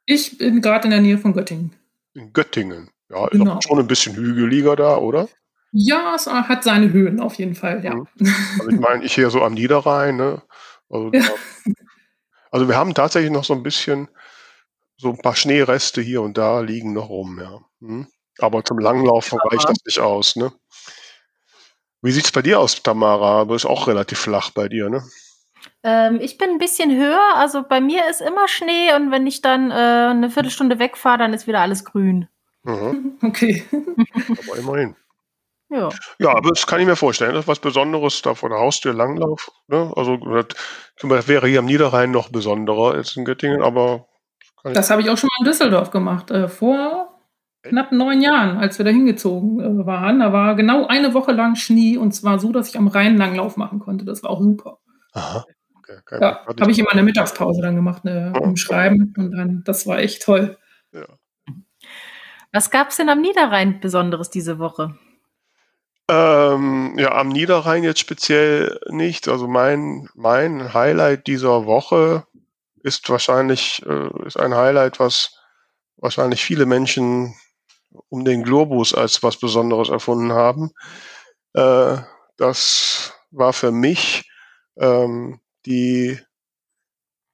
Ich 0.07 0.39
bin 0.39 0.63
gerade 0.63 0.85
in 0.85 0.91
der 0.91 1.03
Nähe 1.03 1.19
von 1.19 1.35
Göttingen. 1.35 1.73
In 2.15 2.33
Göttingen. 2.33 2.89
Ja, 3.11 3.27
ist 3.27 3.33
genau. 3.33 3.61
schon 3.61 3.79
ein 3.79 3.87
bisschen 3.87 4.17
hügeliger 4.17 4.75
da, 4.75 4.97
oder? 4.97 5.29
Ja, 5.77 6.15
es 6.15 6.29
hat 6.29 6.63
seine 6.63 6.93
Höhen 6.93 7.19
auf 7.19 7.35
jeden 7.35 7.57
Fall, 7.57 7.85
ja. 7.85 7.95
Mhm. 7.97 8.07
Also 8.61 8.69
ich 8.71 8.79
meine, 8.79 9.05
ich 9.05 9.13
hier 9.13 9.29
so 9.29 9.43
am 9.43 9.55
Niederrhein, 9.55 10.17
ne? 10.17 10.41
Also, 10.89 11.11
ja. 11.13 11.25
also, 12.53 12.69
wir 12.69 12.77
haben 12.77 12.95
tatsächlich 12.95 13.33
noch 13.33 13.43
so 13.43 13.55
ein 13.55 13.65
bisschen, 13.65 14.09
so 14.97 15.11
ein 15.11 15.19
paar 15.19 15.35
Schneereste 15.35 16.01
hier 16.01 16.23
und 16.23 16.39
da 16.39 16.61
liegen 16.61 16.93
noch 16.93 17.09
rum, 17.09 17.41
ja. 17.41 17.61
Hm? 17.81 18.07
Aber 18.39 18.65
zum 18.65 18.79
Langlaufen 18.79 19.41
ja. 19.43 19.51
reicht 19.51 19.69
das 19.69 19.79
nicht 19.85 19.99
aus, 19.99 20.37
ne? 20.37 20.53
Wie 22.03 22.13
sieht 22.13 22.27
es 22.27 22.33
bei 22.33 22.43
dir 22.43 22.61
aus, 22.61 22.81
Tamara? 22.81 23.41
Aber 23.41 23.57
ist 23.57 23.67
auch 23.67 23.89
relativ 23.89 24.21
flach 24.21 24.51
bei 24.51 24.69
dir, 24.69 24.89
ne? 24.89 25.03
Ähm, 25.83 26.21
ich 26.21 26.39
bin 26.39 26.51
ein 26.51 26.59
bisschen 26.59 26.97
höher, 26.97 27.35
also 27.35 27.65
bei 27.69 27.81
mir 27.81 28.09
ist 28.09 28.21
immer 28.21 28.47
Schnee 28.47 28.95
und 28.95 29.11
wenn 29.11 29.27
ich 29.27 29.43
dann 29.43 29.73
äh, 29.73 29.75
eine 29.75 30.31
Viertelstunde 30.31 30.79
wegfahre, 30.79 31.19
dann 31.19 31.35
ist 31.35 31.49
wieder 31.49 31.61
alles 31.61 31.85
grün. 31.85 32.29
Mhm. 32.63 33.19
Okay. 33.23 33.65
Aber 34.47 34.57
immerhin. 34.57 34.95
Ja. 35.75 35.89
Ja, 36.21 36.37
aber 36.37 36.51
das 36.51 36.67
kann 36.67 36.81
ich 36.81 36.87
mir 36.87 36.95
vorstellen. 36.95 37.33
Das 37.35 37.45
ist 37.45 37.49
was 37.49 37.59
Besonderes, 37.59 38.23
da 38.23 38.35
vor 38.35 38.49
der 38.49 38.59
Haustür 38.59 38.95
Langlauf. 38.95 39.51
Ne? 39.67 39.93
Also 39.97 40.17
das 40.17 41.29
wäre 41.29 41.49
hier 41.49 41.59
am 41.59 41.65
Niederrhein 41.65 42.13
noch 42.13 42.29
besonderer 42.29 42.93
als 42.93 43.17
in 43.17 43.25
Göttingen, 43.25 43.63
aber. 43.63 44.07
Das 44.63 44.91
habe 44.91 45.03
ich 45.03 45.11
auch 45.11 45.17
schon 45.17 45.29
mal 45.29 45.45
in 45.45 45.51
Düsseldorf 45.51 45.91
gemacht. 45.91 46.31
Äh, 46.31 46.49
vor 46.49 47.19
knapp 47.63 47.91
neun 47.93 48.21
Jahren, 48.21 48.59
als 48.59 48.79
wir 48.79 48.85
da 48.85 48.93
hingezogen 48.93 49.61
äh, 49.61 49.87
waren. 49.87 50.21
Da 50.21 50.33
war 50.33 50.55
genau 50.55 50.87
eine 50.87 51.13
Woche 51.13 51.33
lang 51.33 51.57
Schnee 51.57 51.97
und 51.97 52.13
zwar 52.13 52.39
so, 52.39 52.53
dass 52.53 52.69
ich 52.69 52.79
am 52.79 52.87
Rhein 52.87 53.17
Langlauf 53.17 53.57
machen 53.57 53.81
konnte. 53.81 54.05
Das 54.05 54.23
war 54.23 54.31
auch 54.31 54.41
super. 54.41 54.79
Aha. 55.13 55.45
Okay, 55.77 56.19
ja, 56.21 56.47
habe 56.47 56.71
ich 56.71 56.79
immer 56.79 56.93
eine 56.93 57.03
Mittagspause 57.03 57.61
dann 57.61 57.75
gemacht, 57.75 58.05
ne, 58.05 58.33
oh, 58.41 58.45
im 58.45 58.57
Schreiben 58.57 59.13
und 59.19 59.33
dann, 59.33 59.63
das 59.67 59.87
war 59.87 59.99
echt 59.99 60.23
toll. 60.23 60.57
Ja. 60.93 61.05
Was 62.53 62.71
gab 62.71 62.89
es 62.89 62.97
denn 62.97 63.11
am 63.11 63.21
Niederrhein 63.21 63.81
Besonderes 63.81 64.31
diese 64.31 64.59
Woche? 64.59 64.97
Ähm, 66.09 66.97
ja, 66.99 67.13
am 67.13 67.29
Niederrhein 67.29 67.83
jetzt 67.83 68.01
speziell 68.01 68.79
nicht. 68.91 69.29
Also 69.29 69.49
mein, 69.49 70.09
mein 70.15 70.75
Highlight 70.75 71.27
dieser 71.27 71.65
Woche 71.65 72.27
ist 72.83 73.09
wahrscheinlich, 73.09 73.83
äh, 73.87 74.27
ist 74.27 74.39
ein 74.39 74.55
Highlight, 74.55 75.01
was 75.01 75.39
wahrscheinlich 75.97 76.45
viele 76.45 76.67
Menschen 76.67 77.35
um 78.09 78.25
den 78.25 78.43
Globus 78.43 78.95
als 78.95 79.23
was 79.23 79.39
Besonderes 79.39 79.89
erfunden 79.89 80.33
haben. 80.33 80.73
Äh, 81.55 81.99
das 82.37 83.15
war 83.31 83.53
für 83.53 83.73
mich 83.73 84.31
ähm, 84.77 85.41
die 85.67 86.19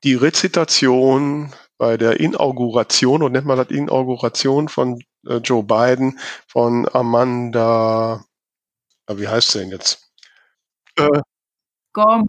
die 0.05 0.15
Rezitation 0.15 1.53
bei 1.79 1.97
der 1.97 2.21
Inauguration, 2.21 3.23
und 3.23 3.33
nennt 3.33 3.47
man 3.47 3.59
das 3.59 3.71
Inauguration 3.71 4.69
von 4.69 4.99
äh, 5.27 5.37
Joe 5.37 5.63
Biden, 5.63 6.19
von 6.47 6.89
Amanda, 6.93 8.25
wie 9.19 9.29
heißt 9.29 9.51
sie 9.53 9.61
denn 9.61 9.71
jetzt? 9.71 10.13
Äh, 10.97 11.21
Gorman. 11.93 12.27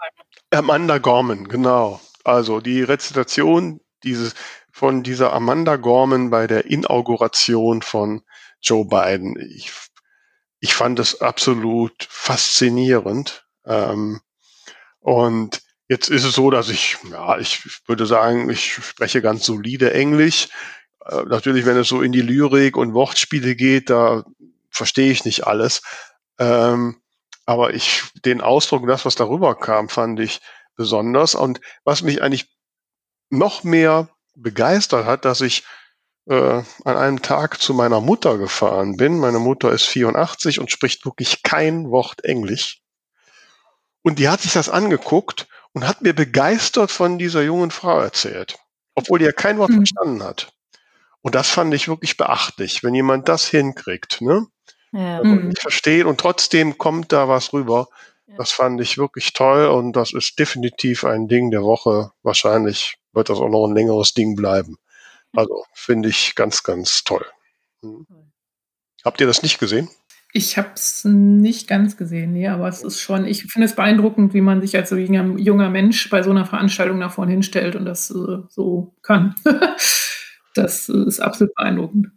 Amanda 0.52 0.98
Gorman, 0.98 1.48
genau. 1.48 2.02
Also 2.24 2.60
die 2.60 2.84
Rezitation 2.84 3.80
dieses, 4.04 4.34
von 4.72 5.04
dieser 5.04 5.34
Amanda 5.34 5.76
Gorman 5.76 6.30
bei 6.30 6.48
der 6.48 6.66
Inauguration 6.66 7.82
von 7.82 8.24
Joe 8.62 8.86
Biden. 8.86 9.38
Ich, 9.56 9.72
ich 10.60 10.74
fand 10.74 11.00
es 11.00 11.22
absolut 11.22 12.08
faszinierend. 12.10 13.46
Ähm, 13.66 14.22
und 15.00 15.62
jetzt 15.88 16.10
ist 16.10 16.24
es 16.24 16.34
so, 16.34 16.52
dass 16.52 16.70
ich, 16.70 16.98
ja, 17.10 17.38
ich 17.38 17.64
würde 17.88 18.06
sagen, 18.06 18.50
ich 18.50 18.74
spreche 18.74 19.22
ganz 19.22 19.46
solide 19.46 19.94
Englisch. 19.94 20.50
Äh, 21.06 21.24
natürlich, 21.24 21.66
wenn 21.66 21.78
es 21.78 21.88
so 21.88 22.02
in 22.02 22.12
die 22.12 22.22
Lyrik 22.22 22.78
und 22.78 22.94
Wortspiele 22.94 23.56
geht, 23.56 23.90
da 23.90 24.24
verstehe 24.70 25.12
ich 25.12 25.26
nicht 25.26 25.48
alles. 25.48 25.82
Ähm, 26.42 27.00
aber 27.46 27.74
ich, 27.74 28.04
den 28.26 28.42
Ausdruck, 28.42 28.88
das, 28.88 29.06
was 29.06 29.16
darüber 29.16 29.56
kam, 29.56 29.90
fand 29.90 30.20
ich 30.20 30.42
besonders. 30.76 31.36
Und 31.36 31.62
was 31.84 32.02
mich 32.02 32.22
eigentlich 32.24 32.50
noch 33.30 33.64
mehr 33.64 34.10
begeistert 34.36 35.06
hat, 35.06 35.24
dass 35.24 35.42
ich 35.42 35.64
äh, 36.28 36.64
an 36.84 36.98
einem 36.98 37.22
Tag 37.22 37.62
zu 37.62 37.74
meiner 37.74 38.02
Mutter 38.02 38.38
gefahren 38.38 38.98
bin. 38.98 39.20
Meine 39.20 39.40
Mutter 39.40 39.72
ist 39.72 39.86
84 39.86 40.60
und 40.60 40.72
spricht 40.72 41.06
wirklich 41.06 41.44
kein 41.44 41.90
Wort 41.92 42.24
Englisch. 42.24 42.82
Und 44.02 44.18
die 44.18 44.30
hat 44.30 44.42
sich 44.42 44.54
das 44.54 44.70
angeguckt 44.70 45.48
und 45.74 45.88
hat 45.88 46.02
mir 46.02 46.14
begeistert 46.14 46.90
von 46.90 47.20
dieser 47.20 47.44
jungen 47.44 47.70
Frau 47.70 48.00
erzählt, 48.00 48.58
obwohl 48.96 49.20
die 49.20 49.26
ja 49.26 49.32
kein 49.32 49.60
Wort 49.60 49.70
mhm. 49.70 49.86
verstanden 49.86 50.24
hat. 50.24 50.54
Und 51.22 51.36
das 51.36 51.50
fand 51.50 51.72
ich 51.76 51.88
wirklich 51.88 52.18
beachtlich, 52.18 52.84
wenn 52.84 52.96
jemand 52.96 53.30
das 53.30 53.48
hinkriegt, 53.48 54.22
ne? 54.22 54.48
Ja. 54.92 55.18
Also 55.20 55.32
mhm. 55.32 55.48
nicht 55.50 55.62
versteht 55.62 56.06
und 56.06 56.20
trotzdem 56.20 56.78
kommt 56.78 57.12
da 57.12 57.28
was 57.28 57.54
rüber. 57.54 57.88
Das 58.38 58.52
fand 58.52 58.80
ich 58.80 58.98
wirklich 58.98 59.34
toll 59.34 59.68
und 59.68 59.94
das 59.94 60.14
ist 60.14 60.40
definitiv 60.40 61.04
ein 61.04 61.28
Ding 61.28 61.52
der 61.52 61.64
Woche. 61.64 62.12
Wahrscheinlich 62.24 62.98
wird 63.12 63.30
das 63.30 63.40
auch 63.40 63.50
noch 63.50 63.68
ein 63.68 63.76
längeres 63.76 64.14
Ding 64.14 64.36
bleiben. 64.36 64.78
Also 65.36 65.66
finde 65.74 66.10
ich 66.10 66.36
ganz, 66.36 66.64
ganz 66.64 67.04
toll. 67.04 67.26
Hm. 67.82 68.06
Habt 69.04 69.20
ihr 69.20 69.28
das 69.28 69.44
nicht 69.44 69.60
gesehen? 69.60 69.90
Ich 70.34 70.58
habe 70.58 70.70
es 70.76 71.04
nicht 71.04 71.68
ganz 71.68 71.98
gesehen, 71.98 72.32
nee, 72.32 72.48
aber 72.48 72.70
es 72.70 72.84
ist 72.84 73.02
schon, 73.02 73.26
ich 73.26 73.44
finde 73.44 73.66
es 73.66 73.76
beeindruckend, 73.76 74.34
wie 74.34 74.40
man 74.40 74.62
sich 74.62 74.78
als 74.78 74.90
so 74.90 74.96
junger, 74.96 75.38
junger 75.38 75.70
Mensch 75.70 76.10
bei 76.10 76.24
so 76.24 76.30
einer 76.30 76.46
Veranstaltung 76.46 77.00
nach 77.00 77.12
vorne 77.12 77.34
hinstellt 77.34 77.76
und 77.76 77.84
das 77.84 78.12
äh, 78.12 78.38
so 78.48 78.96
kann. 79.02 79.36
das 80.56 80.88
ist 80.88 81.20
absolut 81.20 81.54
beeindruckend. 81.56 82.12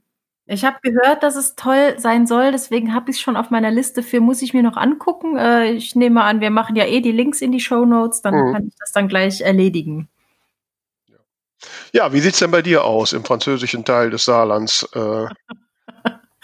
Ich 0.47 0.65
habe 0.65 0.77
gehört, 0.83 1.23
dass 1.23 1.37
es 1.37 1.55
toll 1.55 1.95
sein 1.99 2.27
soll, 2.27 2.53
deswegen 2.53 2.95
habe 2.95 3.11
ich 3.11 3.17
es 3.17 3.23
schon 3.23 3.37
auf 3.37 3.51
meiner 3.51 3.71
Liste 3.71 4.03
für, 4.03 4.21
muss 4.21 4.43
ich 4.43 4.53
mir 4.53 4.63
noch 4.63 4.77
angucken. 4.77 5.39
Äh, 5.39 5.73
ich 5.73 5.95
nehme 5.95 6.23
an, 6.23 6.43
wir 6.43 6.51
machen 6.51 6.77
ja 6.77 6.85
eh 6.85 7.01
die 7.01 7.13
Links 7.13 7.41
in 7.41 7.51
die 7.51 7.61
Show 7.61 7.87
Notes, 7.87 8.21
dann 8.21 8.35
mhm. 8.35 8.53
kann 8.53 8.67
ich 8.69 8.75
das 8.79 8.93
dann 8.93 9.09
gleich 9.09 9.41
erledigen. 9.41 10.09
Ja, 11.93 12.13
wie 12.13 12.21
sieht 12.21 12.35
es 12.35 12.41
denn 12.41 12.51
bei 12.51 12.61
dir 12.61 12.85
aus 12.85 13.15
im 13.15 13.25
französischen 13.25 13.87
Teil 13.87 14.11
des 14.11 14.27
Saarlands? 14.27 14.87
Äh, 14.93 15.29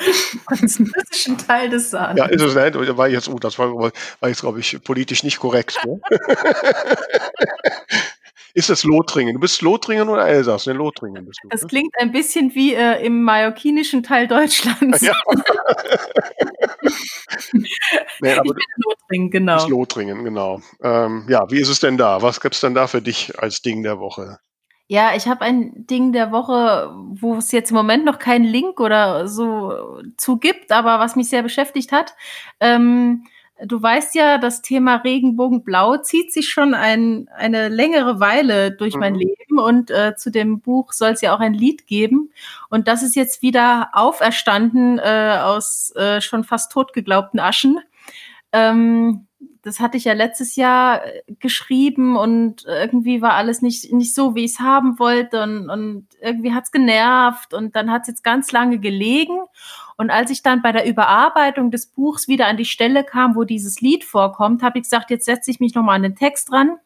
französischen 0.46 1.36
Teil 1.36 1.68
des 1.68 1.90
Saarlands. 1.90 2.20
Ja, 2.20 2.26
ist 2.26 2.42
es 2.42 2.54
nicht? 2.54 2.96
War 2.96 3.08
jetzt, 3.08 3.28
oh, 3.28 3.38
das 3.38 3.58
war, 3.58 3.74
war 3.74 3.92
jetzt, 4.22 4.40
glaube 4.40 4.60
ich, 4.60 4.82
politisch 4.82 5.24
nicht 5.24 5.40
korrekt. 5.40 5.78
Ne? 5.84 6.00
ist 8.54 8.70
es 8.70 8.84
Lothringen? 8.84 9.34
Du 9.34 9.40
bist 9.40 9.62
Lothringen 9.62 10.08
oder 10.08 10.26
Elsass? 10.26 10.66
Ne, 10.66 10.72
Lothringen 10.72 11.24
bist 11.24 11.40
du. 11.42 11.48
Das 11.48 11.62
ne? 11.62 11.68
klingt 11.68 11.94
ein 11.98 12.12
bisschen 12.12 12.54
wie 12.54 12.74
äh, 12.74 13.04
im 13.04 13.22
mallorquinischen 13.22 14.02
Teil 14.02 14.26
Deutschlands. 14.26 15.00
Ja. 15.00 15.12
nee, 18.20 18.32
aber 18.32 18.44
ich 18.44 18.54
bin 18.54 18.84
Lothringen, 18.84 19.30
genau. 19.30 19.56
Ist 19.56 19.68
Lothringen, 19.68 20.24
genau. 20.24 20.60
Ähm, 20.82 21.26
ja, 21.28 21.50
wie 21.50 21.60
ist 21.60 21.68
es 21.68 21.80
denn 21.80 21.96
da? 21.96 22.22
Was 22.22 22.40
gibt 22.40 22.54
es 22.54 22.60
denn 22.60 22.74
da 22.74 22.86
für 22.86 23.02
dich 23.02 23.38
als 23.38 23.62
Ding 23.62 23.82
der 23.82 23.98
Woche? 23.98 24.38
Ja, 24.88 25.14
ich 25.14 25.28
habe 25.28 25.42
ein 25.42 25.86
Ding 25.86 26.12
der 26.12 26.32
Woche, 26.32 26.90
wo 27.14 27.36
es 27.36 27.52
jetzt 27.52 27.70
im 27.70 27.76
Moment 27.76 28.04
noch 28.04 28.18
keinen 28.18 28.44
Link 28.44 28.80
oder 28.80 29.28
so 29.28 30.00
zu 30.16 30.38
gibt, 30.38 30.72
aber 30.72 30.98
was 30.98 31.14
mich 31.14 31.28
sehr 31.28 31.44
beschäftigt 31.44 31.92
hat. 31.92 32.14
Ähm, 32.58 33.24
du 33.64 33.82
weißt 33.82 34.14
ja, 34.14 34.38
das 34.38 34.62
Thema 34.62 34.96
Regenbogenblau 34.96 35.98
zieht 35.98 36.32
sich 36.32 36.48
schon 36.48 36.74
ein, 36.74 37.28
eine 37.34 37.68
längere 37.68 38.20
Weile 38.20 38.70
durch 38.70 38.94
mhm. 38.94 39.00
mein 39.00 39.14
Leben 39.14 39.58
und 39.58 39.90
äh, 39.90 40.14
zu 40.16 40.30
dem 40.30 40.60
Buch 40.60 40.92
soll 40.92 41.10
es 41.10 41.20
ja 41.20 41.34
auch 41.34 41.40
ein 41.40 41.54
Lied 41.54 41.86
geben. 41.86 42.30
Und 42.68 42.88
das 42.88 43.02
ist 43.02 43.16
jetzt 43.16 43.42
wieder 43.42 43.90
auferstanden 43.92 44.98
äh, 44.98 45.38
aus 45.42 45.94
äh, 45.96 46.20
schon 46.20 46.44
fast 46.44 46.72
totgeglaubten 46.72 47.40
Aschen. 47.40 47.78
Ähm, 48.52 49.26
das 49.62 49.80
hatte 49.80 49.96
ich 49.96 50.04
ja 50.04 50.12
letztes 50.12 50.56
Jahr 50.56 51.04
äh, 51.04 51.22
geschrieben 51.38 52.16
und 52.16 52.64
irgendwie 52.66 53.22
war 53.22 53.34
alles 53.34 53.62
nicht, 53.62 53.92
nicht 53.92 54.14
so, 54.14 54.34
wie 54.34 54.44
ich 54.44 54.52
es 54.52 54.60
haben 54.60 54.98
wollte 54.98 55.42
und, 55.42 55.70
und 55.70 56.06
irgendwie 56.20 56.52
hat's 56.52 56.70
genervt 56.70 57.54
und 57.54 57.76
dann 57.76 57.90
hat's 57.90 58.08
jetzt 58.08 58.24
ganz 58.24 58.52
lange 58.52 58.78
gelegen. 58.78 59.38
Und 59.96 60.10
als 60.10 60.30
ich 60.30 60.42
dann 60.42 60.62
bei 60.62 60.72
der 60.72 60.86
Überarbeitung 60.86 61.70
des 61.70 61.86
Buchs 61.86 62.26
wieder 62.26 62.46
an 62.46 62.56
die 62.56 62.64
Stelle 62.64 63.04
kam, 63.04 63.36
wo 63.36 63.44
dieses 63.44 63.80
Lied 63.80 64.04
vorkommt, 64.04 64.62
habe 64.62 64.78
ich 64.78 64.84
gesagt, 64.84 65.10
jetzt 65.10 65.26
setze 65.26 65.50
ich 65.50 65.60
mich 65.60 65.74
nochmal 65.74 65.96
an 65.96 66.02
den 66.02 66.16
Text 66.16 66.50
dran 66.50 66.78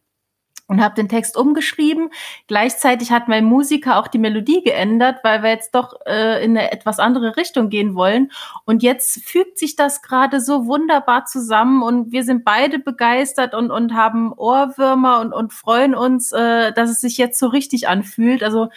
und 0.66 0.82
habe 0.82 0.94
den 0.94 1.08
Text 1.08 1.36
umgeschrieben. 1.36 2.10
Gleichzeitig 2.46 3.10
hat 3.10 3.28
mein 3.28 3.44
Musiker 3.44 3.98
auch 3.98 4.08
die 4.08 4.18
Melodie 4.18 4.62
geändert, 4.62 5.18
weil 5.22 5.42
wir 5.42 5.50
jetzt 5.50 5.74
doch 5.74 5.94
äh, 6.06 6.42
in 6.44 6.56
eine 6.56 6.72
etwas 6.72 6.98
andere 6.98 7.36
Richtung 7.36 7.68
gehen 7.68 7.94
wollen. 7.94 8.30
Und 8.64 8.82
jetzt 8.82 9.22
fügt 9.24 9.58
sich 9.58 9.76
das 9.76 10.02
gerade 10.02 10.40
so 10.40 10.66
wunderbar 10.66 11.26
zusammen 11.26 11.82
und 11.82 12.12
wir 12.12 12.24
sind 12.24 12.44
beide 12.44 12.78
begeistert 12.78 13.54
und, 13.54 13.70
und 13.70 13.94
haben 13.94 14.32
Ohrwürmer 14.32 15.20
und, 15.20 15.32
und 15.32 15.52
freuen 15.52 15.94
uns, 15.94 16.32
äh, 16.32 16.72
dass 16.72 16.90
es 16.90 17.00
sich 17.00 17.18
jetzt 17.18 17.38
so 17.38 17.48
richtig 17.48 17.88
anfühlt. 17.88 18.42
Also 18.42 18.68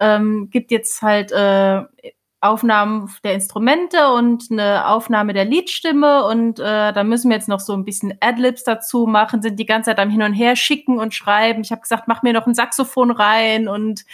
ähm, 0.00 0.48
gibt 0.50 0.70
jetzt 0.70 1.02
halt 1.02 1.30
äh, 1.32 1.82
Aufnahmen 2.44 3.10
der 3.24 3.32
Instrumente 3.32 4.12
und 4.12 4.50
eine 4.50 4.86
Aufnahme 4.86 5.32
der 5.32 5.46
Liedstimme 5.46 6.26
und 6.26 6.60
äh, 6.60 6.92
da 6.92 7.02
müssen 7.02 7.30
wir 7.30 7.36
jetzt 7.36 7.48
noch 7.48 7.60
so 7.60 7.72
ein 7.72 7.84
bisschen 7.84 8.14
Adlibs 8.20 8.64
dazu 8.64 9.06
machen, 9.06 9.40
sind 9.40 9.58
die 9.58 9.64
ganze 9.64 9.90
Zeit 9.90 9.98
am 9.98 10.10
Hin 10.10 10.22
und 10.22 10.34
Her 10.34 10.54
schicken 10.54 10.98
und 10.98 11.14
schreiben. 11.14 11.62
Ich 11.62 11.72
habe 11.72 11.80
gesagt, 11.80 12.06
mach 12.06 12.22
mir 12.22 12.34
noch 12.34 12.46
ein 12.46 12.54
Saxophon 12.54 13.10
rein 13.10 13.66
und 13.66 14.04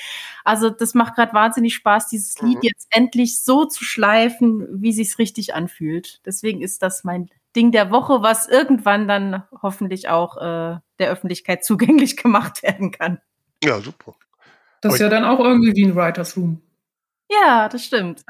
also 0.45 0.71
das 0.71 0.95
macht 0.95 1.17
gerade 1.17 1.33
wahnsinnig 1.33 1.75
Spaß, 1.75 2.09
dieses 2.09 2.41
Lied 2.41 2.59
mhm. 2.59 2.63
jetzt 2.63 2.87
endlich 2.91 3.43
so 3.43 3.65
zu 3.65 3.85
schleifen, 3.85 4.67
wie 4.81 4.93
sich's 4.93 5.19
richtig 5.19 5.55
anfühlt. 5.55 6.21
Deswegen 6.25 6.63
ist 6.63 6.83
das 6.83 7.03
mein 7.03 7.31
Ding 7.57 7.73
der 7.73 7.91
Woche, 7.91 8.23
was 8.23 8.49
irgendwann 8.49 9.09
dann 9.09 9.43
hoffentlich 9.61 10.09
auch 10.09 10.37
äh, 10.37 10.79
der 11.01 11.11
Öffentlichkeit 11.11 11.65
zugänglich 11.65 12.17
gemacht 12.17 12.63
werden 12.63 12.93
kann. 12.93 13.21
Ja, 13.65 13.81
super. 13.81 14.15
Das 14.83 14.95
ist 14.95 15.01
ja 15.01 15.09
dann 15.09 15.25
auch 15.25 15.41
irgendwie 15.41 15.75
wie 15.75 15.85
ein 15.85 15.97
Writers 15.97 16.37
Room. 16.37 16.63
Ja, 17.31 17.69
das 17.69 17.85
stimmt. 17.85 18.25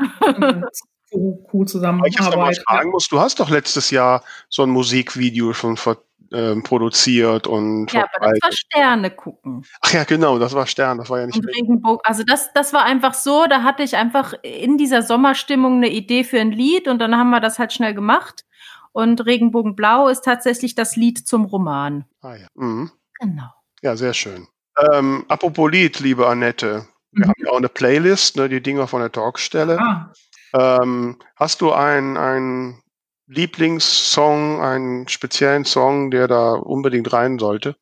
so 1.11 1.46
cool 1.53 1.66
zusammenarbeiten. 1.66 2.14
Ich 2.18 2.36
mal 2.36 2.55
fragen 2.55 2.90
muss, 2.90 3.09
du 3.09 3.18
hast 3.18 3.40
doch 3.40 3.51
letztes 3.51 3.90
Jahr 3.90 4.22
so 4.48 4.62
ein 4.62 4.70
Musikvideo 4.70 5.53
schon 5.53 5.76
ver, 5.76 5.98
äh, 6.30 6.55
produziert 6.57 7.46
und 7.46 7.92
Ja, 7.92 8.07
aber 8.14 8.30
das 8.30 8.38
war 8.42 8.53
Sterne 8.53 9.11
gucken. 9.11 9.64
Ach 9.80 9.92
ja, 9.92 10.05
genau, 10.05 10.38
das 10.38 10.55
war 10.55 10.66
Stern, 10.66 10.98
das 10.98 11.11
war 11.11 11.20
ja 11.20 11.26
nicht 11.26 11.36
und 11.36 11.46
Regenbogen, 11.46 12.01
also 12.05 12.22
das, 12.24 12.53
das 12.53 12.72
war 12.72 12.84
einfach 12.84 13.14
so, 13.14 13.46
da 13.48 13.62
hatte 13.62 13.82
ich 13.82 13.96
einfach 13.96 14.34
in 14.42 14.78
dieser 14.78 15.03
Sommerstimmung 15.03 15.76
eine 15.76 15.88
Idee 15.88 16.24
für 16.24 16.40
ein 16.40 16.53
Lied 16.53 16.88
und 16.88 16.98
dann 16.98 17.16
haben 17.16 17.30
wir 17.30 17.40
das 17.40 17.59
halt 17.59 17.72
schnell 17.72 17.94
gemacht. 17.94 18.44
Und 18.92 19.24
Regenbogenblau 19.24 20.09
ist 20.09 20.24
tatsächlich 20.24 20.74
das 20.74 20.96
Lied 20.96 21.26
zum 21.26 21.44
Roman. 21.44 22.05
Ah 22.22 22.34
ja. 22.34 22.48
Mhm. 22.55 22.90
Genau. 23.20 23.51
Ja, 23.82 23.96
sehr 23.96 24.14
schön. 24.14 24.48
Ähm, 24.92 25.24
apropos 25.28 25.70
Lied, 25.70 26.01
liebe 26.01 26.26
Annette. 26.26 26.86
Wir 27.12 27.26
mhm. 27.26 27.28
haben 27.30 27.44
ja 27.44 27.50
auch 27.50 27.56
eine 27.56 27.68
Playlist, 27.68 28.36
ne, 28.36 28.48
die 28.48 28.62
Dinger 28.62 28.86
von 28.86 29.00
der 29.00 29.12
Talkstelle. 29.12 29.78
Ah. 29.78 30.12
Ähm, 30.52 31.16
hast 31.36 31.61
du 31.61 31.72
einen, 31.72 32.80
Lieblingssong, 33.30 34.61
einen 34.61 35.06
speziellen 35.06 35.64
Song, 35.64 36.11
der 36.11 36.26
da 36.26 36.52
unbedingt 36.54 37.12
rein 37.12 37.38
sollte? 37.38 37.76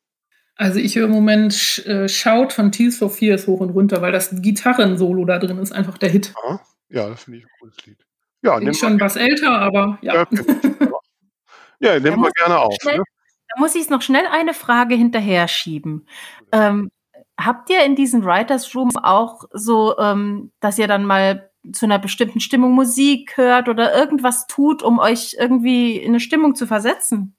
Also 0.55 0.77
ich 0.77 0.95
höre 0.95 1.05
im 1.05 1.11
Moment 1.11 1.83
äh, 1.87 2.07
Shout 2.07 2.49
von 2.49 2.71
Tears 2.71 2.97
for 2.97 3.09
Fears 3.09 3.47
hoch 3.47 3.59
und 3.59 3.71
runter, 3.71 4.01
weil 4.01 4.11
das 4.11 4.29
Gitarrensolo 4.41 5.25
da 5.25 5.39
drin 5.39 5.57
ist 5.57 5.71
einfach 5.71 5.97
der 5.97 6.09
Hit. 6.09 6.33
Ja, 6.43 6.59
ja 6.89 7.09
das 7.09 7.23
finde 7.23 7.39
ich 7.39 7.45
ein 7.45 7.49
cooles 7.59 7.77
Lied. 7.85 7.97
Ja, 8.43 8.59
Bin 8.59 8.73
schon 8.75 8.99
was 8.99 9.15
älter, 9.15 9.51
aber 9.51 9.97
ja. 10.01 10.13
Ja, 10.15 10.27
ja 11.79 11.99
nehmen 11.99 12.21
wir 12.21 12.31
gerne 12.31 12.59
auf. 12.59 12.75
Schnell, 12.81 12.97
ne? 12.97 13.03
Da 13.47 13.59
muss 13.59 13.73
ich 13.73 13.89
noch 13.89 14.03
schnell 14.03 14.27
eine 14.31 14.53
Frage 14.53 14.93
hinterher 14.93 15.47
schieben. 15.47 16.05
Ähm, 16.51 16.91
Habt 17.39 17.69
ihr 17.69 17.85
in 17.85 17.95
diesen 17.95 18.25
Writers 18.25 18.75
Room 18.75 18.89
auch 18.97 19.45
so, 19.53 19.97
ähm, 19.97 20.51
dass 20.59 20.77
ihr 20.77 20.87
dann 20.87 21.05
mal 21.05 21.49
zu 21.71 21.85
einer 21.85 21.99
bestimmten 21.99 22.39
Stimmung 22.39 22.73
Musik 22.73 23.37
hört 23.37 23.69
oder 23.69 23.95
irgendwas 23.95 24.47
tut, 24.47 24.83
um 24.83 24.99
euch 24.99 25.35
irgendwie 25.39 25.97
in 25.97 26.09
eine 26.09 26.19
Stimmung 26.19 26.55
zu 26.55 26.67
versetzen? 26.67 27.35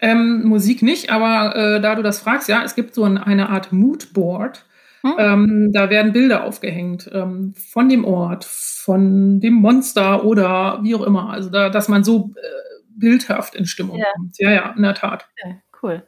Ähm, 0.00 0.42
Musik 0.44 0.82
nicht, 0.82 1.10
aber 1.10 1.56
äh, 1.56 1.80
da 1.80 1.94
du 1.94 2.02
das 2.02 2.20
fragst, 2.20 2.48
ja, 2.48 2.62
es 2.62 2.74
gibt 2.74 2.94
so 2.94 3.04
ein, 3.04 3.16
eine 3.16 3.48
Art 3.48 3.72
Moodboard. 3.72 4.66
Hm? 5.02 5.14
Ähm, 5.18 5.70
da 5.72 5.88
werden 5.88 6.12
Bilder 6.12 6.44
aufgehängt 6.44 7.10
ähm, 7.12 7.54
von 7.54 7.88
dem 7.88 8.04
Ort, 8.04 8.44
von 8.44 9.40
dem 9.40 9.54
Monster 9.54 10.24
oder 10.24 10.80
wie 10.82 10.94
auch 10.94 11.02
immer. 11.02 11.30
Also, 11.30 11.48
da, 11.48 11.70
dass 11.70 11.88
man 11.88 12.04
so 12.04 12.34
äh, 12.36 12.82
bildhaft 12.90 13.54
in 13.54 13.66
Stimmung 13.66 13.96
ja. 13.98 14.06
kommt. 14.14 14.38
Ja, 14.38 14.50
ja, 14.50 14.74
in 14.76 14.82
der 14.82 14.94
Tat. 14.94 15.28
Ja, 15.42 15.52
cool. 15.82 16.06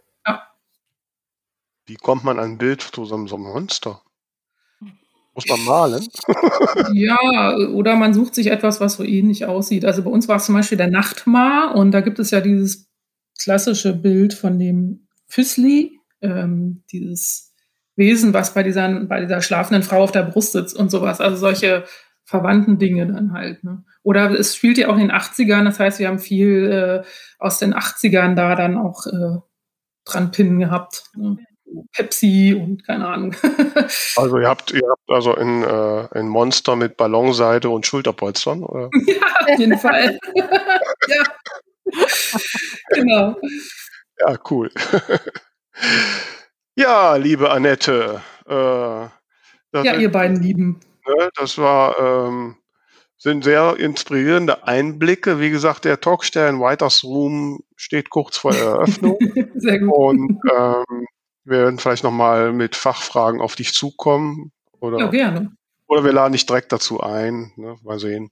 Wie 1.88 1.96
kommt 1.96 2.22
man 2.22 2.38
an 2.38 2.52
ein 2.52 2.58
Bild 2.58 2.82
zu 2.82 3.06
so 3.06 3.14
einem 3.14 3.26
Monster? 3.42 4.02
Muss 5.34 5.46
man 5.48 5.64
malen? 5.64 6.06
ja, 6.92 7.56
oder 7.56 7.96
man 7.96 8.12
sucht 8.12 8.34
sich 8.34 8.48
etwas, 8.48 8.78
was 8.80 8.94
so 8.94 9.04
ähnlich 9.04 9.46
aussieht. 9.46 9.86
Also 9.86 10.02
bei 10.02 10.10
uns 10.10 10.28
war 10.28 10.36
es 10.36 10.44
zum 10.44 10.54
Beispiel 10.54 10.76
der 10.76 10.90
Nachtmar 10.90 11.74
und 11.74 11.92
da 11.92 12.02
gibt 12.02 12.18
es 12.18 12.30
ja 12.30 12.42
dieses 12.42 12.88
klassische 13.40 13.94
Bild 13.94 14.34
von 14.34 14.58
dem 14.58 15.08
Füßli, 15.28 15.98
ähm, 16.20 16.82
dieses 16.92 17.54
Wesen, 17.96 18.34
was 18.34 18.52
bei 18.52 18.62
dieser, 18.62 18.88
bei 19.06 19.20
dieser 19.20 19.40
schlafenden 19.40 19.82
Frau 19.82 20.02
auf 20.02 20.12
der 20.12 20.24
Brust 20.24 20.52
sitzt 20.52 20.76
und 20.76 20.90
sowas. 20.90 21.22
Also 21.22 21.36
solche 21.36 21.84
verwandten 22.24 22.78
Dinge 22.78 23.06
dann 23.06 23.32
halt. 23.32 23.64
Ne? 23.64 23.82
Oder 24.02 24.30
es 24.38 24.54
spielt 24.54 24.76
ja 24.76 24.88
auch 24.88 24.94
in 24.94 25.08
den 25.08 25.12
80ern, 25.12 25.64
das 25.64 25.80
heißt, 25.80 25.98
wir 25.98 26.08
haben 26.08 26.18
viel 26.18 26.70
äh, 26.70 27.08
aus 27.38 27.58
den 27.58 27.74
80ern 27.74 28.34
da 28.34 28.54
dann 28.54 28.76
auch 28.76 29.06
äh, 29.06 29.38
dran 30.04 30.30
pinnen 30.30 30.58
gehabt. 30.58 31.04
Ne? 31.16 31.38
Pepsi 31.92 32.54
und 32.54 32.86
keine 32.86 33.06
Ahnung. 33.06 33.34
also 34.16 34.38
ihr 34.38 34.48
habt, 34.48 34.72
ihr 34.72 34.88
habt 34.88 35.08
also 35.08 35.34
ein, 35.34 35.62
äh, 35.62 36.08
ein 36.12 36.28
Monster 36.28 36.76
mit 36.76 36.96
Ballonseite 36.96 37.68
und 37.70 37.86
Schulterpolstern, 37.86 38.62
oder? 38.62 38.90
Ja, 39.06 39.52
auf 39.52 39.58
jeden 39.58 39.78
Fall. 39.78 40.18
ja. 40.36 41.24
genau. 42.90 43.36
Ja, 44.20 44.38
cool. 44.50 44.70
ja, 46.76 47.16
liebe 47.16 47.50
Annette. 47.50 48.20
Äh, 48.46 48.52
ja, 48.54 49.94
ihr 49.96 50.10
beiden 50.10 50.42
Lieben. 50.42 50.80
Ne, 51.06 51.30
das 51.36 51.56
war 51.58 51.98
ähm, 51.98 52.56
sind 53.18 53.42
sehr 53.42 53.76
inspirierende 53.78 54.66
Einblicke. 54.66 55.40
Wie 55.40 55.50
gesagt, 55.50 55.84
der 55.84 56.00
Talkstern 56.00 56.60
Writers 56.60 57.02
Room 57.04 57.60
steht 57.76 58.10
kurz 58.10 58.38
vor 58.38 58.52
der 58.52 58.64
Eröffnung. 58.64 59.18
Sehr 59.54 59.80
gut. 59.80 59.92
Und 59.92 60.38
ähm, 60.56 61.06
wir 61.48 61.60
werden 61.60 61.78
vielleicht 61.78 62.04
nochmal 62.04 62.52
mit 62.52 62.76
Fachfragen 62.76 63.40
auf 63.40 63.56
dich 63.56 63.72
zukommen. 63.72 64.52
Oder, 64.80 64.98
ja, 64.98 65.06
gerne. 65.08 65.52
Oder 65.86 66.04
wir 66.04 66.12
laden 66.12 66.32
dich 66.32 66.46
direkt 66.46 66.72
dazu 66.72 67.00
ein. 67.00 67.52
Ne? 67.56 67.76
Mal 67.82 67.98
sehen. 67.98 68.30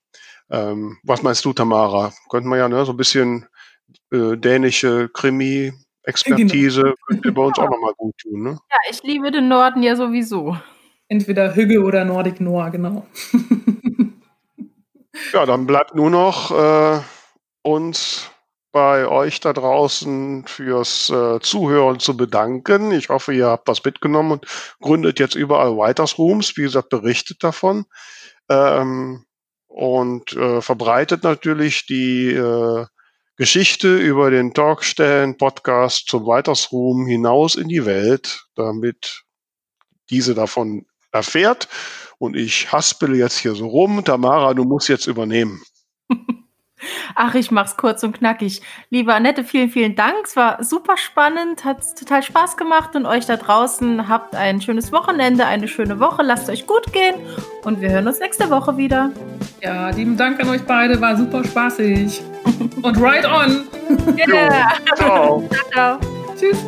Ähm, 0.50 0.98
was 1.02 1.22
meinst 1.22 1.44
du, 1.44 1.52
Tamara? 1.52 2.12
Könnten 2.28 2.50
wir 2.50 2.58
ja 2.58 2.68
ne, 2.68 2.84
so 2.84 2.92
ein 2.92 2.98
bisschen 2.98 3.46
äh, 4.12 4.36
dänische 4.36 5.08
Krimi-Expertise 5.08 6.82
genau. 6.82 6.94
könnte 7.06 7.32
bei 7.32 7.42
uns 7.42 7.58
auch 7.58 7.64
nochmal 7.70 7.94
gut 7.96 8.16
tun. 8.18 8.42
Ne? 8.42 8.58
Ja, 8.70 8.76
ich 8.90 9.02
liebe 9.02 9.30
den 9.30 9.48
Norden 9.48 9.82
ja 9.82 9.96
sowieso. 9.96 10.56
Entweder 11.08 11.54
Hügge 11.54 11.82
oder 11.82 12.04
Nordic 12.04 12.40
Noir, 12.40 12.70
genau. 12.70 13.06
ja, 15.32 15.46
dann 15.46 15.66
bleibt 15.66 15.94
nur 15.94 16.10
noch 16.10 16.50
äh, 16.50 17.00
uns 17.62 18.30
bei 18.76 19.08
euch 19.08 19.40
da 19.40 19.54
draußen 19.54 20.44
fürs 20.46 21.08
äh, 21.08 21.40
Zuhören 21.40 21.98
zu 21.98 22.14
bedanken. 22.14 22.92
Ich 22.92 23.08
hoffe, 23.08 23.32
ihr 23.32 23.46
habt 23.46 23.68
was 23.68 23.82
mitgenommen 23.82 24.32
und 24.32 24.46
gründet 24.82 25.18
jetzt 25.18 25.34
überall 25.34 25.70
Writers 25.78 26.18
Rooms. 26.18 26.58
Wie 26.58 26.64
gesagt, 26.64 26.90
berichtet 26.90 27.42
davon 27.42 27.86
ähm, 28.50 29.24
und 29.66 30.34
äh, 30.34 30.60
verbreitet 30.60 31.22
natürlich 31.24 31.86
die 31.86 32.32
äh, 32.32 32.84
Geschichte 33.38 33.96
über 33.96 34.30
den 34.30 34.52
Talkstellen 34.52 35.38
Podcast 35.38 36.08
zum 36.08 36.26
Writers 36.26 36.70
Room 36.70 37.06
hinaus 37.06 37.54
in 37.54 37.68
die 37.68 37.86
Welt, 37.86 38.44
damit 38.56 39.22
diese 40.10 40.34
davon 40.34 40.84
erfährt. 41.12 41.66
Und 42.18 42.36
ich 42.36 42.70
haspele 42.72 43.16
jetzt 43.16 43.38
hier 43.38 43.54
so 43.54 43.68
rum. 43.68 44.04
Tamara, 44.04 44.52
du 44.52 44.64
musst 44.64 44.90
jetzt 44.90 45.06
übernehmen. 45.06 45.62
Ach, 47.14 47.34
ich 47.34 47.50
mach's 47.50 47.76
kurz 47.76 48.02
und 48.02 48.18
knackig. 48.18 48.60
Liebe 48.90 49.14
Annette, 49.14 49.44
vielen, 49.44 49.70
vielen 49.70 49.96
Dank. 49.96 50.16
Es 50.24 50.36
war 50.36 50.62
super 50.62 50.96
spannend, 50.96 51.64
hat 51.64 51.78
total 51.98 52.22
Spaß 52.22 52.56
gemacht 52.56 52.94
und 52.94 53.06
euch 53.06 53.26
da 53.26 53.36
draußen 53.36 54.08
habt 54.08 54.34
ein 54.34 54.60
schönes 54.60 54.92
Wochenende, 54.92 55.46
eine 55.46 55.68
schöne 55.68 55.98
Woche. 56.00 56.22
Lasst 56.22 56.50
euch 56.50 56.66
gut 56.66 56.92
gehen 56.92 57.14
und 57.64 57.80
wir 57.80 57.90
hören 57.90 58.06
uns 58.06 58.20
nächste 58.20 58.50
Woche 58.50 58.76
wieder. 58.76 59.10
Ja, 59.62 59.90
lieben 59.90 60.16
Dank 60.16 60.40
an 60.40 60.50
euch 60.50 60.62
beide, 60.62 61.00
war 61.00 61.16
super 61.16 61.44
spaßig. 61.44 62.22
und 62.82 63.00
right 63.00 63.24
on! 63.24 63.66
Yeah. 64.16 64.72
ciao. 64.96 65.48
ciao, 65.48 65.70
ciao. 65.72 65.98
Tschüss. 66.36 66.58